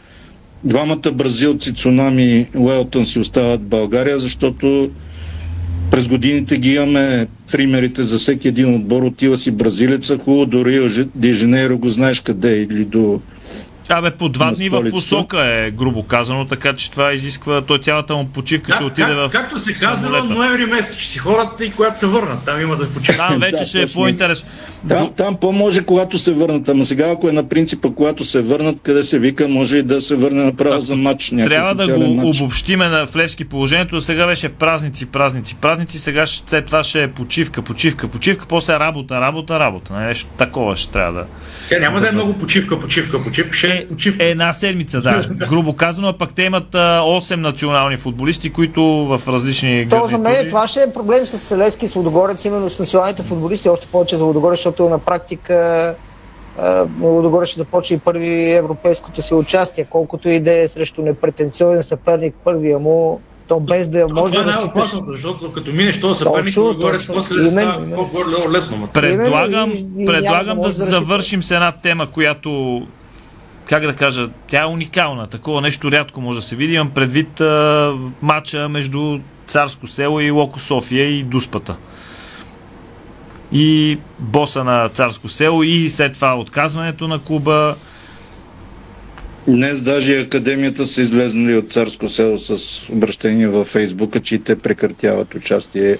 Двамата 0.64 1.12
бразилци, 1.12 1.74
Цунами 1.74 2.24
и 2.24 2.46
Уелтън 2.58 3.06
си 3.06 3.18
остават 3.18 3.60
в 3.60 3.64
България, 3.64 4.18
защото 4.18 4.90
през 5.90 6.08
годините 6.08 6.58
ги 6.58 6.74
имаме 6.74 7.26
примерите 7.52 8.04
за 8.04 8.18
всеки 8.18 8.48
един 8.48 8.74
отбор. 8.74 9.02
Отива 9.02 9.36
си 9.36 9.50
бразилеца, 9.50 10.18
хубаво 10.18 10.46
до 10.46 10.64
Рио 10.64 11.78
го 11.78 11.88
знаеш 11.88 12.20
къде 12.20 12.58
е, 12.58 12.62
или 12.62 12.84
до... 12.84 13.20
Абе, 13.90 14.10
по 14.10 14.28
два 14.28 14.52
дни 14.52 14.68
в 14.68 14.90
посока 14.90 15.44
е, 15.46 15.70
грубо 15.70 16.02
казано, 16.02 16.44
така 16.44 16.72
че 16.72 16.90
това 16.90 17.12
изисква, 17.12 17.60
той 17.60 17.78
цялата 17.78 18.14
му 18.14 18.26
почивка 18.26 18.72
ще 18.72 18.84
отиде 18.84 19.14
в 19.14 19.28
Както 19.32 19.58
се 19.58 19.72
казва, 19.72 19.96
самолета. 19.96 20.34
ноември 20.34 20.66
месец 20.66 20.94
ще 20.94 21.06
си 21.06 21.18
хората 21.18 21.64
и 21.64 21.70
когато 21.70 21.98
се 21.98 22.06
върнат, 22.06 22.44
там 22.44 22.60
има 22.60 22.76
да 22.76 22.88
почиват. 22.88 23.16
Там 23.18 23.38
вече 23.38 23.56
Да, 23.56 23.66
ще 23.66 23.78
е 23.78 23.82
точно. 23.82 24.00
по-интересно. 24.00 24.48
Там, 24.88 25.12
там 25.16 25.36
по-може, 25.36 25.84
когато 25.84 26.18
се 26.18 26.32
върнат. 26.32 26.68
Ама 26.68 26.84
сега, 26.84 27.08
ако 27.08 27.28
е 27.28 27.32
на 27.32 27.48
принципа, 27.48 27.88
когато 27.90 28.24
се 28.24 28.42
върнат, 28.42 28.76
къде 28.82 29.02
се 29.02 29.18
вика, 29.18 29.48
може 29.48 29.76
и 29.76 29.82
да 29.82 30.00
се 30.00 30.14
върне 30.16 30.44
направо 30.44 30.80
за 30.80 30.96
матч. 30.96 31.28
Трябва 31.28 31.74
да 31.74 31.88
го 31.88 32.06
матч. 32.06 32.40
обобщиме 32.40 32.88
на 32.88 33.06
Флевски 33.06 33.44
положението. 33.44 34.00
Сега 34.00 34.26
беше 34.26 34.48
празници, 34.48 35.06
празници, 35.06 35.54
празници. 35.54 35.98
Сега 35.98 36.26
ще, 36.26 36.50
след 36.50 36.66
това 36.66 36.82
ще 36.82 37.02
е 37.02 37.08
почивка, 37.08 37.62
почивка, 37.62 38.08
почивка. 38.08 38.46
После 38.46 38.72
работа, 38.72 39.20
работа, 39.20 39.60
работа. 39.60 39.92
Нали, 39.92 40.06
Нещо 40.06 40.30
такова 40.38 40.76
ще 40.76 40.92
трябва 40.92 41.12
да. 41.12 41.26
Тя 41.68 41.78
няма 41.78 42.00
да 42.00 42.08
е 42.08 42.12
много 42.12 42.32
почивка, 42.32 42.80
почивка, 42.80 43.24
почивка. 43.24 43.56
Ще 43.56 43.68
е 43.68 43.77
почивка. 43.84 44.24
Една 44.24 44.52
седмица, 44.52 45.00
да. 45.00 45.22
грубо 45.40 45.72
казано, 45.72 46.08
а 46.08 46.12
пък 46.12 46.34
те 46.34 46.42
имат 46.42 46.74
а, 46.74 46.78
8 47.00 47.36
национални 47.36 47.96
футболисти, 47.96 48.50
които 48.50 48.82
в 48.82 49.22
различни 49.28 49.86
То 49.90 50.06
за 50.06 50.18
мен 50.18 50.22
гарнитури- 50.24 50.48
това 50.48 50.66
ще 50.66 50.82
е 50.82 50.92
проблем 50.92 51.26
с 51.26 51.38
Селески 51.38 51.84
и 51.84 51.88
с 51.88 51.96
Лудогорец, 51.96 52.44
именно 52.44 52.70
с 52.70 52.78
националните 52.78 53.22
футболисти, 53.22 53.68
още 53.68 53.86
повече 53.86 54.16
за 54.16 54.24
Лудогорец, 54.24 54.58
защото 54.58 54.88
на 54.88 54.98
практика 54.98 55.94
а, 56.58 56.86
Лудогорец 57.00 57.48
ще 57.48 57.58
започне 57.58 57.96
и 57.96 58.00
първи 58.00 58.52
европейското 58.52 59.22
си 59.22 59.34
участие, 59.34 59.84
колкото 59.84 60.28
и 60.28 60.40
да 60.40 60.52
е 60.52 60.68
срещу 60.68 61.02
непретенциозен 61.02 61.82
съперник 61.82 62.34
първия 62.44 62.78
му, 62.78 63.20
то 63.48 63.60
без 63.60 63.88
да 63.88 64.08
може 64.08 64.34
това 64.34 64.44
да 64.44 64.50
е 64.50 64.54
разчиташ. 64.54 64.74
най-опасното, 64.74 65.12
защото 65.12 65.52
като 65.52 65.72
минеш 65.72 66.00
този 66.00 66.18
съперник, 66.18 66.54
горе 66.54 66.98
после 67.06 67.50
става 67.50 67.74
именно. 67.74 67.96
по-горе 67.96 68.24
лесно. 68.50 68.88
Предлагам, 68.94 69.72
и- 69.98 70.06
предлагам 70.06 70.56
да 70.56 70.62
да, 70.62 70.68
да 70.68 70.72
завършим 70.72 71.42
с 71.42 71.50
една 71.50 71.72
тема, 71.72 72.06
която 72.06 72.82
как 73.68 73.86
да 73.86 73.94
кажа, 73.94 74.28
тя 74.46 74.62
е 74.62 74.66
уникална. 74.66 75.26
Такова 75.26 75.60
нещо 75.60 75.92
рядко 75.92 76.20
може 76.20 76.38
да 76.38 76.46
се 76.46 76.56
види. 76.56 76.74
Имам 76.74 76.90
предвид 76.90 77.40
а, 77.40 77.92
матча 78.22 78.68
между 78.68 79.18
Царско 79.46 79.86
село 79.86 80.20
и 80.20 80.30
Локо 80.30 80.60
София 80.60 81.04
и 81.04 81.22
Дуспата. 81.22 81.76
И 83.52 83.98
боса 84.18 84.64
на 84.64 84.88
Царско 84.88 85.28
село 85.28 85.62
и 85.62 85.88
след 85.88 86.12
това 86.12 86.38
отказването 86.38 87.08
на 87.08 87.18
клуба. 87.18 87.76
Днес 89.48 89.82
даже 89.82 90.20
академията 90.20 90.86
са 90.86 91.02
излезнали 91.02 91.56
от 91.56 91.72
Царско 91.72 92.08
село 92.08 92.38
с 92.38 92.82
обращение 92.92 93.48
във 93.48 93.66
Фейсбука, 93.66 94.20
че 94.20 94.38
те 94.38 94.58
прекратяват 94.58 95.34
участие. 95.34 95.96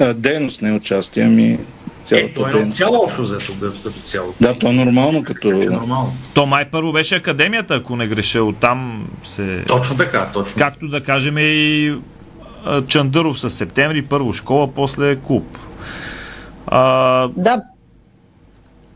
А, 0.00 0.14
дейност, 0.14 0.62
не 0.62 0.72
участие, 0.72 1.24
ами 1.24 1.58
цялата 2.04 2.40
Е, 2.40 2.52
то 2.52 2.58
е 2.58 2.70
цяло 2.70 3.04
общо 3.04 3.22
взето, 3.22 3.52
като 3.60 3.82
като 3.82 4.00
цяло. 4.00 4.34
Да, 4.40 4.58
то 4.58 4.68
е 4.68 4.72
нормално, 4.72 5.24
като... 5.24 5.50
Нормално. 5.50 6.12
То 6.34 6.46
май 6.46 6.70
първо 6.70 6.92
беше 6.92 7.16
академията, 7.16 7.74
ако 7.74 7.96
не 7.96 8.06
греша. 8.06 8.42
Оттам 8.42 9.08
се... 9.24 9.64
Точно 9.68 9.96
така, 9.96 10.30
точно. 10.32 10.54
Както 10.58 10.88
да 10.88 11.02
кажем 11.02 11.38
и 11.38 11.94
Чандъров 12.86 13.40
с 13.40 13.50
септември, 13.50 14.02
първо 14.02 14.32
школа, 14.32 14.68
после 14.74 15.16
клуб. 15.16 15.58
А, 16.66 17.28
Да, 17.36 17.62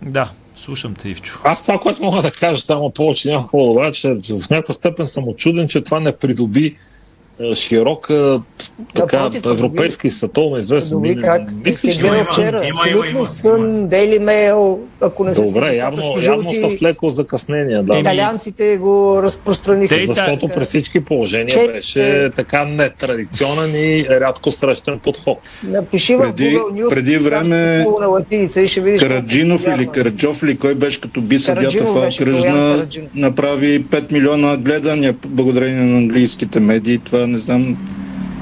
да, 0.03 0.31
слушам 0.57 0.95
те, 0.95 1.09
Ивчо. 1.09 1.39
Аз 1.45 1.63
това, 1.67 1.79
което 1.79 2.03
мога 2.03 2.23
да 2.23 2.31
кажа, 2.31 2.61
само 2.61 2.91
повече 2.91 3.31
няма 3.31 3.43
какво 3.43 3.75
да 3.75 3.93
че 3.93 4.15
в 4.15 4.51
някаква 4.51 4.75
степен 4.75 5.07
съм 5.07 5.29
очуден, 5.29 5.69
че 5.69 5.81
това 5.81 6.01
не 6.01 6.17
придоби 6.17 6.67
е, 6.67 6.75
широка 7.55 8.41
така, 8.95 9.17
Напротив, 9.17 9.47
европейска 9.47 10.07
и 10.07 10.11
световно 10.11 10.57
известно. 10.57 10.97
Добре, 10.97 11.15
Не- 11.15 11.23
как? 11.23 11.43
Мисля, 11.65 11.91
че 11.91 12.07
има. 12.07 12.25
вчера. 12.25 12.49
има, 12.49 12.67
има, 12.67 12.81
Абсолютно 12.81 13.11
има. 13.11 13.27
сън, 13.27 13.61
Daily 13.89 14.19
Mail, 14.21 14.77
ако 15.01 15.25
не 15.25 15.33
Добре, 15.33 15.75
явно, 15.75 15.97
достатъчно 15.97 16.23
явно 16.25 16.51
жълти, 16.51 16.77
с 16.77 16.83
леко 16.83 17.11
закъснение. 17.11 17.83
Да. 17.83 17.99
италианците 17.99 18.77
го 18.77 19.21
разпространиха. 19.23 19.97
Те- 19.97 20.07
Защото 20.07 20.49
при 20.49 20.65
всички 20.65 21.01
положения 21.01 21.47
Че- 21.49 21.67
беше 21.67 22.31
така 22.37 22.65
нетрадиционен 22.65 23.75
и 23.75 24.07
рядко 24.11 24.51
срещан 24.51 24.99
подход. 24.99 25.39
Напиши 25.65 26.17
в 26.17 26.21
Преди- 26.21 26.57
Google 26.57 26.83
News 26.83 26.91
преди 26.91 27.19
време 27.19 27.85
на 28.01 28.07
латиница 28.07 28.61
и 28.61 28.69
ще 28.69 28.81
видиш. 28.81 29.03
Караджинов 29.03 29.67
е 29.67 29.71
или. 29.71 29.87
Караджов 29.87 30.43
ли, 30.43 30.57
кой 30.57 30.75
беше 30.75 31.01
като 31.01 31.21
би 31.21 31.39
съдята 31.39 31.85
в 31.85 31.91
окръжна, 31.91 32.73
Караджинов. 32.73 33.11
направи 33.15 33.85
5 33.85 34.13
милиона 34.13 34.57
гледания 34.57 35.15
благодарение 35.27 35.83
на 35.83 35.99
английските 35.99 36.61
медии. 36.61 36.99
Това 36.99 37.26
не 37.27 37.39
знам 37.39 37.77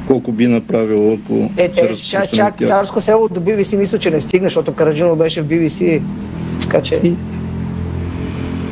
колко 0.06 0.32
би 0.32 0.46
направило, 0.46 1.14
ако 1.14 1.50
Е, 1.56 1.70
се 1.74 2.02
чак, 2.02 2.32
чак 2.32 2.58
царско 2.58 3.00
село 3.00 3.28
до 3.28 3.40
BBC 3.40 3.76
мисля, 3.76 3.98
че 3.98 4.10
не 4.10 4.20
стигна, 4.20 4.46
защото 4.46 4.72
Караджинов 4.72 5.18
беше 5.18 5.42
в 5.42 5.46
BBC. 5.46 6.02
Така 6.60 6.82
че... 6.82 7.14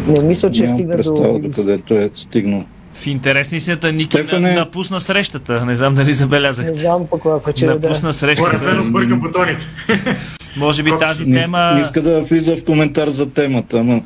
Не 0.09 0.21
мисля, 0.21 0.51
че 0.51 0.63
Нямам 0.63 0.77
стигна 0.77 0.97
до 0.97 1.03
BBC. 1.03 1.41
докъдето 1.51 1.95
е 1.95 2.11
стигнал. 2.15 2.65
В 2.93 3.07
интересни 3.07 3.59
истината 3.59 3.93
Ники 3.93 4.07
Стефане- 4.09 4.39
на, 4.39 4.53
напусна 4.55 5.01
срещата. 5.01 5.67
Не 5.67 5.77
знам 5.77 5.95
дали 5.95 6.13
забелязахте. 6.13 6.73
Не 6.73 6.79
знам 6.79 7.03
ако 7.05 7.53
че 7.53 7.67
да. 7.67 7.75
Напусна 7.75 8.13
срещата. 8.13 8.83
бърка 8.85 9.17
бутоните. 9.17 9.63
Може 10.57 10.83
би 10.83 10.91
тази 11.01 11.27
Не, 11.27 11.41
тема... 11.41 11.73
не 11.75 11.81
иска 11.81 12.03
да 12.03 12.21
влиза 12.21 12.57
в 12.57 12.65
коментар 12.65 13.09
за 13.09 13.31
темата, 13.31 13.79
ама 13.79 14.01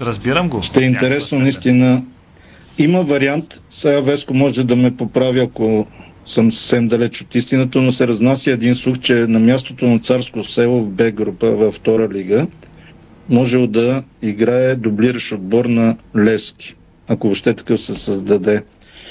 Разбирам 0.00 0.48
го. 0.48 0.62
ще 0.62 0.80
е 0.80 0.84
интересно 0.84 1.38
наистина. 1.38 2.02
Има 2.78 3.02
вариант, 3.02 3.60
сега 3.70 4.00
Веско 4.00 4.34
може 4.34 4.64
да 4.64 4.76
ме 4.76 4.96
поправи, 4.96 5.40
ако 5.40 5.86
съм 6.26 6.52
съвсем 6.52 6.88
далеч 6.88 7.22
от 7.22 7.34
истината, 7.34 7.80
но 7.80 7.92
се 7.92 8.08
разнася 8.08 8.50
един 8.50 8.74
слух, 8.74 8.98
че 8.98 9.14
на 9.14 9.38
мястото 9.38 9.86
на 9.86 9.98
Царско 9.98 10.44
село 10.44 10.80
в 10.80 10.88
Б 10.88 11.10
група 11.10 11.50
във 11.50 11.74
втора 11.74 12.08
лига 12.08 12.46
можел 13.28 13.66
да 13.66 14.02
играе 14.22 14.74
дублиращ 14.74 15.32
отбор 15.32 15.64
на 15.64 15.96
Левски, 16.16 16.74
ако 17.08 17.26
въобще 17.26 17.54
такъв 17.54 17.80
се 17.80 17.94
създаде. 17.94 18.62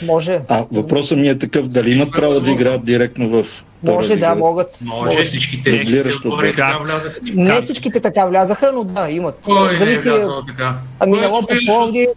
Може. 0.01 0.39
А 0.47 0.65
въпросът 0.71 1.19
ми 1.19 1.27
е 1.27 1.39
такъв, 1.39 1.67
дали 1.67 1.91
имат 1.91 2.11
право 2.11 2.39
да 2.39 2.51
играят 2.51 2.85
директно 2.85 3.29
в 3.29 3.65
Може, 3.83 4.15
да, 4.15 4.35
могат. 4.35 4.79
Може 4.85 5.09
Могат. 5.09 5.27
всички 5.27 5.63
тези 5.63 5.83
Дублиращо 5.83 6.27
отбори 6.27 6.49
отбор. 6.49 6.55
така 6.55 6.77
влязаха. 6.83 7.19
Не 7.23 7.61
всичките 7.61 7.99
така 7.99 8.25
влязаха, 8.25 8.71
но 8.73 8.83
да, 8.83 9.11
имат. 9.11 9.39
Кой 9.45 9.71
не 9.71 9.77
Зависи. 9.77 10.09
е 10.09 10.11
влязъл 10.11 10.45
така? 10.45 10.73
Ами 10.99 11.17
е 11.17 11.21
на 11.21 11.27
дублиращ? 11.29 11.65
Пловди, 11.65 12.07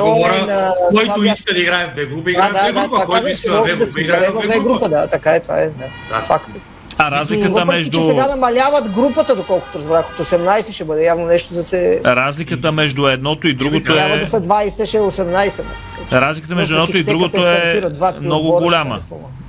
говоря, 0.00 0.46
на... 0.46 0.74
който 0.94 1.24
иска 1.24 1.54
да 1.54 1.60
играе 1.60 1.86
в 1.86 1.94
Б 1.96 2.04
група, 2.06 2.22
Да, 2.24 2.30
играе 2.30 2.48
в 2.50 2.52
да, 2.52 2.62
Б 2.62 2.72
да, 2.72 2.80
група. 2.80 2.90
това 2.90 3.06
Който 3.06 3.28
иска 3.28 3.50
да 3.50 4.00
играе 4.00 4.30
в 4.30 4.32
в 4.32 4.34
Б 4.34 4.40
две 4.42 4.58
група, 4.58 4.68
група. 4.68 4.88
да, 4.88 5.06
така 5.06 5.30
е, 5.34 5.40
това 5.40 5.58
е. 5.60 5.68
Да. 6.10 6.20
Факт. 6.22 6.46
А 6.98 7.10
разликата 7.10 7.48
Въпреки, 7.50 7.66
между... 7.68 7.98
че 7.98 8.06
сега 8.06 8.26
намаляват 8.26 8.88
групата, 8.88 9.36
доколкото 9.36 9.78
разбрах, 9.78 10.10
от 10.20 10.26
18 10.26 10.72
ще 10.72 10.84
бъде 10.84 11.04
явно 11.04 11.24
нещо 11.26 11.54
за 11.54 11.64
се... 11.64 12.00
Разликата 12.04 12.72
между 12.72 13.06
едното 13.06 13.48
и 13.48 13.54
другото 13.54 13.92
Трябва 13.92 14.14
е... 14.16 14.18
да 14.18 14.26
са 14.26 14.40
20, 14.40 14.86
ще 14.86 14.96
е 14.96 15.00
18. 15.00 15.62
Разликата 16.12 16.54
между 16.54 16.74
едното 16.74 16.96
и 16.96 17.02
другото 17.02 17.46
е 17.46 17.80
много 18.20 18.46
отбора, 18.46 18.58
ще 18.58 18.64
голяма. 18.64 19.00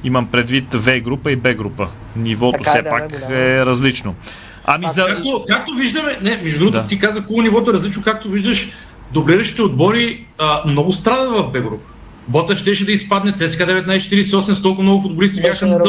Имам 0.03 0.27
предвид 0.27 0.73
В 0.73 0.99
група 0.99 1.31
и 1.31 1.35
Б 1.35 1.53
група. 1.53 1.87
Нивото 2.15 2.57
Така 2.57 2.69
е, 2.69 2.73
все 2.73 2.81
да, 2.81 2.89
пак 2.89 3.07
да, 3.11 3.17
голямо. 3.17 3.33
е 3.35 3.65
различно. 3.65 4.15
Ами 4.65 4.85
за... 4.89 5.05
Както, 5.05 5.45
както 5.47 5.73
виждаме, 5.73 6.17
не, 6.21 6.41
между 6.43 6.59
другото, 6.59 6.81
Да. 6.81 6.87
ти 6.87 6.99
каза 6.99 7.21
хубаво 7.21 7.41
нивото 7.41 7.69
е 7.71 7.73
различно, 7.73 8.03
както 8.03 8.29
виждаш, 8.29 8.69
дублиращите 9.13 9.61
отбори 9.61 10.25
а, 10.37 10.61
много 10.69 10.93
страдат 10.93 11.29
в 11.31 11.51
Б 11.51 11.59
група. 11.61 11.83
Ботев 12.27 12.57
щеше 12.59 12.85
да 12.85 12.91
изпадне, 12.91 13.31
ЦСКА 13.31 13.63
1948 13.65 14.53
с 14.53 14.61
толкова 14.61 14.83
много 14.83 15.01
футболисти 15.01 15.41
бяха 15.41 15.65
на. 15.67 15.79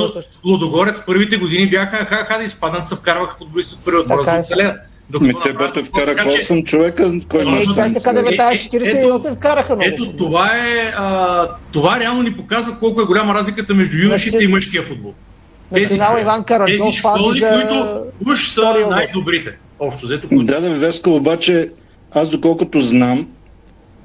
Лодогорец 0.44 1.02
първите 1.06 1.36
години 1.36 1.70
бяха 1.70 1.96
ха-ха 1.96 2.38
да 2.38 2.44
изпаднат, 2.44 2.88
се 2.88 2.96
вкарваха 2.96 3.36
футболисти 3.38 3.74
от 3.74 3.84
първи 3.84 3.98
отбор, 3.98 4.18
за 4.18 4.24
Така 4.24 4.30
да 4.32 4.36
е. 4.36 4.40
оцелеят. 4.40 4.76
Ми 5.20 5.32
те 5.42 5.52
бъде 5.52 5.82
вкараха 5.82 6.28
8 6.28 6.64
човека, 6.64 7.12
който 7.28 7.48
Е, 7.50 7.62
това 7.62 7.88
се 7.88 8.02
казва, 8.02 8.22
бе, 8.22 8.36
тази 8.36 8.59
48 8.59 9.34
вкараха 9.34 9.76
много. 9.76 9.90
Ето 9.94 10.12
това 10.12 10.46
е, 10.46 10.92
а, 10.96 11.46
това 11.72 12.00
реално 12.00 12.22
ни 12.22 12.36
показва 12.36 12.78
колко 12.78 13.00
е 13.00 13.04
голяма 13.04 13.34
разликата 13.34 13.74
между 13.74 13.96
юношите 13.96 14.30
Значи- 14.30 14.44
и 14.44 14.48
мъжкия 14.48 14.82
футбол. 14.82 15.14
Национал 15.72 16.16
Иван 16.20 16.44
Караджов 16.44 16.78
тези 16.78 16.96
школи, 16.96 17.40
за... 17.40 17.50
които 17.50 18.04
уж 18.32 18.48
са 18.48 18.86
най-добрите. 18.90 19.50
Общо 19.78 20.06
взето, 20.06 20.28
които 20.28 20.44
Да, 20.44 20.61
да, 20.61 20.70
бе, 20.70 20.76
Веска, 20.76 21.11
обаче 21.11 21.68
аз 22.12 22.30
доколкото 22.30 22.80
знам, 22.80 23.26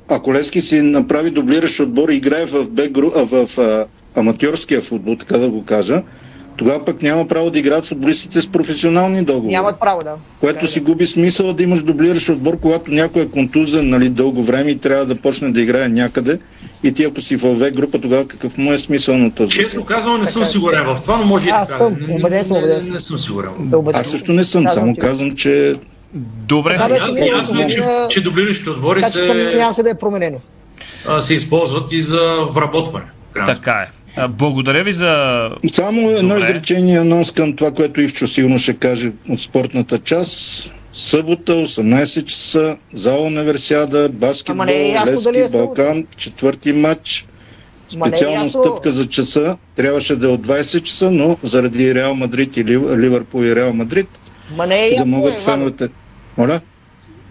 ако 0.10 0.34
Лески 0.34 0.62
си 0.62 0.82
направи 0.82 1.30
дублиращ 1.30 1.80
отбор 1.80 2.10
и 2.10 2.16
играе 2.16 2.46
в, 2.46 2.70
Б, 2.70 2.82
гру- 2.82 3.12
а, 3.16 3.46
в 3.46 3.58
а, 3.58 3.86
аматьорския 4.16 4.82
футбол, 4.82 5.16
така 5.16 5.38
да 5.38 5.50
го 5.50 5.66
кажа, 5.66 6.02
тогава 6.58 6.86
пък 6.86 7.02
няма 7.02 7.28
право 7.28 7.50
да 7.50 7.60
играят 7.60 7.86
футболистите 7.86 8.42
с 8.42 8.48
професионални 8.48 9.24
договори. 9.24 9.52
Нямат 9.52 9.80
право, 9.80 10.02
да. 10.04 10.14
Което 10.40 10.68
си 10.68 10.80
губи 10.80 11.06
смисъл 11.06 11.54
да 11.54 11.64
имаш 11.64 11.82
дублиращ 11.82 12.30
отбор, 12.30 12.60
когато 12.60 12.92
някой 12.92 13.22
е 13.22 13.28
контузен 13.28 13.90
нали, 13.90 14.10
дълго 14.10 14.44
време 14.44 14.72
и 14.72 14.78
трябва 14.78 15.06
да 15.06 15.16
почне 15.16 15.52
да 15.52 15.62
играе 15.62 15.90
някъде. 15.90 16.40
И 16.84 16.94
ти 16.94 17.04
ако 17.04 17.22
си 17.22 17.36
в 17.36 17.56
В 17.56 17.72
група, 17.72 18.02
тогава 18.02 18.28
какъв 18.28 18.58
му 18.58 18.74
е 18.74 18.78
смисъл 18.78 19.18
на 19.18 19.32
този? 19.32 19.52
Честно 19.52 19.86
казвам, 19.86 20.20
не 20.20 20.26
съм 20.26 20.34
Така 20.34 20.50
е. 20.50 20.52
сигурен 20.52 20.84
в 20.86 21.00
това, 21.02 21.18
но 21.18 21.26
може 21.26 21.48
и 21.48 21.52
Аз 21.52 21.68
така. 21.68 21.78
съм, 21.78 21.98
Не- 22.02 22.16
убеден 22.16 22.44
съм, 22.44 22.58
не- 22.58 22.64
убеден 22.64 22.82
съм. 22.82 22.94
Не 22.94 23.00
съм 23.00 23.20
сигурен. 23.20 23.50
Аз 23.94 24.08
също 24.08 24.34
не 24.34 24.44
съм, 24.44 24.64
Казвам 24.66 24.82
само 24.82 24.94
ти. 24.94 25.00
казвам, 25.00 25.36
че 25.36 25.74
Добре. 26.48 26.76
Това 26.76 26.90
беше 26.90 27.06
Ясно 27.28 27.62
е, 27.62 27.68
че, 27.68 27.84
че 28.10 28.22
дублиращите 28.22 28.70
отбори 28.70 29.02
Така 29.02 29.12
че 29.12 29.20
съм, 29.20 29.28
се, 29.28 29.54
няма 29.56 29.74
се 29.74 29.84
да 29.84 29.90
е 29.90 29.94
променено. 29.94 30.38
а, 31.10 31.22
се 31.22 31.34
използват 31.34 31.92
и 31.92 32.02
за 32.02 32.38
вработване. 32.52 33.06
Така 33.46 33.72
е. 33.72 34.03
Благодаря 34.30 34.84
ви 34.84 34.94
за... 34.94 35.50
Само 35.72 36.10
едно 36.10 36.36
Добре. 36.36 36.44
изречение 36.44 36.98
анонс 36.98 37.32
към 37.32 37.56
това, 37.56 37.72
което 37.72 38.02
Ивчо 38.02 38.28
сигурно 38.28 38.60
ще 38.60 38.74
каже 38.74 39.12
от 39.30 39.42
спортната 39.42 40.00
част. 40.00 40.70
Събота, 40.94 41.52
18 41.54 42.26
часа, 42.26 42.78
зала 42.94 43.22
Универсиада, 43.22 44.10
баскетбол, 44.10 44.64
е 44.64 44.96
дали 45.24 45.38
е. 45.38 45.48
Балкан, 45.48 46.06
четвърти 46.18 46.74
матч. 46.74 47.22
Е 47.22 47.94
Специална 47.94 48.38
ясно. 48.38 48.62
стъпка 48.64 48.92
за 48.92 49.10
часа 49.10 49.58
трябваше 49.76 50.16
да 50.16 50.28
е 50.28 50.30
от 50.30 50.48
20 50.48 50.84
часа, 50.84 51.12
но 51.12 51.38
заради 51.44 51.96
Реал 51.96 52.16
Мадрид 52.16 52.58
и 52.58 52.66
Лив- 52.66 52.98
Ливърпул 52.98 53.44
и 53.44 53.56
Реал 53.56 53.74
Мадрид, 53.74 54.08
Ма 54.56 54.68
не 54.68 54.86
е 54.86 54.90
да 54.90 54.96
ясно, 54.96 55.06
могат 55.08 55.42
феновете. 55.42 55.88
Моля? 56.38 56.62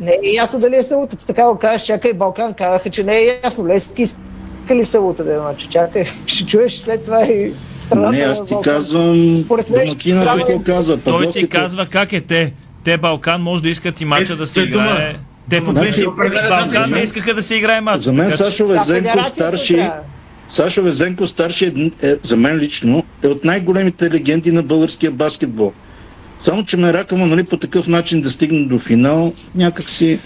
Не 0.01 0.11
е 0.13 0.33
ясно 0.33 0.59
дали 0.59 0.77
е 0.77 0.83
събота. 0.83 1.17
Така 1.17 1.45
го 1.45 1.59
кажеш, 1.59 1.87
чакай 1.87 2.13
Балкан, 2.13 2.55
казаха, 2.55 2.91
че 2.91 3.05
не 3.05 3.17
е 3.17 3.41
ясно. 3.45 3.67
Лески 3.67 4.07
искали 4.63 4.85
в 4.85 4.89
събота 4.89 5.25
да 5.25 5.35
е 5.35 5.39
матч. 5.39 5.63
Чакай, 5.63 6.05
ще 6.27 6.47
чуеш 6.47 6.73
след 6.75 7.03
това 7.03 7.23
и 7.23 7.53
страната. 7.81 8.13
Не, 8.13 8.19
аз 8.21 8.45
ти 8.45 8.55
Балкан. 8.55 8.73
казвам, 8.75 9.37
Според 9.37 9.71
мен, 9.71 9.87
домакина 9.87 10.23
трябва 10.23 10.39
какво 10.39 10.59
да- 10.59 10.65
казва. 10.65 10.99
Той 10.99 11.31
ти 11.31 11.49
казва 11.49 11.87
как 11.87 12.13
е 12.13 12.21
те. 12.21 12.53
Те 12.85 12.99
Балкан 12.99 13.43
може 13.43 13.63
да 13.63 13.69
искат 13.69 14.01
и 14.01 14.05
матча 14.05 14.33
Е, 14.33 14.37
да 14.37 14.47
се 14.47 14.55
те 14.57 14.67
дума. 14.67 14.85
играе. 14.85 15.15
Те 15.51 15.61
по 15.61 15.71
Значи, 15.71 15.83
принцип 15.83 16.09
определят 16.09 16.49
Балкан 16.49 16.91
не 16.91 17.01
искаха 17.01 17.35
да 17.35 17.43
се 17.43 17.55
играе 17.55 17.81
матч. 17.81 18.03
За 18.03 18.13
мен 18.13 18.25
така 18.25 18.37
че- 18.37 18.45
Сашо 18.45 18.67
Везенко 18.67 19.25
старши. 19.25 19.89
Сашо 20.49 20.83
Везенко 20.83 21.27
старши 21.27 21.65
е, 21.67 22.09
е, 22.09 22.17
за 22.23 22.37
мен 22.37 22.57
лично 22.57 23.05
е 23.23 23.27
от 23.27 23.45
най-големите 23.45 24.11
легенди 24.11 24.53
на 24.53 24.63
българския 24.63 25.11
баскетбол. 25.11 25.73
Само, 26.41 26.65
че 26.65 26.77
ме 26.77 26.93
ракама 26.93 27.27
нали, 27.27 27.43
по 27.43 27.57
такъв 27.57 27.89
начин 27.89 28.21
да 28.21 28.31
стигне 28.31 28.61
до 28.61 28.79
финал, 28.79 29.33
някак 29.55 29.91
си 29.91 30.19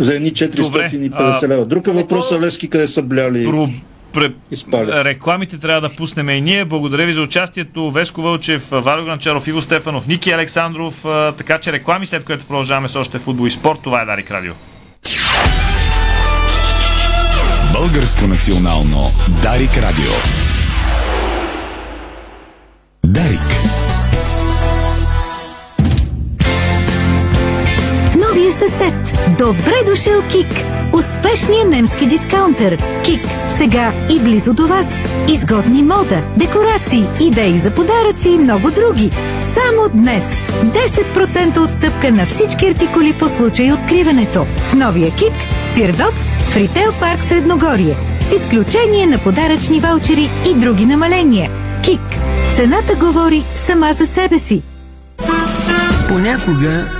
за 0.00 0.14
едни 0.14 0.32
450 0.32 0.62
Добре, 0.62 1.48
лева. 1.48 1.66
Друг 1.66 1.86
е 1.86 1.90
въпросът 1.90 2.40
Лески 2.40 2.70
къде 2.70 2.86
са 2.86 3.02
бляли. 3.02 3.44
Про... 3.44 3.68
Пре... 4.12 4.32
Изпаля. 4.50 5.04
Рекламите 5.04 5.58
трябва 5.58 5.80
да 5.80 5.94
пуснем 5.96 6.28
и 6.28 6.40
ние. 6.40 6.64
Благодаря 6.64 7.06
ви 7.06 7.12
за 7.12 7.22
участието. 7.22 7.90
Веско 7.90 8.22
Вълчев, 8.22 8.68
Валио 8.70 9.04
Гранчаров, 9.04 9.48
Иво 9.48 9.60
Стефанов, 9.60 10.06
Ники 10.06 10.30
Александров. 10.30 11.04
Така 11.36 11.58
че 11.58 11.72
реклами, 11.72 12.06
след 12.06 12.24
което 12.24 12.46
продължаваме 12.46 12.88
с 12.88 12.96
още 12.96 13.18
футбол 13.18 13.46
и 13.46 13.50
спорт. 13.50 13.78
Това 13.82 14.02
е 14.02 14.06
Дарик 14.06 14.30
Радио. 14.30 14.52
Българско 17.72 18.26
национално 18.26 19.12
Дарик 19.42 19.76
Радио. 19.76 20.12
Дарик. 23.04 23.69
Новия 28.80 29.04
съсед. 29.04 29.38
Добре 29.38 29.74
дошъл, 29.86 30.22
Кик! 30.30 30.64
Успешният 30.92 31.68
немски 31.68 32.06
дискаунтер. 32.06 32.76
Кик. 33.04 33.20
Сега 33.48 33.92
и 34.10 34.20
близо 34.20 34.54
до 34.54 34.66
вас. 34.66 34.86
Изгодни 35.28 35.82
мода, 35.82 36.22
декорации, 36.36 37.04
идеи 37.20 37.58
за 37.58 37.70
подаръци 37.70 38.28
и 38.28 38.38
много 38.38 38.70
други. 38.70 39.10
Само 39.40 39.88
днес. 39.88 40.40
10% 40.64 41.58
отстъпка 41.58 42.12
на 42.12 42.26
всички 42.26 42.66
артикули 42.66 43.12
по 43.18 43.28
случай 43.28 43.72
откриването. 43.72 44.44
В 44.44 44.74
новия 44.74 45.10
Кик, 45.10 45.34
в 45.72 45.74
Пирдоп, 45.74 46.14
в 46.50 46.56
Ритейл 46.56 46.92
парк 47.00 47.24
Средногорие. 47.24 47.94
С 48.20 48.32
изключение 48.32 49.06
на 49.06 49.18
подаръчни 49.18 49.80
ваучери 49.80 50.30
и 50.50 50.54
други 50.54 50.86
намаления. 50.86 51.50
Кик. 51.84 52.00
Цената 52.56 52.94
говори 52.94 53.42
сама 53.54 53.92
за 53.92 54.06
себе 54.06 54.38
си. 54.38 54.62
Понякога 56.08 56.99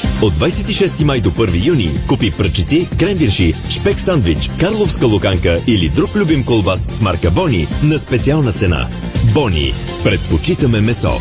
От 0.21 0.33
26 0.33 1.03
май 1.03 1.21
до 1.21 1.29
1 1.31 1.65
юни 1.65 1.89
купи 2.07 2.31
пръчици, 2.31 2.87
кренвирши, 2.99 3.53
шпек 3.69 3.99
сандвич, 3.99 4.49
карловска 4.59 5.07
луканка 5.07 5.59
или 5.67 5.89
друг 5.89 6.15
любим 6.15 6.45
колбас 6.45 6.87
с 6.89 7.01
марка 7.01 7.31
Бони 7.31 7.67
на 7.83 7.99
специална 7.99 8.51
цена. 8.51 8.87
Бони. 9.33 9.73
Предпочитаме 10.03 10.81
месо. 10.81 11.19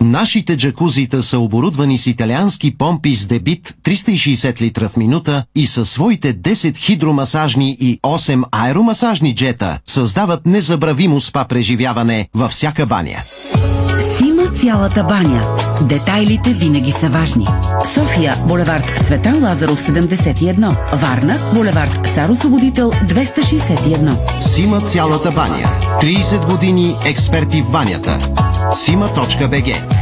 Нашите 0.00 0.56
джакузита 0.56 1.22
са 1.22 1.38
оборудвани 1.38 1.98
с 1.98 2.06
италиански 2.06 2.78
помпи 2.78 3.14
с 3.14 3.26
дебит 3.26 3.74
360 3.84 4.60
литра 4.60 4.88
в 4.88 4.96
минута 4.96 5.44
и 5.54 5.66
със 5.66 5.90
своите 5.90 6.34
10 6.34 6.76
хидромасажни 6.76 7.76
и 7.80 8.00
8 8.02 8.44
аеромасажни 8.50 9.34
джета 9.34 9.78
създават 9.86 10.46
незабравимо 10.46 11.20
спа 11.20 11.44
преживяване 11.44 12.28
във 12.34 12.50
всяка 12.50 12.86
баня. 12.86 13.18
Цялата 14.60 15.04
баня. 15.04 15.56
Детайлите 15.82 16.50
винаги 16.50 16.90
са 16.90 17.08
важни. 17.08 17.46
София, 17.94 18.36
булевард 18.48 18.84
Цветан 19.06 19.44
Лазаров 19.44 19.88
71. 19.88 20.76
Варна, 20.92 21.38
булевард 21.54 22.08
Цар 22.14 22.30
Освободител 22.30 22.90
261. 22.90 24.40
Сима 24.40 24.80
цялата 24.80 25.30
баня. 25.30 25.68
30 26.00 26.46
години 26.46 26.94
експерти 27.06 27.62
в 27.62 27.70
банята. 27.70 28.18
Сима.бг 28.74 29.96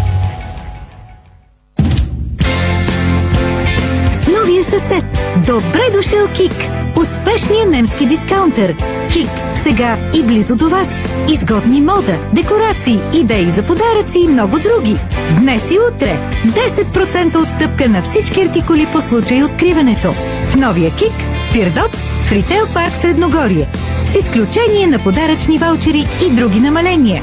Новия 4.39 4.65
съсед. 4.65 5.05
Добре 5.47 5.84
дошъл, 6.05 6.29
Кик! 6.29 6.53
Успешният 6.97 7.71
немски 7.71 8.07
дискаунтер. 8.07 8.77
Кик. 9.13 9.29
Сега 9.55 10.11
и 10.15 10.23
близо 10.23 10.57
до 10.57 10.69
вас. 10.69 10.89
Изгодни 11.33 11.81
мода, 11.81 12.19
декорации, 12.33 13.01
идеи 13.15 13.51
за 13.51 13.63
подаръци 13.63 14.19
и 14.19 14.29
много 14.29 14.59
други. 14.59 14.97
Днес 15.41 15.71
и 15.71 15.79
утре. 15.93 16.19
10% 16.47 17.43
отстъпка 17.43 17.89
на 17.89 18.03
всички 18.03 18.41
артикули 18.41 18.87
по 18.93 19.01
случай 19.01 19.43
откриването. 19.43 20.13
В 20.49 20.57
новия 20.57 20.91
Кик, 20.91 21.13
в 21.49 21.53
Пирдоп, 21.53 21.97
в 22.27 22.33
Ритейл 22.33 22.67
парк 22.75 22.95
Средногорие. 22.95 23.67
С 24.05 24.15
изключение 24.15 24.87
на 24.87 24.99
подаръчни 24.99 25.59
ваучери 25.59 26.07
и 26.27 26.31
други 26.31 26.61
намаления. 26.61 27.23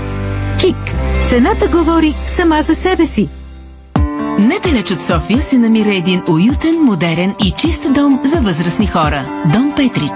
Кик. 0.60 0.78
Цената 1.30 1.68
говори 1.68 2.14
сама 2.26 2.62
за 2.62 2.76
себе 2.76 3.06
си. 3.06 3.30
Недалеч 4.40 4.92
от 4.92 5.02
София 5.02 5.42
се 5.42 5.58
намира 5.58 5.96
един 5.96 6.24
уютен, 6.30 6.84
модерен 6.84 7.36
и 7.46 7.52
чист 7.52 7.94
дом 7.94 8.20
за 8.24 8.42
възрастни 8.42 8.88
хора. 8.88 9.44
Дом 9.54 9.74
Петрич. 9.76 10.12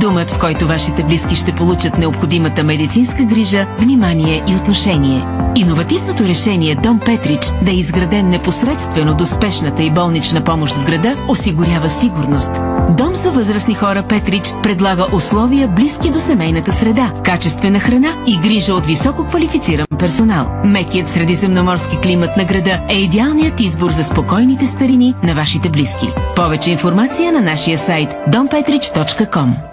Думът, 0.00 0.30
в 0.30 0.40
който 0.40 0.66
вашите 0.66 1.02
близки 1.02 1.36
ще 1.36 1.52
получат 1.52 1.98
необходимата 1.98 2.64
медицинска 2.64 3.24
грижа, 3.24 3.66
внимание 3.78 4.44
и 4.48 4.56
отношение. 4.56 5.26
Иновативното 5.56 6.24
решение 6.24 6.74
Дом 6.74 7.00
Петрич 7.00 7.46
да 7.62 7.70
е 7.70 7.74
изграден 7.74 8.28
непосредствено 8.28 9.14
до 9.14 9.26
спешната 9.26 9.82
и 9.82 9.90
болнична 9.90 10.44
помощ 10.44 10.76
в 10.76 10.84
града 10.84 11.16
осигурява 11.28 11.90
сигурност. 11.90 12.71
Дом 12.90 13.14
за 13.14 13.30
възрастни 13.30 13.74
хора 13.74 14.02
Петрич 14.08 14.42
предлага 14.62 15.06
условия 15.12 15.68
близки 15.68 16.10
до 16.10 16.20
семейната 16.20 16.72
среда, 16.72 17.12
качествена 17.24 17.80
храна 17.80 18.24
и 18.26 18.38
грижа 18.38 18.74
от 18.74 18.86
високо 18.86 19.24
квалифициран 19.24 19.86
персонал. 19.98 20.50
Мекият 20.64 21.08
средиземноморски 21.08 21.96
климат 21.96 22.36
на 22.36 22.44
града 22.44 22.80
е 22.90 22.98
идеалният 22.98 23.60
избор 23.60 23.90
за 23.90 24.04
спокойните 24.04 24.66
старини 24.66 25.14
на 25.22 25.34
вашите 25.34 25.68
близки. 25.68 26.08
Повече 26.36 26.70
информация 26.70 27.32
на 27.32 27.40
нашия 27.40 27.78
сайт 27.78 28.10
dompetrich.com 28.28 29.71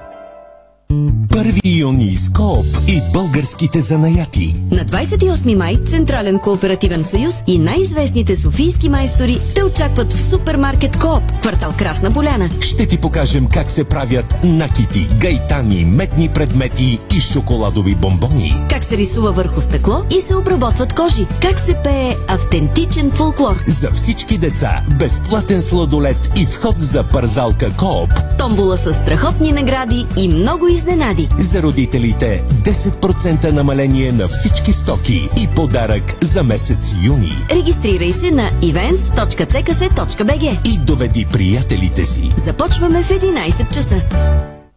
1 0.90 1.80
юни 1.80 2.16
с 2.16 2.30
Кооп 2.30 2.66
и 2.88 3.02
българските 3.14 3.80
занаяти. 3.80 4.56
На 4.72 4.86
28 4.86 5.56
май 5.56 5.78
Централен 5.90 6.40
кооперативен 6.40 7.04
съюз 7.04 7.34
и 7.48 7.60
най-известните 7.60 8.36
софийски 8.36 8.90
майстори 8.90 9.40
те 9.56 9.64
очакват 9.64 10.14
в 10.14 10.22
супермаркет 10.22 10.98
Кооп, 10.98 11.24
квартал 11.42 11.74
Красна 11.78 12.12
Поляна. 12.12 12.50
Ще 12.62 12.88
ти 12.88 12.98
покажем 12.98 13.48
как 13.54 13.70
се 13.70 13.84
правят 13.84 14.36
накити, 14.44 15.08
гайтани, 15.22 15.86
метни 15.86 16.30
предмети 16.30 17.00
и 17.18 17.20
шоколадови 17.20 17.96
бомбони. 17.96 18.54
Как 18.70 18.84
се 18.84 18.98
рисува 18.98 19.32
върху 19.32 19.62
стъкло 19.62 20.04
и 20.18 20.22
се 20.22 20.36
обработват 20.36 20.94
кожи. 20.94 21.26
Как 21.42 21.60
се 21.60 21.76
пее 21.84 22.16
автентичен 22.28 23.12
фолклор. 23.12 23.64
За 23.68 23.92
всички 23.92 24.38
деца 24.38 24.84
безплатен 25.00 25.62
сладолет 25.62 26.32
и 26.42 26.46
вход 26.46 26.76
за 26.82 27.04
парзалка 27.04 27.72
Кооп. 27.78 28.10
Томбола 28.38 28.78
с 28.78 28.94
страхотни 28.94 29.52
награди 29.52 30.06
и 30.18 30.28
много 30.28 30.68
изненади. 30.80 31.30
За 31.38 31.62
родителите 31.62 32.44
10% 32.64 33.52
намаление 33.52 34.12
на 34.12 34.28
всички 34.28 34.74
стоки 34.74 35.30
и 35.42 35.48
подарък 35.56 36.16
за 36.22 36.44
месец 36.44 36.94
юни. 37.04 37.32
Регистрирай 37.52 38.12
се 38.12 38.32
на 38.32 38.52
events.ckс.bg 38.52 40.68
И 40.74 40.78
доведи 40.78 41.26
приятелите 41.34 42.04
си. 42.04 42.32
Започваме 42.46 43.04
в 43.04 43.10
11 43.10 43.74
часа. 43.74 44.02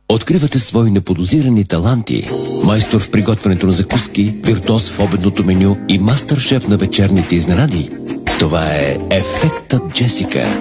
Откривате 0.09 0.59
свои 0.59 0.91
неподозирани 0.91 1.65
таланти. 1.65 2.29
Майстор 2.65 3.01
в 3.01 3.11
приготвянето 3.11 3.67
на 3.67 3.73
закуски, 3.73 4.35
виртуоз 4.45 4.91
в 4.91 5.01
обедното 5.01 5.45
меню 5.45 5.77
и 5.89 5.99
мастър-шеф 5.99 6.69
на 6.69 6.77
вечерните 6.77 7.35
изненади. 7.35 7.91
Това 8.39 8.65
е 8.65 8.99
Ефектът 9.11 9.83
Джесика. 9.93 10.61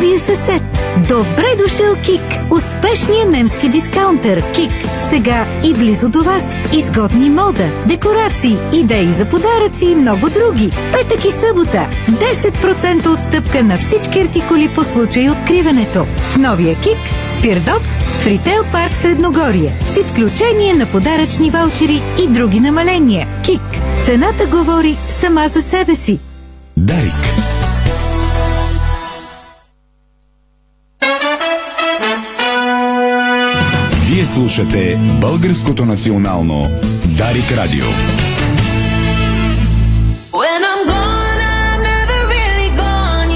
Новия 0.00 0.18
съсед. 0.18 0.62
Добре 1.08 1.46
дошъл, 1.58 1.94
Кик! 2.04 2.22
Успешният 2.50 3.30
немски 3.30 3.68
дискаунтер. 3.68 4.52
Кик. 4.52 4.70
Сега 5.10 5.60
и 5.64 5.74
близо 5.74 6.08
до 6.08 6.22
вас. 6.22 6.56
Изгодни 6.72 7.30
мода, 7.30 7.70
декорации, 7.86 8.56
идеи 8.72 9.10
за 9.10 9.24
подаръци 9.24 9.84
и 9.84 9.94
много 9.94 10.30
други. 10.30 10.70
Петък 10.92 11.24
и 11.24 11.32
събота. 11.32 11.88
10% 12.08 13.06
отстъпка 13.06 13.64
на 13.64 13.78
всички 13.78 14.20
артикули 14.20 14.68
по 14.74 14.84
случай 14.84 15.30
откриването. 15.30 16.04
В 16.04 16.36
новия 16.36 16.74
Кик, 16.74 16.98
Пирдоп, 17.42 17.82
в 18.22 18.26
Ритейл 18.26 18.64
парк 18.72 18.92
Средногорие. 18.92 19.72
С 19.86 19.96
изключение 19.96 20.74
на 20.74 20.86
подаръчни 20.86 21.50
ваучери 21.50 22.02
и 22.22 22.26
други 22.26 22.60
намаления. 22.60 23.28
Кик. 23.44 23.62
Цената 24.04 24.46
говори 24.46 24.96
сама 25.08 25.48
за 25.48 25.62
себе 25.62 25.94
си. 25.94 26.18
Дарик. 26.76 27.49
Слушате 34.50 34.98
Българското 35.20 35.84
национално 35.84 36.80
Дарик 37.06 37.52
Радио. 37.52 37.84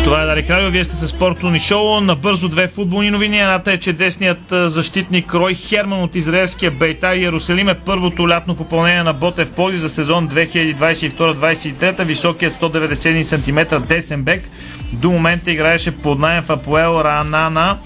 Това 0.04 0.22
е 0.22 0.26
Дарик 0.26 0.50
Радио, 0.50 0.70
вие 0.70 0.84
сте 0.84 0.96
с 0.96 1.08
спортно 1.08 1.50
ни 1.50 1.58
шоу. 1.58 2.00
Набързо 2.00 2.48
две 2.48 2.68
футболни 2.68 3.10
новини. 3.10 3.38
Едната 3.38 3.72
е, 3.72 3.78
че 3.78 3.92
десният 3.92 4.38
защитник 4.50 5.34
Рой 5.34 5.54
Херман 5.54 6.02
от 6.02 6.16
израелския 6.16 6.70
Бейта 6.70 7.16
Иерусалим 7.16 7.68
е 7.68 7.74
първото 7.74 8.28
лятно 8.28 8.56
попълнение 8.56 9.02
на 9.02 9.12
Ботев 9.12 9.50
Поли 9.50 9.78
за 9.78 9.88
сезон 9.88 10.28
2022-2023. 10.28 12.04
Високият 12.04 12.54
191 12.54 13.22
см 13.22 13.86
десен 13.88 14.22
бек 14.22 14.50
до 14.92 15.10
момента 15.10 15.52
играеше 15.52 15.98
под 15.98 16.18
найем 16.18 16.42
в 16.42 16.50
Апоел 16.50 17.00
Ранана, 17.04 17.78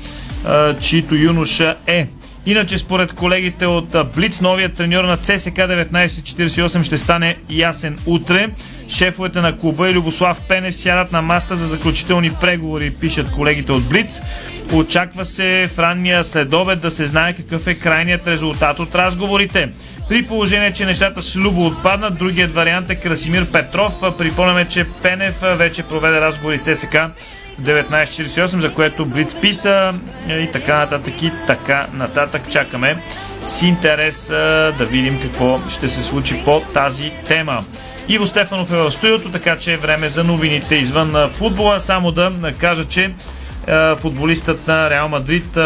чието 0.81 1.15
юноша 1.15 1.77
е 1.87 2.07
Иначе 2.49 2.79
според 2.79 3.13
колегите 3.13 3.67
от 3.67 3.97
Блиц, 4.17 4.41
новият 4.41 4.75
треньор 4.75 5.05
на 5.05 5.17
ЦСК 5.17 5.57
1948 5.57 6.83
ще 6.83 6.97
стане 6.97 7.37
ясен 7.51 7.99
утре. 8.07 8.49
Шефовете 8.89 9.41
на 9.41 9.59
клуба 9.59 9.91
и 9.91 9.95
Любослав 9.95 10.41
Пенев 10.49 10.77
сядат 10.77 11.13
на 11.13 11.23
маста 11.23 11.57
за 11.57 11.67
заключителни 11.67 12.31
преговори, 12.41 12.91
пишат 12.91 13.31
колегите 13.31 13.73
от 13.73 13.89
Блиц. 13.89 14.21
Очаква 14.73 15.25
се 15.25 15.69
в 15.75 15.79
ранния 15.79 16.25
следобед 16.25 16.81
да 16.81 16.91
се 16.91 17.07
знае 17.07 17.33
какъв 17.33 17.67
е 17.67 17.75
крайният 17.75 18.27
резултат 18.27 18.81
от 18.81 18.95
разговорите. 18.95 19.69
При 20.09 20.23
положение, 20.23 20.73
че 20.73 20.85
нещата 20.85 21.23
с 21.23 21.37
Любо 21.37 21.67
отпаднат, 21.67 22.19
другият 22.19 22.55
вариант 22.55 22.91
е 22.91 22.95
Красимир 22.95 23.47
Петров. 23.47 24.19
Припомняме, 24.19 24.65
че 24.65 24.87
Пенев 25.03 25.41
вече 25.41 25.83
проведе 25.83 26.21
разговори 26.21 26.59
с 26.59 26.63
ЦСК 26.63 26.97
1948, 27.63 28.61
за 28.61 28.75
което 28.75 29.07
Блиц 29.07 29.35
писа 29.41 29.95
и 30.29 30.49
така 30.53 30.77
нататък 30.77 31.23
и 31.23 31.33
така 31.47 31.87
нататък. 31.93 32.43
Чакаме 32.51 33.03
с 33.45 33.63
интерес 33.63 34.29
да 34.79 34.87
видим 34.91 35.21
какво 35.23 35.59
ще 35.69 35.89
се 35.89 36.03
случи 36.03 36.43
по 36.45 36.61
тази 36.61 37.13
тема. 37.29 37.65
Иво 38.09 38.27
Стефанов 38.27 38.73
е 38.73 38.77
в 38.77 38.91
студиото, 38.91 39.31
така 39.31 39.57
че 39.57 39.73
е 39.73 39.77
време 39.77 40.09
за 40.09 40.25
новините 40.25 40.75
извън 40.75 41.29
футбола. 41.29 41.81
Само 41.81 42.13
да 42.13 42.33
кажа, 42.59 42.85
че 42.85 43.15
футболистът 43.97 44.67
на 44.69 44.91
Реал 44.91 45.09
Мадрид 45.09 45.59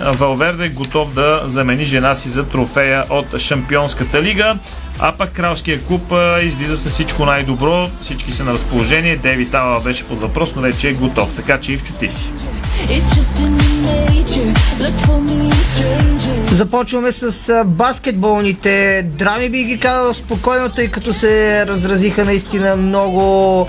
Валверде 0.00 0.64
е 0.64 0.68
готов 0.68 1.14
да 1.14 1.42
замени 1.46 1.84
жена 1.84 2.14
си 2.14 2.28
за 2.28 2.48
трофея 2.48 3.04
от 3.10 3.38
Шампионската 3.38 4.22
лига. 4.22 4.56
А 4.98 5.12
пък 5.12 5.32
кралския 5.32 5.80
клуб 5.82 6.12
излиза 6.42 6.76
с 6.76 6.90
всичко 6.90 7.24
най-добро. 7.24 7.88
Всички 8.02 8.32
са 8.32 8.44
на 8.44 8.52
разположение. 8.52 9.16
Дейвид 9.16 9.54
Ала 9.54 9.80
беше 9.80 10.04
под 10.04 10.20
въпрос, 10.20 10.56
но 10.56 10.62
вече 10.62 10.88
е 10.88 10.92
готов. 10.92 11.36
Така 11.36 11.60
че 11.60 11.72
и 11.72 11.78
вчути 11.78 12.08
си. 12.08 12.30
Започваме 16.52 17.12
с 17.12 17.64
баскетболните 17.66 19.02
драми, 19.12 19.48
би 19.50 19.64
ги 19.64 19.80
казал 19.80 20.14
спокойно, 20.14 20.68
тъй 20.68 20.88
като 20.88 21.12
се 21.12 21.64
разразиха 21.66 22.24
наистина 22.24 22.76
много 22.76 23.68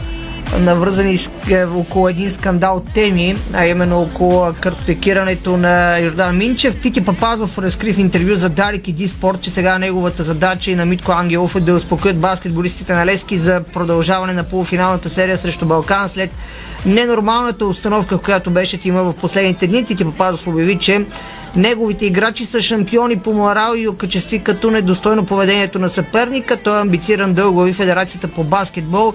навързани 0.59 1.19
е, 1.49 1.63
около 1.63 2.09
един 2.09 2.31
скандал 2.31 2.83
теми, 2.93 3.35
а 3.53 3.65
именно 3.65 4.01
около 4.01 4.53
картотекирането 4.61 5.57
на 5.57 5.99
Йордан 5.99 6.37
Минчев. 6.37 6.81
Тики 6.81 7.05
Папазов 7.05 7.57
разкри 7.57 7.93
в 7.93 7.99
интервю 7.99 8.35
за 8.35 8.49
Дарик 8.49 8.87
и 8.87 8.91
Диспорт, 8.91 9.41
че 9.41 9.51
сега 9.51 9.77
неговата 9.77 10.23
задача 10.23 10.71
и 10.71 10.75
на 10.75 10.85
Митко 10.85 11.11
Ангелов 11.11 11.55
е 11.55 11.59
да 11.59 11.75
успокоят 11.75 12.17
баскетболистите 12.17 12.93
на 12.93 13.05
Лески 13.05 13.37
за 13.37 13.63
продължаване 13.73 14.33
на 14.33 14.43
полуфиналната 14.43 15.09
серия 15.09 15.37
срещу 15.37 15.65
Балкан 15.65 16.09
след 16.09 16.31
ненормалната 16.85 17.65
установка, 17.65 18.17
която 18.17 18.51
беше 18.51 18.79
има 18.83 19.03
в 19.03 19.13
последните 19.13 19.67
дни. 19.67 19.85
Тики 19.85 20.05
Папазов 20.05 20.47
обяви, 20.47 20.79
че 20.79 21.05
Неговите 21.55 22.05
играчи 22.05 22.45
са 22.45 22.61
шампиони 22.61 23.19
по 23.19 23.33
морал 23.33 23.75
и 23.77 23.87
окачестви 23.87 24.39
като 24.39 24.71
недостойно 24.71 25.25
поведението 25.25 25.79
на 25.79 25.89
съперника. 25.89 26.57
Той 26.57 26.77
е 26.77 26.81
амбициран 26.81 27.33
дълго 27.33 27.67
и 27.67 27.73
Федерацията 27.73 28.27
по 28.27 28.43
баскетбол 28.43 29.13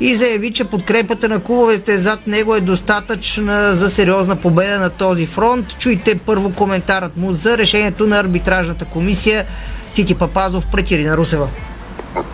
и 0.00 0.14
заяви, 0.14 0.52
че 0.52 0.70
подкрепата 0.70 1.28
на 1.28 1.44
клубовете 1.44 1.98
зад 1.98 2.26
него 2.26 2.54
е 2.54 2.60
достатъчна 2.60 3.74
за 3.74 3.90
сериозна 3.90 4.36
победа 4.36 4.78
на 4.78 4.90
този 4.90 5.26
фронт. 5.26 5.78
Чуйте 5.78 6.18
първо 6.18 6.54
коментарът 6.54 7.16
му 7.16 7.32
за 7.32 7.58
решението 7.58 8.06
на 8.06 8.20
арбитражната 8.20 8.84
комисия 8.84 9.46
Тити 9.94 10.18
Папазов 10.18 10.66
пред 10.72 10.90
Ирина 10.90 11.16
Русева. 11.16 11.48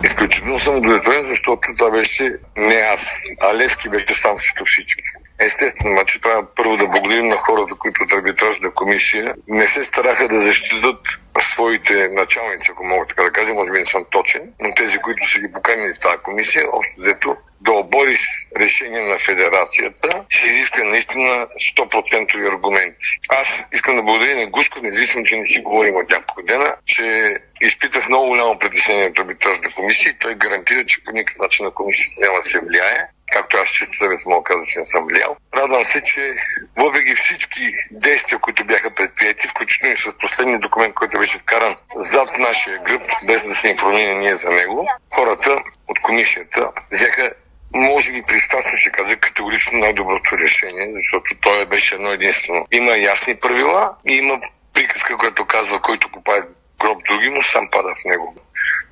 Изключително 0.03 0.59
съм 0.59 0.77
удовлетворен, 0.77 1.23
защото 1.23 1.61
това 1.77 1.91
беше 1.91 2.35
не 2.57 2.75
аз, 2.75 3.13
а 3.41 3.55
Левски 3.55 3.89
беше 3.89 4.15
сам 4.15 4.39
срещу 4.39 4.65
всички. 4.65 5.03
Естествено, 5.39 5.95
че 5.95 5.99
значи 5.99 6.21
трябва 6.21 6.55
първо 6.55 6.77
да 6.77 6.87
благодарим 6.87 7.27
на 7.27 7.37
хората, 7.37 7.75
които 7.75 8.03
от 8.03 8.13
арбитражна 8.13 8.71
комисия 8.71 9.33
не 9.47 9.67
се 9.67 9.83
стараха 9.83 10.27
да 10.27 10.41
защитат 10.41 10.99
своите 11.39 12.07
началници, 12.11 12.71
ако 12.71 12.83
мога 12.83 13.05
така 13.05 13.23
да 13.23 13.31
кажа, 13.31 13.53
може 13.53 13.71
би 13.71 13.77
не 13.77 13.85
съм 13.85 14.05
точен, 14.11 14.41
но 14.59 14.69
тези, 14.75 14.97
които 14.97 15.29
са 15.29 15.39
ги 15.39 15.51
поканили 15.51 15.93
в 15.93 15.99
тази 15.99 16.17
комисия, 16.23 16.65
общо 16.73 16.93
взето 16.97 17.35
да 17.65 17.71
обори 17.71 18.17
решение 18.59 19.01
на 19.01 19.19
федерацията, 19.19 20.09
се 20.31 20.47
изиска 20.47 20.83
наистина 20.83 21.47
100% 21.77 22.53
аргументи. 22.53 23.07
Аз 23.29 23.63
искам 23.73 23.95
да 23.95 24.03
благодаря 24.03 24.35
на 24.35 24.47
Гушков, 24.47 24.81
независимо, 24.81 25.25
че 25.25 25.37
не 25.37 25.45
си 25.45 25.61
говорим 25.61 25.95
от 25.95 26.09
няколко 26.09 26.41
дена, 26.41 26.75
че 26.85 27.35
изпитах 27.61 28.09
много 28.09 28.27
голямо 28.27 28.59
притеснение 28.59 29.07
от 29.07 29.19
арбитражна 29.19 29.71
комисия 29.75 30.09
и 30.11 30.19
той 30.19 30.35
гарантира, 30.35 30.85
че 30.85 31.03
по 31.03 31.11
никакъв 31.11 31.39
начин 31.39 31.65
на 31.65 31.71
комисията 31.71 32.21
няма 32.21 32.37
да 32.37 32.43
се 32.43 32.59
влияе 32.59 33.07
както 33.33 33.57
аз 33.57 33.69
чисто 33.69 33.97
съвет 33.97 34.19
мога 34.25 34.43
каза, 34.43 34.65
че 34.65 34.79
не 34.79 34.85
съм 34.85 35.05
влиял. 35.05 35.35
Радвам 35.55 35.85
се, 35.85 36.03
че 36.03 36.35
въпреки 36.77 37.15
всички 37.15 37.73
действия, 37.91 38.39
които 38.39 38.65
бяха 38.65 38.89
предприяти, 38.89 39.47
включително 39.47 39.93
и 39.93 39.97
с 39.97 40.17
последния 40.17 40.59
документ, 40.59 40.93
който 40.93 41.19
беше 41.19 41.39
вкаран 41.39 41.75
зад 41.95 42.29
нашия 42.39 42.79
гръб, 42.79 43.01
без 43.27 43.47
да 43.47 43.55
се 43.55 43.67
информира 43.67 44.19
ние 44.19 44.35
за 44.35 44.49
него, 44.49 44.87
хората 45.15 45.57
от 45.87 45.99
комисията 46.01 46.69
взеха 46.91 47.31
може 47.73 48.11
би 48.11 48.23
пристрастно 48.23 48.77
ще 48.77 48.91
каза 48.91 49.15
категорично 49.15 49.79
най-доброто 49.79 50.37
решение, 50.37 50.87
защото 50.91 51.35
той 51.41 51.65
беше 51.65 51.95
едно 51.95 52.11
единствено. 52.11 52.65
Има 52.71 52.97
ясни 52.97 53.35
правила 53.35 53.95
и 54.07 54.13
има 54.13 54.39
приказка, 54.73 55.17
която 55.17 55.45
казва, 55.45 55.81
който 55.81 56.11
купае 56.11 56.41
гроб 56.81 57.03
други 57.09 57.29
му, 57.29 57.41
сам 57.41 57.69
пада 57.71 57.89
в 57.95 58.05
него. 58.05 58.35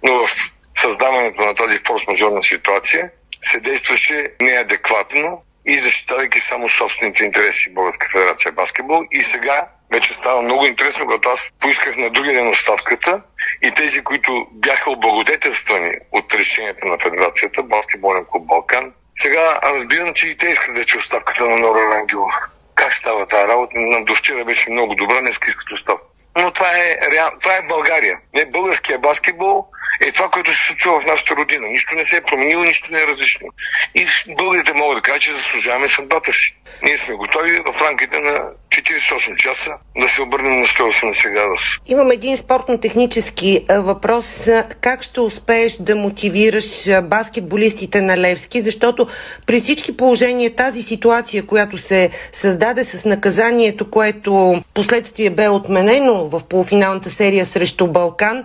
Но 0.03 0.25
в 0.25 0.29
създаването 0.75 1.45
на 1.45 1.55
тази 1.55 1.77
форс-мажорна 1.77 2.41
ситуация 2.41 3.11
се 3.41 3.59
действаше 3.59 4.31
неадекватно 4.41 5.43
и 5.65 5.77
защитавайки 5.77 6.39
само 6.39 6.69
собствените 6.69 7.25
интереси 7.25 7.73
Българска 7.73 8.09
федерация 8.11 8.51
баскетбол. 8.51 9.03
И 9.11 9.23
сега 9.23 9.67
вече 9.93 10.13
става 10.13 10.41
много 10.41 10.65
интересно, 10.65 11.05
когато 11.05 11.29
аз 11.29 11.53
поисках 11.59 11.97
на 11.97 12.09
други 12.09 12.33
ден 12.33 12.49
оставката 12.49 13.21
и 13.61 13.71
тези, 13.71 14.03
които 14.03 14.47
бяха 14.51 14.91
облагодетелствани 14.91 15.91
от 16.11 16.33
решението 16.33 16.87
на 16.87 16.97
Федерацията, 16.97 17.63
баскетболен 17.63 18.25
клуб 18.25 18.47
Балкан, 18.47 18.93
сега 19.15 19.59
разбирам, 19.63 20.13
че 20.13 20.27
и 20.27 20.37
те 20.37 20.47
искат 20.47 20.75
вече 20.75 20.97
оставката 20.97 21.45
на 21.45 21.57
Нора 21.57 21.95
Рангелова. 21.95 22.39
Как 22.75 22.93
става 22.93 23.27
тази 23.27 23.47
работа? 23.47 23.73
До 24.05 24.15
вчера 24.15 24.45
беше 24.45 24.71
много 24.71 24.95
добра, 24.95 25.21
днес 25.21 25.39
искат 25.47 25.71
оставка. 25.71 26.03
Но 26.37 26.51
това 26.51 26.71
е, 26.77 26.97
реал... 27.11 27.31
това 27.39 27.55
е 27.55 27.61
България. 27.61 28.19
Не 28.33 28.45
българския 28.45 28.99
баскетбол 28.99 29.67
е 30.01 30.11
това, 30.11 30.29
което 30.29 30.55
се 30.55 30.63
случва 30.67 30.99
в 30.99 31.05
нашата 31.05 31.35
родина. 31.35 31.67
Нищо 31.67 31.95
не 31.95 32.05
се 32.05 32.17
е 32.17 32.21
променило, 32.21 32.63
нищо 32.63 32.87
не 32.91 32.99
е 32.99 33.07
различно. 33.07 33.47
И 33.95 34.07
българите 34.35 34.73
могат 34.73 34.97
да 34.97 35.01
кажат, 35.01 35.21
че 35.21 35.33
заслужаваме 35.33 35.89
съдбата 35.89 36.33
си. 36.33 36.55
Ние 36.83 36.97
сме 36.97 37.15
готови 37.15 37.59
в 37.59 37.81
рамките 37.81 38.19
на 38.19 38.39
48 38.69 39.35
часа 39.35 39.71
да 39.97 40.07
се 40.07 40.21
обърнем 40.21 40.59
на 40.59 40.65
180 40.65 41.33
градуса. 41.33 41.79
Имам 41.85 42.11
един 42.11 42.37
спортно-технически 42.37 43.65
въпрос. 43.69 44.49
Как 44.81 45.01
ще 45.01 45.21
успееш 45.21 45.77
да 45.77 45.95
мотивираш 45.95 47.01
баскетболистите 47.03 48.01
на 48.01 48.17
Левски? 48.17 48.61
Защото 48.61 49.07
при 49.45 49.59
всички 49.59 49.97
положения 49.97 50.55
тази 50.55 50.81
ситуация, 50.81 51.45
която 51.45 51.77
се 51.77 52.09
създаде 52.31 52.83
с 52.83 53.05
наказанието, 53.05 53.89
което 53.89 54.63
последствие 54.73 55.29
бе 55.29 55.47
отменено 55.49 56.29
в 56.29 56.41
полуфиналната 56.49 57.09
серия 57.09 57.45
срещу 57.45 57.87
Балкан, 57.87 58.43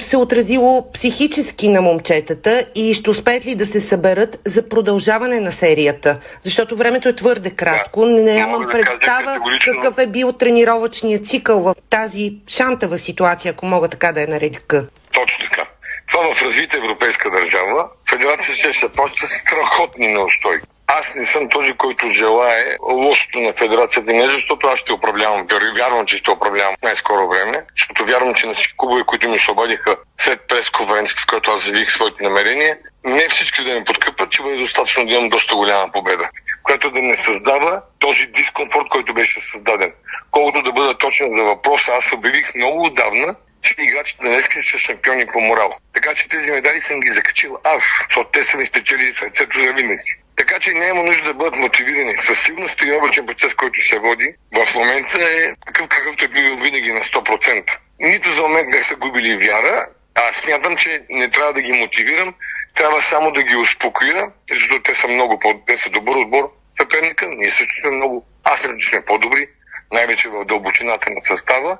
се 0.00 0.16
отразило 0.16 0.92
психически 0.92 1.68
на 1.68 1.80
момчетата 1.80 2.64
и 2.74 2.94
ще 2.94 3.10
успеят 3.10 3.46
ли 3.46 3.54
да 3.54 3.66
се 3.66 3.80
съберат 3.80 4.40
за 4.44 4.68
продължаване 4.68 5.40
на 5.40 5.52
серията? 5.52 6.18
Защото 6.42 6.76
времето 6.76 7.08
е 7.08 7.16
твърде 7.16 7.50
кратко. 7.50 8.00
Да. 8.00 8.22
Нямам 8.22 8.62
да 8.62 8.68
представа 8.68 9.26
категорично... 9.26 9.80
какъв 9.80 9.98
е 9.98 10.06
бил 10.06 10.32
тренировъчният 10.32 11.26
цикъл 11.26 11.60
в 11.60 11.74
тази 11.90 12.32
шантава 12.48 12.98
ситуация, 12.98 13.50
ако 13.50 13.66
мога 13.66 13.88
така 13.88 14.12
да 14.12 14.20
я 14.20 14.28
наредика. 14.28 14.86
Точно 15.12 15.44
така. 15.50 15.68
Това 16.08 16.34
в 16.34 16.42
развита 16.42 16.76
европейска 16.76 17.30
държава, 17.30 17.88
федерацията 18.10 18.54
ще 18.54 18.72
се 18.72 18.88
почва 18.88 19.26
с 19.26 19.30
страхотни 19.30 20.08
неустойки. 20.08 20.66
Аз 20.90 21.14
не 21.14 21.26
съм 21.26 21.48
този, 21.48 21.72
който 21.72 22.08
желае 22.08 22.76
лошото 22.82 23.38
на 23.38 23.54
федерацията 23.54 24.12
не 24.12 24.28
защото 24.28 24.66
аз 24.66 24.78
ще 24.78 24.92
управлявам, 24.92 25.46
вярвам, 25.76 26.06
че 26.06 26.16
ще 26.16 26.30
управлявам 26.30 26.74
в 26.78 26.82
най-скоро 26.82 27.28
време, 27.28 27.64
защото 27.76 28.04
вярвам, 28.04 28.34
че 28.34 28.46
на 28.46 28.54
всички 28.54 28.74
клубове, 28.76 29.02
които 29.06 29.28
ми 29.28 29.34
освободиха 29.34 29.96
след 30.20 30.40
прес-конференцията, 30.48 31.22
в 31.22 31.26
която 31.26 31.50
аз 31.50 31.64
заявих 31.64 31.90
своите 31.90 32.22
намерения, 32.22 32.78
не 33.04 33.28
всички 33.28 33.64
да 33.64 33.74
ме 33.74 33.84
подкрепят, 33.84 34.30
че 34.30 34.42
бъде 34.42 34.56
достатъчно 34.56 35.06
да 35.06 35.12
имам 35.12 35.28
доста 35.28 35.54
голяма 35.54 35.92
победа, 35.92 36.28
която 36.62 36.90
да 36.90 37.02
не 37.02 37.16
създава 37.16 37.82
този 37.98 38.26
дискомфорт, 38.26 38.88
който 38.88 39.14
беше 39.14 39.40
създаден. 39.40 39.92
Колкото 40.30 40.62
да 40.62 40.72
бъда 40.72 40.98
точен 40.98 41.30
за 41.30 41.42
въпроса, 41.42 41.92
аз 41.92 42.12
обявих 42.12 42.54
много 42.54 42.84
отдавна, 42.84 43.34
че 43.62 43.74
играчите 43.78 44.26
на 44.26 44.36
Левски 44.36 44.60
са 44.60 44.78
шампиони 44.78 45.26
по 45.26 45.40
морал. 45.40 45.70
Така 45.94 46.14
че 46.14 46.28
тези 46.28 46.50
медали 46.50 46.80
съм 46.80 47.00
ги 47.00 47.10
закачил 47.10 47.58
аз, 47.64 47.82
защото 48.08 48.30
те 48.30 48.42
са 48.42 48.56
ми 48.56 48.66
спечели 48.66 49.12
сърцето 49.12 49.60
за 49.60 49.72
винаги. 49.72 50.02
Така 50.38 50.58
че 50.58 50.72
няма 50.72 51.02
нужда 51.02 51.24
да 51.24 51.34
бъдат 51.34 51.56
мотивирани. 51.56 52.16
Със 52.16 52.42
сигурност 52.42 52.78
тренировъчен 52.78 53.26
процес, 53.26 53.54
който 53.54 53.82
се 53.82 53.98
води 53.98 54.34
в 54.52 54.74
момента 54.74 55.18
е 55.18 55.52
такъв 55.66 55.88
какъвто 55.88 56.24
е 56.24 56.28
бил 56.28 56.56
винаги 56.56 56.92
на 56.92 57.00
100%. 57.00 57.78
Нито 58.00 58.30
за 58.30 58.42
момент 58.42 58.68
не 58.68 58.84
са 58.84 58.96
губили 58.96 59.36
вяра, 59.36 59.86
а 60.14 60.32
смятам, 60.32 60.76
че 60.76 61.02
не 61.10 61.30
трябва 61.30 61.52
да 61.52 61.62
ги 61.62 61.72
мотивирам, 61.72 62.34
трябва 62.74 63.02
само 63.02 63.32
да 63.32 63.42
ги 63.42 63.56
успокоя, 63.56 64.30
защото 64.50 64.82
те 64.82 64.94
са 64.94 65.08
много 65.08 65.38
по- 65.38 65.60
те 65.66 65.76
са 65.76 65.90
добър 65.90 66.16
отбор 66.16 66.52
съперника, 66.76 67.26
ние 67.28 67.50
също 67.50 67.80
сме 67.80 67.90
много, 67.90 68.26
аз 68.44 68.64
мисля, 68.64 68.78
че 68.78 68.88
сме 68.88 69.04
по-добри, 69.04 69.48
най-вече 69.92 70.28
в 70.28 70.44
дълбочината 70.44 71.10
на 71.10 71.20
състава. 71.20 71.78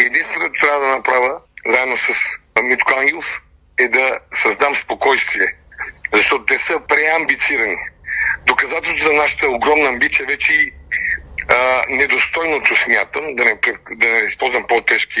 И 0.00 0.02
единственото, 0.02 0.40
което 0.40 0.66
трябва 0.66 0.80
да 0.86 0.96
направя, 0.96 1.40
заедно 1.66 1.96
с 1.96 2.12
Митко 2.62 2.92
Ангелов, 2.96 3.42
е 3.78 3.88
да 3.88 4.18
създам 4.32 4.74
спокойствие. 4.74 5.54
Защото 6.14 6.44
те 6.44 6.58
са 6.58 6.80
преамбицирани. 6.88 7.76
Доказателството 8.46 9.04
за 9.04 9.12
нашата 9.12 9.48
огромна 9.48 9.88
амбиция 9.88 10.26
вече 10.26 10.52
и 10.52 10.72
а, 11.48 11.82
недостойното 11.90 12.76
смятам, 12.76 13.22
да 13.34 13.44
не, 13.44 13.58
да 13.96 14.08
не 14.08 14.18
използвам 14.18 14.64
по-тежки 14.68 15.20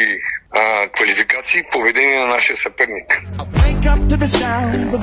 а, 0.50 0.88
квалификации, 0.88 1.62
поведение 1.72 2.20
на 2.20 2.26
нашия 2.26 2.56
съперник. 2.56 3.04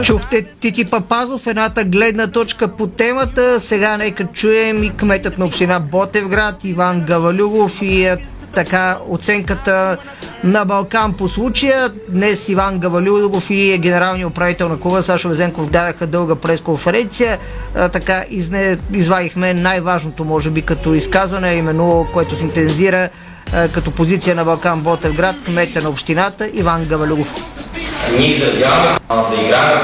Чухте 0.05 0.45
Тити 0.61 0.89
Папазов, 0.89 1.47
едната 1.47 1.83
гледна 1.83 2.31
точка 2.31 2.75
по 2.75 2.87
темата. 2.87 3.59
Сега 3.59 3.97
нека 3.97 4.27
чуем 4.33 4.83
и 4.83 4.97
кметът 4.97 5.37
на 5.37 5.45
община 5.45 5.79
Ботевград, 5.79 6.55
Иван 6.63 7.05
Гавалюгов 7.07 7.81
и 7.81 8.05
е, 8.05 8.17
така 8.55 8.97
оценката 9.09 9.97
на 10.43 10.65
Балкан 10.65 11.13
по 11.13 11.27
случая. 11.27 11.91
Днес 12.09 12.49
Иван 12.49 12.79
Гавалюгов 12.79 13.49
и 13.49 13.77
генералният 13.77 14.31
управител 14.31 14.69
на 14.69 14.79
клуба 14.79 15.03
Сашо 15.03 15.29
Везенков 15.29 15.69
дадаха 15.69 16.07
дълга 16.07 16.35
пресконференция. 16.35 17.37
Така 17.93 18.25
изне, 18.29 18.77
извадихме 18.93 19.53
най-важното, 19.53 20.25
може 20.25 20.49
би, 20.49 20.61
като 20.61 20.93
изказване, 20.93 21.53
именно 21.53 22.07
което 22.13 22.35
синтезира 22.35 23.09
като 23.73 23.91
позиция 23.91 24.35
на 24.35 24.45
Балкан 24.45 24.81
Ботевград, 24.81 25.35
кмета 25.45 25.81
на 25.81 25.89
общината 25.89 26.49
Иван 26.53 26.85
Гавалюгов. 26.85 27.35
Ние 28.17 28.31
изразяваме 28.31 28.97
да 29.09 29.41
играем 29.45 29.79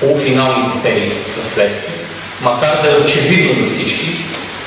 полуфиналните 0.00 0.78
серии 0.78 1.12
с 1.26 1.54
Следски, 1.54 1.92
макар 2.42 2.82
да 2.82 2.90
е 2.90 3.00
очевидно 3.04 3.64
за 3.64 3.74
всички, 3.74 4.13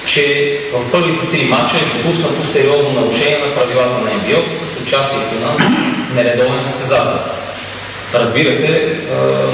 че 0.07 0.57
в 0.73 0.91
първите 0.91 1.29
три 1.29 1.43
мача 1.43 1.75
е 1.77 1.97
допуснато 1.97 2.47
сериозно 2.47 2.91
нарушение 2.91 3.39
на 3.39 3.55
правилата 3.55 4.01
на 4.01 4.13
НБО 4.13 4.49
с 4.49 4.81
участието 4.81 5.35
на 5.41 5.69
нередовен 6.15 6.59
състезател. 6.59 7.19
Разбира 8.13 8.53
се, 8.53 8.97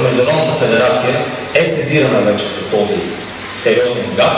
Международната 0.02 0.66
федерация 0.66 1.16
е 1.54 1.66
сезирана 1.66 2.22
вече 2.22 2.44
за 2.44 2.78
този 2.78 2.94
сериозен 3.56 4.06
гаф. 4.16 4.38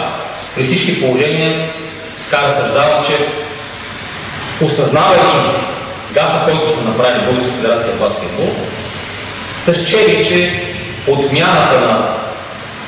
При 0.55 0.63
всички 0.63 1.01
положения 1.01 1.70
така 2.24 2.43
разсъждава, 2.43 3.03
че 3.03 3.13
осъзнавайки 4.66 5.38
гафа, 6.13 6.51
който 6.51 6.74
са 6.74 6.82
направили 6.82 7.26
Българска 7.26 7.51
федерация 7.51 7.93
баскетбол, 7.93 8.49
са 9.57 9.76
счели, 9.76 10.26
че 10.26 10.63
отмяната 11.07 11.80
на 11.80 12.25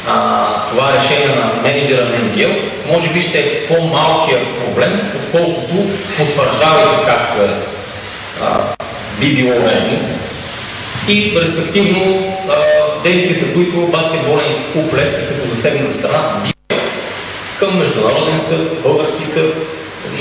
а, 0.08 0.47
това 0.70 0.93
решение 0.93 1.36
на 1.36 1.62
менеджера 1.62 2.05
на 2.05 2.20
НГЛ 2.20 2.51
може 2.93 3.10
би 3.10 3.22
ще 3.22 3.39
е 3.39 3.68
по-малкият 3.68 4.41
проблем, 4.55 5.01
отколкото 5.16 5.74
потвърждавайки 6.18 7.05
както 7.05 7.43
е 7.43 7.49
а, 8.41 8.60
би 9.20 9.36
било 9.36 9.51
редно. 9.51 9.99
И 11.08 11.34
респективно 11.41 12.34
а, 12.49 12.53
действията, 13.03 13.53
които 13.53 13.78
баскетболен 13.78 14.55
клуб 14.74 14.93
Левски 14.93 15.22
като 15.28 15.49
засегната 15.49 15.93
страна 15.93 16.24
бива 16.43 16.82
към 17.60 17.80
Международен 17.80 18.39
съд, 18.39 18.82
Български 18.84 19.26
съд 19.26 19.55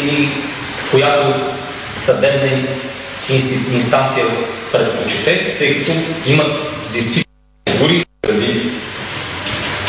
или 0.02 0.28
която 0.90 1.34
съдебна 1.96 2.62
инстанция 3.74 4.24
предпочете, 4.72 5.56
тъй 5.58 5.78
като 5.78 5.92
имат 6.26 6.56
действително 6.92 7.26
дори 7.80 8.04
преди 8.22 8.70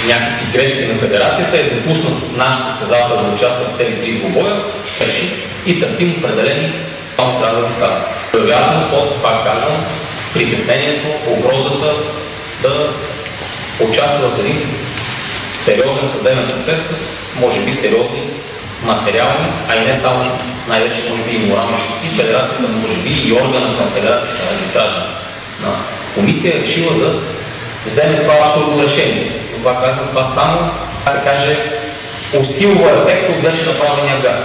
някакви 0.08 0.58
грешки 0.58 0.86
на 0.86 1.00
федерацията, 1.00 1.58
е 1.58 1.64
допуснат 1.64 2.38
наш 2.38 2.56
състезател 2.56 3.18
да 3.18 3.34
участва 3.34 3.66
в 3.66 3.78
цели 3.78 4.02
три 4.02 4.12
двубоя, 4.12 4.56
реши 5.02 5.34
и 5.66 5.80
търпим 5.80 6.16
определени, 6.18 6.74
само 7.16 7.40
трябва 7.40 7.60
да 7.60 7.68
го 7.68 7.74
казвам. 7.80 8.04
Вероятно, 8.34 8.90
под, 8.90 9.24
пак 9.24 9.44
казвам, 9.44 9.86
притеснението, 10.34 11.08
угрозата 11.28 11.94
да 12.62 12.90
участва 13.80 14.30
в 14.30 14.40
един 14.40 14.62
сериозен 15.60 16.08
съдебен 16.08 16.48
процес 16.48 16.82
с, 16.82 17.18
може 17.40 17.60
би, 17.60 17.74
сериозни 17.74 18.22
материални, 18.84 19.48
а 19.70 19.76
и 19.76 19.88
не 19.88 19.94
само, 19.94 20.32
най-вече 20.68 21.02
може 21.10 21.22
би 21.22 21.36
и 21.36 21.50
морални 21.50 21.78
щети. 21.78 22.16
Федерацията, 22.16 22.64
може 22.82 22.98
би 22.98 23.30
и 23.30 23.34
органа 23.34 23.78
към 23.78 23.88
Федерацията 23.90 24.44
на 24.44 24.58
арбитражна 24.58 25.04
на 25.62 25.70
комисия 26.16 26.58
е 26.58 26.62
решила 26.62 26.94
да 26.94 27.20
вземе 27.86 28.22
това 28.22 28.34
абсурдно 28.34 28.84
решение. 28.84 29.32
Пак 29.64 29.84
казвам, 29.84 30.08
това 30.08 30.26
само, 30.26 30.72
да 31.06 31.12
се 31.12 31.24
каже, 31.24 31.58
усилва 32.40 32.92
ефекта 32.92 33.32
от 33.32 33.44
вече 33.44 33.66
направения 33.66 34.22
гаф. 34.22 34.40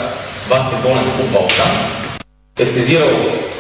Баскетболен 0.49 1.05
клуб 1.17 1.31
Балкан 1.31 1.73
е 2.59 2.67
сезирал 2.67 3.09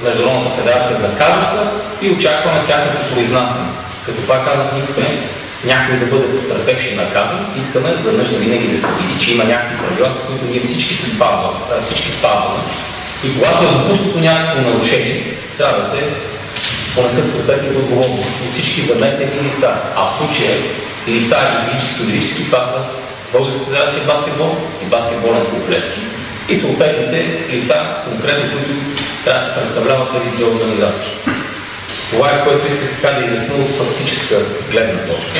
Международната 0.02 0.56
федерация 0.56 0.96
за 0.96 1.18
казуса 1.18 1.70
и 2.02 2.10
очакваме 2.10 2.64
тяхното 2.66 3.14
произнасяне. 3.14 3.66
Като 4.06 4.26
пак 4.26 4.44
казах, 4.44 4.66
никога 4.74 5.02
някой 5.64 5.96
да 5.96 6.06
бъде 6.06 6.40
потърпевши 6.40 6.88
и 6.88 6.96
наказан, 6.96 7.46
искаме 7.56 7.94
веднъж 8.04 8.26
за 8.26 8.38
винаги 8.38 8.68
да 8.68 8.78
се 8.78 8.86
види, 8.86 9.24
че 9.24 9.32
има 9.32 9.44
някакви 9.44 9.76
правила, 9.86 10.10
с 10.10 10.26
които 10.26 10.44
ние 10.44 10.60
всички 10.60 10.94
се 10.94 11.16
спазваме, 11.16 11.58
всички 11.82 12.08
спазваме. 12.08 12.60
И 13.24 13.34
когато 13.34 13.64
е 13.64 13.68
допуснато 13.68 14.18
някакво 14.18 14.70
нарушение, 14.70 15.36
трябва 15.58 15.78
да 15.78 15.86
се 15.86 16.02
понесат 16.94 17.30
съответните 17.30 17.76
отговорности 17.76 18.42
от 18.46 18.52
всички 18.52 18.80
замесени 18.80 19.30
лица. 19.42 19.74
А 19.96 20.06
в 20.06 20.16
случая 20.18 20.56
лица 21.08 21.36
и 21.36 21.70
физически 21.70 22.02
и 22.02 22.06
юридически, 22.06 22.44
това 22.44 22.62
са 22.62 22.78
Българска 23.32 23.64
федерация 23.64 24.02
баскетбол 24.02 24.56
и 24.82 24.84
баскетболен 24.84 25.46
клуб 25.46 25.70
Левски 25.70 26.00
и 26.48 26.56
съответните 26.56 27.38
лица, 27.50 27.74
конкретно, 28.08 28.50
които 28.50 28.70
трябва 29.24 29.46
да 29.46 29.54
представляват 29.54 30.12
тези 30.12 30.30
две 30.30 30.44
организации. 30.44 31.12
Това 32.10 32.30
е 32.30 32.44
което 32.44 32.66
исках 32.66 32.90
така 32.90 33.18
да 33.18 33.24
изясня 33.24 33.54
от 33.54 33.76
фактическа 33.76 34.36
гледна 34.70 35.14
точка. 35.14 35.38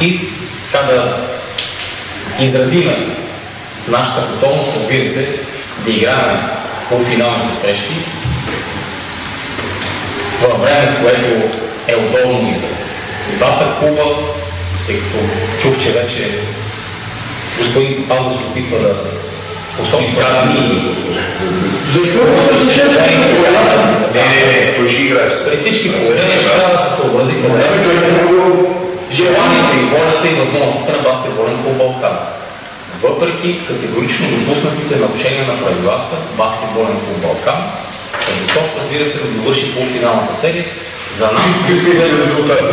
И 0.00 0.20
така 0.72 0.84
да 0.84 1.16
изразиме 2.40 3.16
нашата 3.88 4.20
готовност, 4.20 4.76
разбира 4.76 5.06
се, 5.06 5.38
да 5.84 5.90
играем 5.90 6.40
полуфиналните 6.88 7.56
срещи 7.56 7.94
във 10.40 10.60
време, 10.60 10.98
което 11.02 11.46
е 11.86 11.96
удобно 11.96 12.50
и 12.50 12.58
за 12.58 12.79
двата 13.36 13.66
клуба, 13.80 14.04
тъй 14.86 14.96
като 15.00 15.18
чух, 15.58 15.78
че 15.78 15.90
вече 15.90 16.40
господин 17.58 18.08
Павлов 18.08 18.36
се 18.36 18.42
опитва 18.42 18.78
да 18.78 18.94
посочи 19.78 20.16
как 20.20 20.44
ние 20.46 20.68
не, 24.14 24.22
не, 24.28 24.46
не, 24.46 24.76
той 24.76 24.88
ще 24.88 25.02
играе. 25.02 25.28
При 25.28 25.56
всички 25.56 25.92
положения 25.92 26.38
ще 26.38 26.50
трябва 26.50 26.72
да 26.72 26.78
се 26.78 26.96
съобрази 26.96 27.32
желанието 29.12 29.76
и 29.76 29.84
волята 29.92 30.28
и 30.28 30.34
възможностите 30.34 30.92
на 30.92 30.98
баскетболен 30.98 31.62
клуб 31.62 31.76
Балкан. 31.76 32.16
Въпреки 33.02 33.66
категорично 33.66 34.26
допуснатите 34.30 34.96
нарушения 34.96 35.46
на 35.46 35.64
правилата, 35.64 36.16
баскетболен 36.36 36.96
клуб 37.04 37.18
Балкан 37.22 37.60
е 38.30 38.42
готов, 38.42 38.66
разбира 38.78 39.06
се, 39.10 39.18
да 39.18 39.24
довърши 39.24 39.74
полуфиналната 39.74 40.34
серия. 40.34 40.64
За 41.18 41.24
нас, 41.26 41.68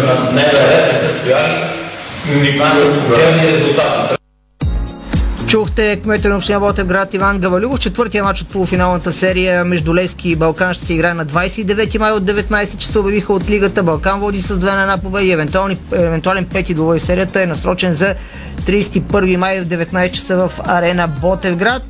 на 0.06 0.32
НРР 0.32 0.92
не 0.92 1.00
са 1.00 1.10
стояли, 1.10 1.64
не 2.42 2.52
знаем 2.52 2.88
служебни 2.88 3.48
резултати. 3.48 4.18
Чухте 5.48 6.00
кмета 6.04 6.30
на 6.30 6.36
община 6.36 6.60
Ботевград 6.60 7.14
Иван 7.14 7.40
Гавалюгов. 7.40 7.80
Четвъртия 7.80 8.24
матч 8.24 8.42
от 8.42 8.48
полуфиналната 8.48 9.12
серия 9.12 9.66
между 9.66 9.96
Левски 9.96 10.30
и 10.30 10.36
Балкан 10.36 10.74
ще 10.74 10.86
се 10.86 10.94
играе 10.94 11.14
на 11.14 11.26
29 11.26 11.98
май 11.98 12.12
от 12.12 12.24
19 12.24 12.78
часа 12.78 13.00
обявиха 13.00 13.34
от 13.34 13.50
лигата. 13.50 13.84
Балкан 13.84 14.20
води 14.20 14.42
с 14.42 14.60
2 14.60 14.76
на 14.76 14.82
една 14.82 14.98
победа 14.98 15.26
и 15.26 15.32
евентуален 15.92 16.46
пети 16.46 16.74
двобой 16.74 17.00
серията 17.00 17.42
е 17.42 17.46
насрочен 17.46 17.94
за 17.94 18.16
31 18.62 19.36
май 19.36 19.62
в 19.62 19.68
19 19.68 20.12
часа 20.12 20.48
в 20.48 20.52
арена 20.66 21.08
Ботевград. 21.08 21.84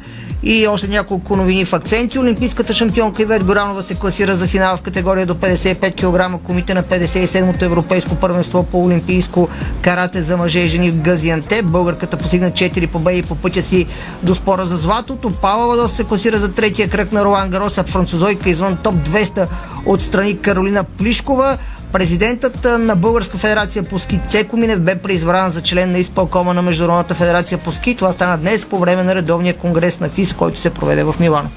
И 0.44 0.68
още 0.68 0.88
няколко 0.88 1.36
новини 1.36 1.66
в 1.66 1.74
акценти. 1.74 2.20
Олимпийската 2.20 2.74
шампионка 2.74 3.22
Ивет 3.22 3.44
Горанова 3.44 3.84
се 3.84 3.96
класира 3.96 4.36
за 4.36 4.48
финал 4.48 4.78
в 4.78 4.82
категория 4.82 5.26
до 5.26 5.36
55 5.36 5.96
кг. 5.96 6.44
Комите 6.44 6.74
на 6.74 6.84
57-то 6.84 7.66
европейско 7.66 8.16
първенство 8.16 8.64
по 8.64 8.84
олимпийско 8.84 9.50
карате 9.82 10.22
за 10.22 10.38
мъже 10.38 10.60
и 10.60 10.68
жени 10.68 10.92
в 10.92 11.02
Газиантеп. 11.02 11.66
Българката 11.66 12.18
постигна 12.18 12.52
4 12.52 12.88
победи 12.88 13.22
по 13.22 13.36
пътя 13.36 13.62
си 13.62 13.88
до 14.24 14.36
спора 14.36 14.66
за 14.66 14.78
златото. 14.78 15.32
Павла 15.42 15.68
Вадос 15.68 15.94
се 15.94 16.04
класира 16.04 16.38
за 16.38 16.54
третия 16.54 16.90
кръг 16.90 17.12
на 17.12 17.26
Ролан 17.26 17.50
Гарос, 17.50 17.78
а 17.78 17.84
французойка 17.84 18.50
извън 18.50 18.78
топ 18.84 18.96
200 18.96 19.48
от 19.86 20.02
страни 20.02 20.38
Каролина 20.38 20.84
Плишкова. 20.84 21.58
Президентът 21.92 22.64
на 22.64 22.96
Българска 22.96 23.38
федерация 23.38 23.84
по 23.84 24.00
ски 24.00 24.20
Цеко 24.30 24.58
Минев 24.58 24.82
бе 24.82 24.96
преизбран 24.96 25.52
за 25.52 25.62
член 25.62 25.92
на 25.92 25.98
изпълкома 25.98 26.54
на 26.54 26.62
Международната 26.62 27.16
федерация 27.16 27.58
по 27.58 27.72
ски. 27.72 27.96
Това 27.96 28.12
стана 28.12 28.38
днес 28.38 28.66
по 28.66 28.80
време 28.80 29.04
на 29.04 29.16
редовния 29.16 29.58
конгрес 29.58 30.00
на 30.00 30.10
ФИС, 30.10 30.34
който 30.34 30.60
се 30.60 30.70
проведе 30.70 31.04
в 31.04 31.16
Милано. 31.20 31.50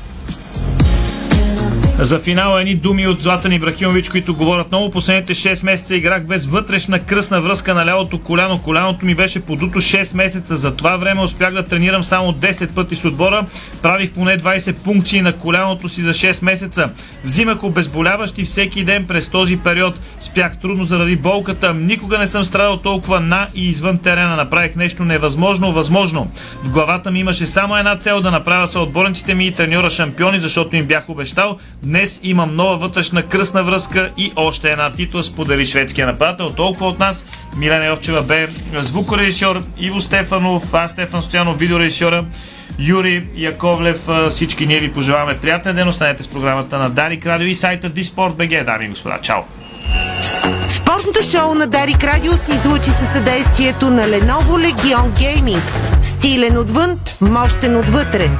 За 2.02 2.18
финала 2.18 2.60
едни 2.60 2.74
думи 2.74 3.06
от 3.06 3.22
Златан 3.22 3.52
Ибрахимович, 3.52 4.08
които 4.08 4.34
говорят 4.34 4.70
много. 4.70 4.90
Последните 4.90 5.34
6 5.34 5.64
месеца 5.64 5.96
играх 5.96 6.26
без 6.26 6.46
вътрешна 6.46 6.98
кръсна 6.98 7.40
връзка 7.40 7.74
на 7.74 7.86
лявото 7.86 8.18
коляно. 8.22 8.62
Коляното 8.62 9.06
ми 9.06 9.14
беше 9.14 9.40
подуто 9.40 9.80
6 9.80 10.16
месеца. 10.16 10.56
За 10.56 10.76
това 10.76 10.96
време 10.96 11.22
успях 11.22 11.54
да 11.54 11.62
тренирам 11.62 12.02
само 12.02 12.32
10 12.32 12.74
пъти 12.74 12.96
с 12.96 13.04
отбора. 13.04 13.46
Правих 13.82 14.12
поне 14.12 14.38
20 14.38 14.72
пункции 14.72 15.22
на 15.22 15.32
коляното 15.32 15.88
си 15.88 16.02
за 16.02 16.10
6 16.10 16.44
месеца. 16.44 16.90
Взимах 17.24 17.64
обезболяващи 17.64 18.44
всеки 18.44 18.84
ден 18.84 19.06
през 19.06 19.28
този 19.28 19.56
период. 19.56 19.94
Спях 20.20 20.58
трудно 20.58 20.84
заради 20.84 21.16
болката. 21.16 21.74
Никога 21.74 22.18
не 22.18 22.26
съм 22.26 22.44
страдал 22.44 22.76
толкова 22.76 23.20
на 23.20 23.48
и 23.54 23.68
извън 23.68 23.98
терена. 23.98 24.36
Направих 24.36 24.76
нещо 24.76 25.04
невъзможно, 25.04 25.72
възможно. 25.72 26.30
В 26.64 26.70
главата 26.70 27.10
ми 27.10 27.20
имаше 27.20 27.46
само 27.46 27.76
една 27.76 27.96
цел 27.96 28.20
да 28.20 28.30
направя 28.30 28.66
съотборниците 28.66 29.34
ми 29.34 29.46
и 29.46 29.52
треньора 29.52 29.90
шампиони, 29.90 30.40
защото 30.40 30.76
им 30.76 30.86
бях 30.86 31.08
обещал. 31.08 31.56
Днес 31.90 32.20
имам 32.22 32.56
нова 32.56 32.76
вътрешна 32.76 33.22
кръсна 33.22 33.62
връзка 33.62 34.10
и 34.16 34.32
още 34.36 34.70
една 34.72 34.92
титла, 34.92 35.22
сподели 35.22 35.64
шведския 35.64 36.06
нападател. 36.06 36.50
Толкова 36.50 36.86
от 36.86 36.98
нас. 36.98 37.24
Милена 37.56 37.86
Йовчева 37.86 38.22
бе 38.22 38.48
звукорежисьор, 38.74 39.62
Иво 39.78 40.00
Стефанов, 40.00 40.74
аз 40.74 40.90
Стефан 40.90 41.22
Стоянов, 41.22 41.58
видеорежисьора. 41.58 42.24
Юрий 42.78 43.22
Яковлев, 43.36 44.08
всички 44.28 44.66
ние 44.66 44.80
ви 44.80 44.92
пожелаваме 44.92 45.38
приятен 45.38 45.76
ден. 45.76 45.88
Останете 45.88 46.22
с 46.22 46.28
програмата 46.28 46.78
на 46.78 46.90
Дарик 46.90 47.26
Радио 47.26 47.46
и 47.46 47.54
сайта 47.54 47.88
Диспорт.бг. 47.88 48.64
Дами 48.64 48.84
и 48.84 48.88
господа, 48.88 49.18
чао! 49.22 49.40
Спортното 50.68 51.22
шоу 51.30 51.54
на 51.54 51.66
Дарик 51.66 52.04
Радио 52.04 52.32
се 52.32 52.54
излучи 52.54 52.90
със 52.90 53.12
съдействието 53.12 53.90
на 53.90 54.02
Lenovo 54.02 54.72
Legion 54.72 55.10
Gaming. 55.10 55.60
Стилен 56.02 56.58
отвън, 56.58 56.98
мощен 57.20 57.76
отвътре. 57.76 58.30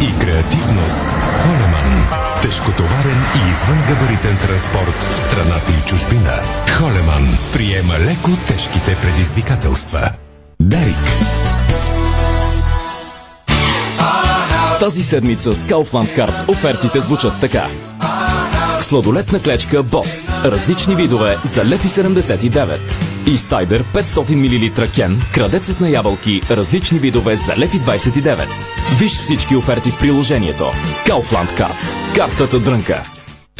И 0.00 0.18
креативност 0.18 1.04
с 1.22 1.36
Холеман. 1.36 2.06
Тежкотоварен 2.42 3.22
и 3.34 3.50
извънгабаритен 3.50 4.36
транспорт 4.36 5.02
в 5.14 5.20
страната 5.20 5.72
и 5.72 5.88
чужбина. 5.88 6.32
Холеман 6.78 7.38
приема 7.52 7.94
леко 7.94 8.30
тежките 8.46 8.96
предизвикателства. 9.02 10.10
Дарик. 10.60 10.96
Тази 14.80 15.02
седмица 15.02 15.54
с 15.54 15.62
Kaufland 15.62 16.18
Card 16.18 16.48
офертите 16.48 17.00
звучат 17.00 17.40
така. 17.40 17.68
Сладолетна 18.94 19.40
клечка 19.40 19.82
Бос. 19.82 20.28
Различни 20.44 20.96
видове 20.96 21.36
за 21.44 21.64
лев 21.64 21.84
и 21.84 21.88
79. 21.88 22.78
И 23.26 23.38
сайдер 23.38 23.84
500 23.94 24.34
мл 24.34 24.86
кен, 24.94 25.22
крадецът 25.32 25.80
на 25.80 25.90
ябълки, 25.90 26.40
различни 26.50 26.98
видове 26.98 27.36
за 27.36 27.56
лев 27.56 27.74
и 27.74 27.80
29. 27.80 28.46
Виж 28.98 29.12
всички 29.12 29.56
оферти 29.56 29.90
в 29.90 29.98
приложението. 29.98 30.64
Kaufland 31.06 31.58
Card. 31.58 32.14
Картата 32.14 32.60
дрънка. 32.60 33.02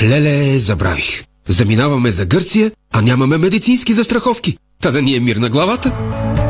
Леле, 0.02 0.58
забравих. 0.58 1.24
Заминаваме 1.48 2.10
за 2.10 2.24
Гърция, 2.24 2.72
а 2.92 3.02
нямаме 3.02 3.38
медицински 3.38 3.94
застраховки. 3.94 4.56
Та 4.82 4.90
да 4.90 5.02
ни 5.02 5.16
е 5.16 5.20
мир 5.20 5.36
на 5.36 5.50
главата. 5.50 5.92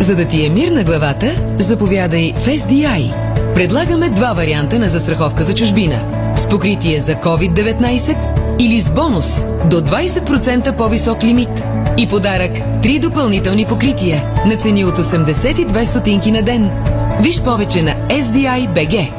За 0.00 0.16
да 0.16 0.28
ти 0.28 0.46
е 0.46 0.50
мир 0.50 0.68
на 0.68 0.84
главата, 0.84 1.56
заповядай 1.58 2.32
в 2.36 2.46
SDI. 2.46 3.14
Предлагаме 3.54 4.10
два 4.10 4.32
варианта 4.32 4.78
на 4.78 4.88
застраховка 4.88 5.44
за 5.44 5.54
чужбина. 5.54 6.32
С 6.36 6.48
покритие 6.48 7.00
за 7.00 7.14
COVID-19 7.14 8.33
или 8.60 8.80
с 8.80 8.90
бонус 8.90 9.44
до 9.70 9.80
20% 9.80 10.76
по-висок 10.76 11.24
лимит. 11.24 11.64
И 11.98 12.08
подарък 12.08 12.52
3 12.52 13.00
допълнителни 13.00 13.66
покрития 13.66 14.42
на 14.46 14.56
цени 14.56 14.84
от 14.84 14.98
82 14.98 15.84
стотинки 15.84 16.32
на 16.32 16.42
ден. 16.42 16.70
Виж 17.20 17.40
повече 17.40 17.82
на 17.82 18.08
SDI 18.08 18.74
BG. 18.74 19.12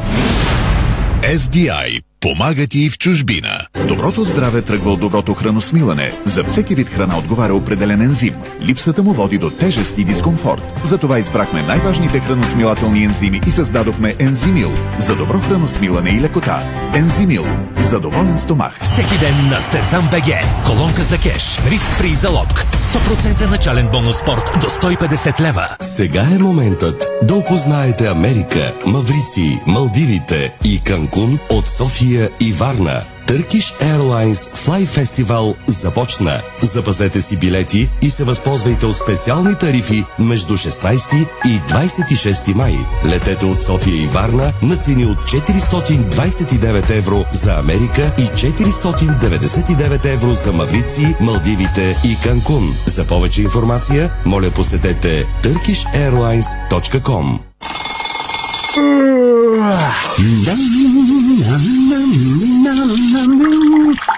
SDI 1.23 2.04
помага 2.25 2.67
ти 2.67 2.79
и 2.79 2.89
в 2.89 2.97
чужбина. 2.97 3.59
Доброто 3.87 4.23
здраве 4.23 4.61
тръгва 4.61 4.91
от 4.91 4.99
доброто 4.99 5.33
храносмилане. 5.33 6.11
За 6.25 6.43
всеки 6.43 6.75
вид 6.75 6.89
храна 6.89 7.17
отговаря 7.17 7.53
определен 7.55 8.01
ензим. 8.01 8.33
Липсата 8.61 9.03
му 9.03 9.13
води 9.13 9.37
до 9.37 9.49
тежест 9.49 9.97
и 9.97 10.03
дискомфорт. 10.03 10.61
Затова 10.83 11.19
избрахме 11.19 11.61
най-важните 11.61 12.19
храносмилателни 12.19 13.03
ензими 13.03 13.41
и 13.47 13.51
създадохме 13.51 14.15
Ензимил 14.19 14.71
за 14.97 15.15
добро 15.15 15.39
храносмилане 15.39 16.09
и 16.09 16.21
лекота. 16.21 16.63
Ензимил. 16.95 17.45
За 17.77 17.99
доволен 17.99 18.37
стомах. 18.37 18.79
Всеки 18.81 19.19
ден 19.19 19.47
на 19.47 19.61
Сезам 19.61 20.09
БГ. 20.11 20.65
Колонка 20.65 21.01
за 21.03 21.17
кеш. 21.17 21.59
Риск 21.69 21.85
фри 21.85 22.13
залог. 22.13 22.65
100% 22.95 23.49
начален 23.49 23.89
бонус 23.91 24.17
спорт 24.17 24.51
до 24.61 24.67
150 24.67 25.41
лева. 25.41 25.67
Сега 25.79 26.27
е 26.35 26.37
моментът 26.37 27.07
да 27.23 27.35
опознаете 27.35 28.07
Америка, 28.07 28.73
Маврици, 28.85 29.59
Малдивите 29.67 30.53
и 30.63 30.81
Канкун 30.83 31.39
от 31.49 31.67
София 31.67 32.14
и 32.39 32.53
Варна. 32.53 33.03
Turkish 33.27 33.73
Airlines 33.81 34.49
Fly 34.65 34.85
Festival 34.85 35.55
започна. 35.67 36.41
Запазете 36.61 37.21
си 37.21 37.37
билети 37.37 37.89
и 38.01 38.09
се 38.09 38.23
възползвайте 38.23 38.85
от 38.85 38.97
специални 38.97 39.55
тарифи 39.55 40.05
между 40.19 40.53
16 40.53 41.27
и 41.45 41.61
26 41.69 42.53
май. 42.53 42.75
Летете 43.05 43.45
от 43.45 43.59
София 43.59 44.03
и 44.03 44.07
Варна 44.07 44.53
на 44.61 44.77
цени 44.77 45.05
от 45.05 45.17
429 45.17 46.97
евро 46.97 47.25
за 47.33 47.53
Америка 47.53 48.11
и 48.17 48.21
499 48.21 50.05
евро 50.05 50.33
за 50.33 50.51
Маврици, 50.51 51.15
Малдивите 51.19 51.97
и 52.05 52.17
Канкун. 52.23 52.75
За 52.85 53.05
повече 53.05 53.41
информация, 53.41 54.11
моля 54.25 54.51
посетете 54.51 55.25
turkishairlines.com 55.43 57.39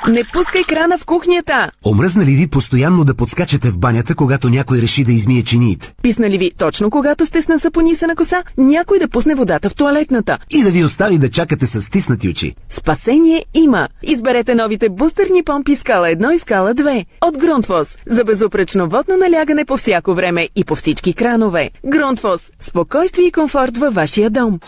Не 0.08 0.24
пускай 0.24 0.64
крана 0.64 0.98
в 0.98 1.06
кухнята! 1.06 1.72
Омръзна 1.86 2.26
ли 2.26 2.32
ви 2.32 2.48
постоянно 2.48 3.04
да 3.04 3.14
подскачате 3.16 3.70
в 3.70 3.78
банята, 3.78 4.16
когато 4.16 4.50
някой 4.50 4.78
реши 4.78 5.04
да 5.04 5.12
измие 5.12 5.44
чиниите? 5.44 5.94
Писна 6.02 6.30
ли 6.30 6.38
ви 6.38 6.52
точно 6.58 6.90
когато 6.90 7.26
сте 7.26 7.42
с 7.42 7.48
насъпонисана 7.48 8.16
коса, 8.16 8.44
някой 8.58 9.00
да 9.00 9.08
пусне 9.08 9.36
водата 9.36 9.70
в 9.70 9.76
туалетната? 9.76 10.38
И 10.50 10.64
да 10.64 10.70
ви 10.70 10.84
остави 10.84 11.18
да 11.18 11.30
чакате 11.30 11.66
с 11.66 11.82
стиснати 11.82 12.30
очи? 12.30 12.56
Спасение 12.70 13.46
има! 13.54 13.88
Изберете 14.04 14.56
новите 14.56 14.90
бустерни 14.90 15.44
помпи 15.44 15.76
скала 15.76 16.08
1 16.08 16.32
и 16.32 16.40
скала 16.40 16.74
2 16.74 17.06
от 17.22 17.38
Грунтфос 17.38 17.98
за 18.06 18.24
безупречно 18.24 18.90
водно 18.90 19.18
налягане 19.18 19.66
по 19.66 19.78
всяко 19.78 20.14
време 20.14 20.50
и 20.56 20.64
по 20.64 20.76
всички 20.76 21.14
кранове. 21.14 21.70
Грунтфос– 21.86 22.42
спокойствие 22.60 23.28
и 23.28 23.32
комфорт 23.32 23.78
във 23.78 23.94
вашия 23.94 24.30
дом. 24.30 24.60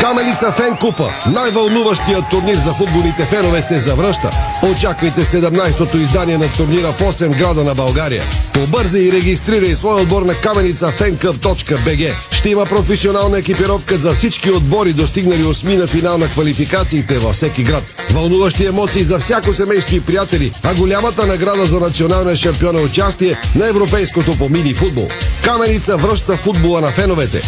Каменица 0.00 0.52
Фен 0.52 0.76
Купа, 0.76 1.10
най-вълнуващият 2.18 2.30
турнир 2.30 2.56
за 2.56 2.72
футболните 2.74 3.24
фенове 3.24 3.62
се 3.62 3.80
завръща. 3.80 4.30
Очаквайте 4.62 5.24
17-то 5.24 5.98
издание 5.98 6.38
на 6.38 6.48
турнира 6.48 6.92
в 6.92 7.00
8 7.00 7.38
града 7.38 7.64
на 7.64 7.74
България. 7.74 8.22
Побързай 8.52 9.00
и 9.00 9.12
регистрирай 9.12 9.74
свой 9.74 10.02
отбор 10.02 10.22
на 10.22 10.34
каменицафенкъп.бг. 10.34 12.16
Ще 12.30 12.50
има 12.50 12.64
професионална 12.66 13.38
екипировка 13.38 13.96
за 13.96 14.14
всички 14.14 14.50
отбори, 14.50 14.92
достигнали 14.92 15.44
осми 15.44 15.76
на 15.76 15.86
финал 15.86 16.18
на 16.18 16.28
квалификациите 16.28 17.18
във 17.18 17.34
всеки 17.34 17.62
град. 17.62 17.82
Вълнуващи 18.10 18.66
емоции 18.66 19.04
за 19.04 19.18
всяко 19.18 19.54
семейство 19.54 19.96
и 19.96 20.00
приятели, 20.00 20.52
а 20.62 20.74
голямата 20.74 21.26
награда 21.26 21.66
за 21.66 21.80
националния 21.80 22.36
шампион 22.36 22.76
е 22.76 22.80
участие 22.80 23.36
на 23.54 23.68
европейското 23.68 24.38
по 24.38 24.48
мини 24.48 24.74
футбол. 24.74 25.08
Каменица 25.44 25.96
връща 25.96 26.36
футбола 26.36 26.80
на 26.80 26.88
феновете. 26.88 27.42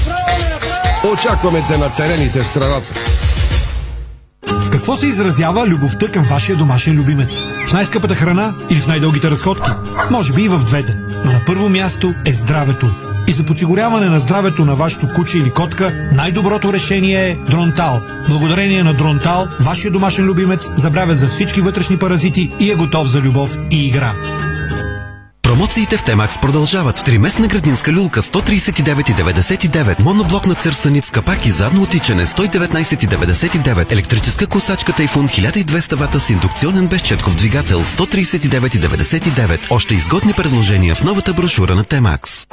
Очакваме 1.12 1.64
те 1.70 1.78
на 1.78 1.92
терените 1.92 2.42
в 2.42 2.46
страната. 2.46 2.94
С 4.60 4.70
какво 4.70 4.96
се 4.96 5.06
изразява 5.06 5.66
любовта 5.66 6.08
към 6.08 6.24
вашия 6.24 6.56
домашен 6.56 6.96
любимец? 6.96 7.42
В 7.68 7.72
най-скъпата 7.72 8.14
храна 8.14 8.54
или 8.70 8.80
в 8.80 8.86
най-дългите 8.86 9.30
разходки? 9.30 9.70
Може 10.10 10.32
би 10.32 10.42
и 10.42 10.48
в 10.48 10.58
двете. 10.58 10.96
Но 11.24 11.32
на 11.32 11.40
първо 11.46 11.68
място 11.68 12.14
е 12.26 12.34
здравето. 12.34 12.94
И 13.28 13.32
за 13.32 13.44
подсигуряване 13.44 14.08
на 14.08 14.20
здравето 14.20 14.64
на 14.64 14.74
вашето 14.74 15.08
куче 15.14 15.38
или 15.38 15.50
котка, 15.50 16.08
най-доброто 16.12 16.72
решение 16.72 17.30
е 17.30 17.34
Дронтал. 17.50 18.02
Благодарение 18.28 18.82
на 18.82 18.94
Дронтал, 18.94 19.48
вашия 19.60 19.90
домашен 19.90 20.24
любимец 20.24 20.70
забравя 20.76 21.14
за 21.14 21.28
всички 21.28 21.60
вътрешни 21.60 21.98
паразити 21.98 22.52
и 22.60 22.70
е 22.70 22.74
готов 22.74 23.08
за 23.08 23.20
любов 23.20 23.58
и 23.70 23.86
игра. 23.86 24.12
Промоциите 25.50 25.96
в 25.96 26.04
Темакс 26.04 26.40
продължават. 26.40 27.04
Триместна 27.04 27.48
градинска 27.48 27.92
люлка 27.92 28.22
139,99. 28.22 30.02
Моноблокна 30.02 30.54
църсаниц 30.54 31.10
капак 31.10 31.46
и 31.46 31.50
задно 31.50 31.82
отичане 31.82 32.26
119,99. 32.26 33.92
Електрическа 33.92 34.46
косачка 34.46 34.92
Тайфун 34.92 35.28
1200 35.28 35.94
вата 35.94 36.20
с 36.20 36.30
индукционен 36.30 36.86
безчетков 36.86 37.36
двигател 37.36 37.84
139,99. 37.84 39.66
Още 39.70 39.94
изгодни 39.94 40.32
предложения 40.32 40.94
в 40.94 41.02
новата 41.04 41.32
брошура 41.32 41.74
на 41.74 41.84
Темакс. 41.84 42.46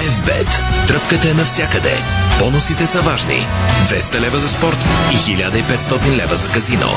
FBET. 0.00 0.86
Тръпката 0.86 1.30
е 1.30 1.34
навсякъде. 1.34 1.96
Бонусите 2.38 2.86
са 2.86 3.00
важни. 3.00 3.46
200 3.88 4.20
лева 4.20 4.38
за 4.38 4.48
спорт 4.48 4.78
и 5.12 5.16
1500 5.16 6.16
лева 6.16 6.36
за 6.36 6.48
казино. 6.48 6.88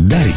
Дарик. 0.00 0.34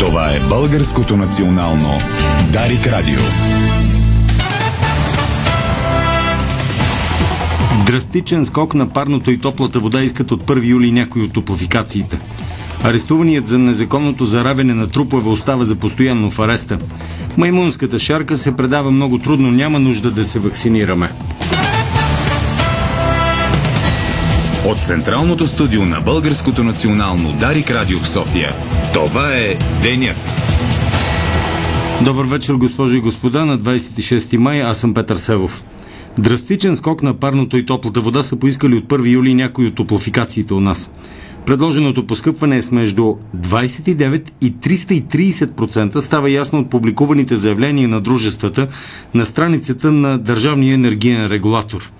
Това 0.00 0.30
е 0.30 0.40
българското 0.48 1.16
национално 1.16 1.98
Дарик 2.52 2.86
Радио. 2.86 3.20
Драстичен 7.86 8.44
скок 8.44 8.74
на 8.74 8.88
парното 8.88 9.30
и 9.30 9.38
топлата 9.38 9.80
вода 9.80 10.02
искат 10.02 10.30
от 10.30 10.42
1 10.42 10.66
юли 10.66 10.92
някои 10.92 11.22
от 11.22 11.32
топлофикациите. 11.32 12.18
Арестуваният 12.84 13.48
за 13.48 13.58
незаконното 13.58 14.24
заравяне 14.24 14.74
на 14.74 14.86
трупове 14.86 15.28
остава 15.28 15.64
за 15.64 15.74
постоянно 15.74 16.30
в 16.30 16.38
ареста. 16.38 16.78
Маймунската 17.36 17.98
шарка 17.98 18.36
се 18.36 18.56
предава 18.56 18.90
много 18.90 19.18
трудно, 19.18 19.50
няма 19.50 19.78
нужда 19.78 20.10
да 20.10 20.24
се 20.24 20.38
вакцинираме. 20.38 21.12
От 24.68 24.78
Централното 24.78 25.46
студио 25.46 25.84
на 25.84 26.00
Българското 26.00 26.64
национално 26.64 27.32
Дарик 27.32 27.70
Радио 27.70 27.98
в 27.98 28.08
София. 28.08 28.52
Това 28.94 29.34
е 29.34 29.56
Денят. 29.82 30.16
Добър 32.04 32.24
вечер, 32.24 32.54
госпожи 32.54 32.96
и 32.96 33.00
господа. 33.00 33.44
На 33.44 33.58
26 33.58 34.36
май 34.36 34.62
аз 34.62 34.78
съм 34.78 34.94
Петър 34.94 35.16
Севов. 35.16 35.64
Драстичен 36.18 36.76
скок 36.76 37.02
на 37.02 37.14
парното 37.14 37.56
и 37.56 37.66
топлата 37.66 38.00
вода 38.00 38.22
са 38.22 38.36
поискали 38.36 38.74
от 38.74 38.84
1 38.84 39.10
юли 39.10 39.34
някои 39.34 39.66
от 39.66 39.74
топлофикациите 39.74 40.54
у 40.54 40.60
нас. 40.60 40.94
Предложеното 41.46 42.06
поскъпване 42.06 42.56
е 42.56 42.62
с 42.62 42.70
между 42.70 43.14
29 43.36 44.30
и 44.40 44.54
330% 44.54 45.98
става 45.98 46.30
ясно 46.30 46.58
от 46.58 46.70
публикуваните 46.70 47.36
заявления 47.36 47.88
на 47.88 48.00
дружествата 48.00 48.68
на 49.14 49.26
страницата 49.26 49.92
на 49.92 50.18
Държавния 50.18 50.74
енергиен 50.74 51.26
регулатор. 51.26 51.90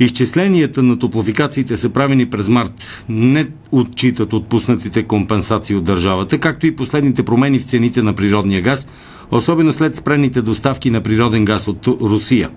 Изчисленията 0.00 0.82
на 0.82 0.98
топлофикациите 0.98 1.76
са 1.76 1.90
правени 1.90 2.30
през 2.30 2.48
март. 2.48 3.04
Не 3.08 3.46
отчитат 3.72 4.32
отпуснатите 4.32 5.02
компенсации 5.02 5.76
от 5.76 5.84
държавата, 5.84 6.38
както 6.38 6.66
и 6.66 6.76
последните 6.76 7.22
промени 7.22 7.58
в 7.58 7.64
цените 7.64 8.02
на 8.02 8.12
природния 8.12 8.62
газ, 8.62 8.88
особено 9.30 9.72
след 9.72 9.96
спрените 9.96 10.42
доставки 10.42 10.90
на 10.90 11.00
природен 11.00 11.44
газ 11.44 11.68
от 11.68 11.86
Русия. 11.86 12.50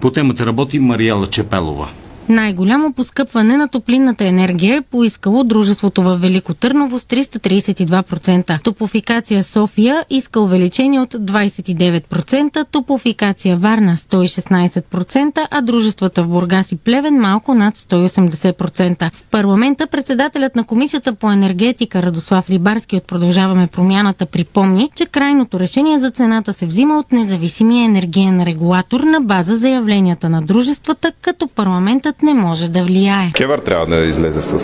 По 0.00 0.10
темата 0.10 0.46
работи 0.46 0.78
Мариела 0.78 1.26
Чепелова. 1.26 1.88
Най-голямо 2.28 2.92
поскъпване 2.92 3.56
на 3.56 3.68
топлинната 3.68 4.26
енергия 4.26 4.76
е 4.76 4.80
поискало 4.80 5.44
дружеството 5.44 6.02
в 6.02 6.16
Велико 6.16 6.54
Търново 6.54 6.98
с 6.98 7.02
332%. 7.02 8.62
Топофикация 8.62 9.44
София 9.44 10.04
иска 10.10 10.40
увеличение 10.40 11.00
от 11.00 11.14
29%, 11.14 12.66
топофикация 12.70 13.56
Варна 13.56 13.96
116%, 13.96 15.46
а 15.50 15.60
дружествата 15.60 16.22
в 16.22 16.28
Бургас 16.28 16.72
и 16.72 16.76
Плевен 16.76 17.20
малко 17.20 17.54
над 17.54 17.76
180%. 17.76 19.14
В 19.14 19.24
парламента 19.30 19.86
председателят 19.86 20.56
на 20.56 20.64
Комисията 20.64 21.14
по 21.14 21.32
енергетика 21.32 22.02
Радослав 22.02 22.50
Рибарски 22.50 22.96
от 22.96 23.04
Продължаваме 23.04 23.66
промяната 23.66 24.26
припомни, 24.26 24.90
че 24.94 25.06
крайното 25.06 25.60
решение 25.60 26.00
за 26.00 26.10
цената 26.10 26.52
се 26.52 26.66
взима 26.66 26.98
от 26.98 27.12
независимия 27.12 27.84
енергиен 27.84 28.42
регулатор 28.42 29.00
на 29.00 29.20
база 29.20 29.56
заявленията 29.56 30.28
на 30.28 30.42
дружествата, 30.42 31.12
като 31.22 31.48
парламентът 31.48 32.17
не 32.22 32.34
може 32.34 32.70
да 32.70 32.84
влияе. 32.84 33.30
Кевър 33.34 33.58
трябва 33.58 33.86
да 33.86 34.04
излезе 34.04 34.42
с 34.42 34.58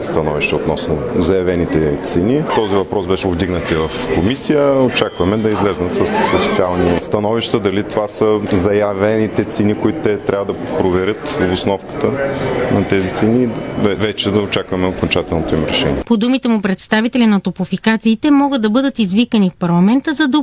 становище 0.00 0.54
относно 0.54 0.98
заявените 1.16 1.98
цени. 2.04 2.42
Този 2.54 2.74
въпрос 2.74 3.06
беше 3.06 3.22
повдигнат 3.22 3.70
и 3.70 3.74
в 3.74 3.90
комисия. 4.14 4.82
Очакваме 4.82 5.36
да 5.36 5.50
излезнат 5.50 5.94
с 5.94 6.00
официални 6.34 7.00
становища 7.00 7.60
дали 7.60 7.82
това 7.82 8.08
са 8.08 8.40
заявените 8.52 9.44
цени, 9.44 9.74
които 9.74 9.98
те 10.02 10.18
трябва 10.18 10.44
да 10.44 10.54
проверят 10.78 11.28
в 11.28 11.52
основката 11.52 12.06
на 12.72 12.88
тези 12.88 13.14
цени. 13.14 13.48
Вече 13.78 14.30
да 14.30 14.40
очакваме 14.40 14.86
окончателното 14.86 15.54
им 15.54 15.64
решение. 15.64 16.02
По 16.06 16.16
думите 16.16 16.48
му 16.48 16.62
представители 16.62 17.26
на 17.26 17.40
топофикациите 17.40 18.30
могат 18.30 18.62
да 18.62 18.70
бъдат 18.70 18.98
извикани 18.98 19.50
в 19.50 19.54
парламента, 19.54 20.14
за 20.14 20.28
да 20.28 20.38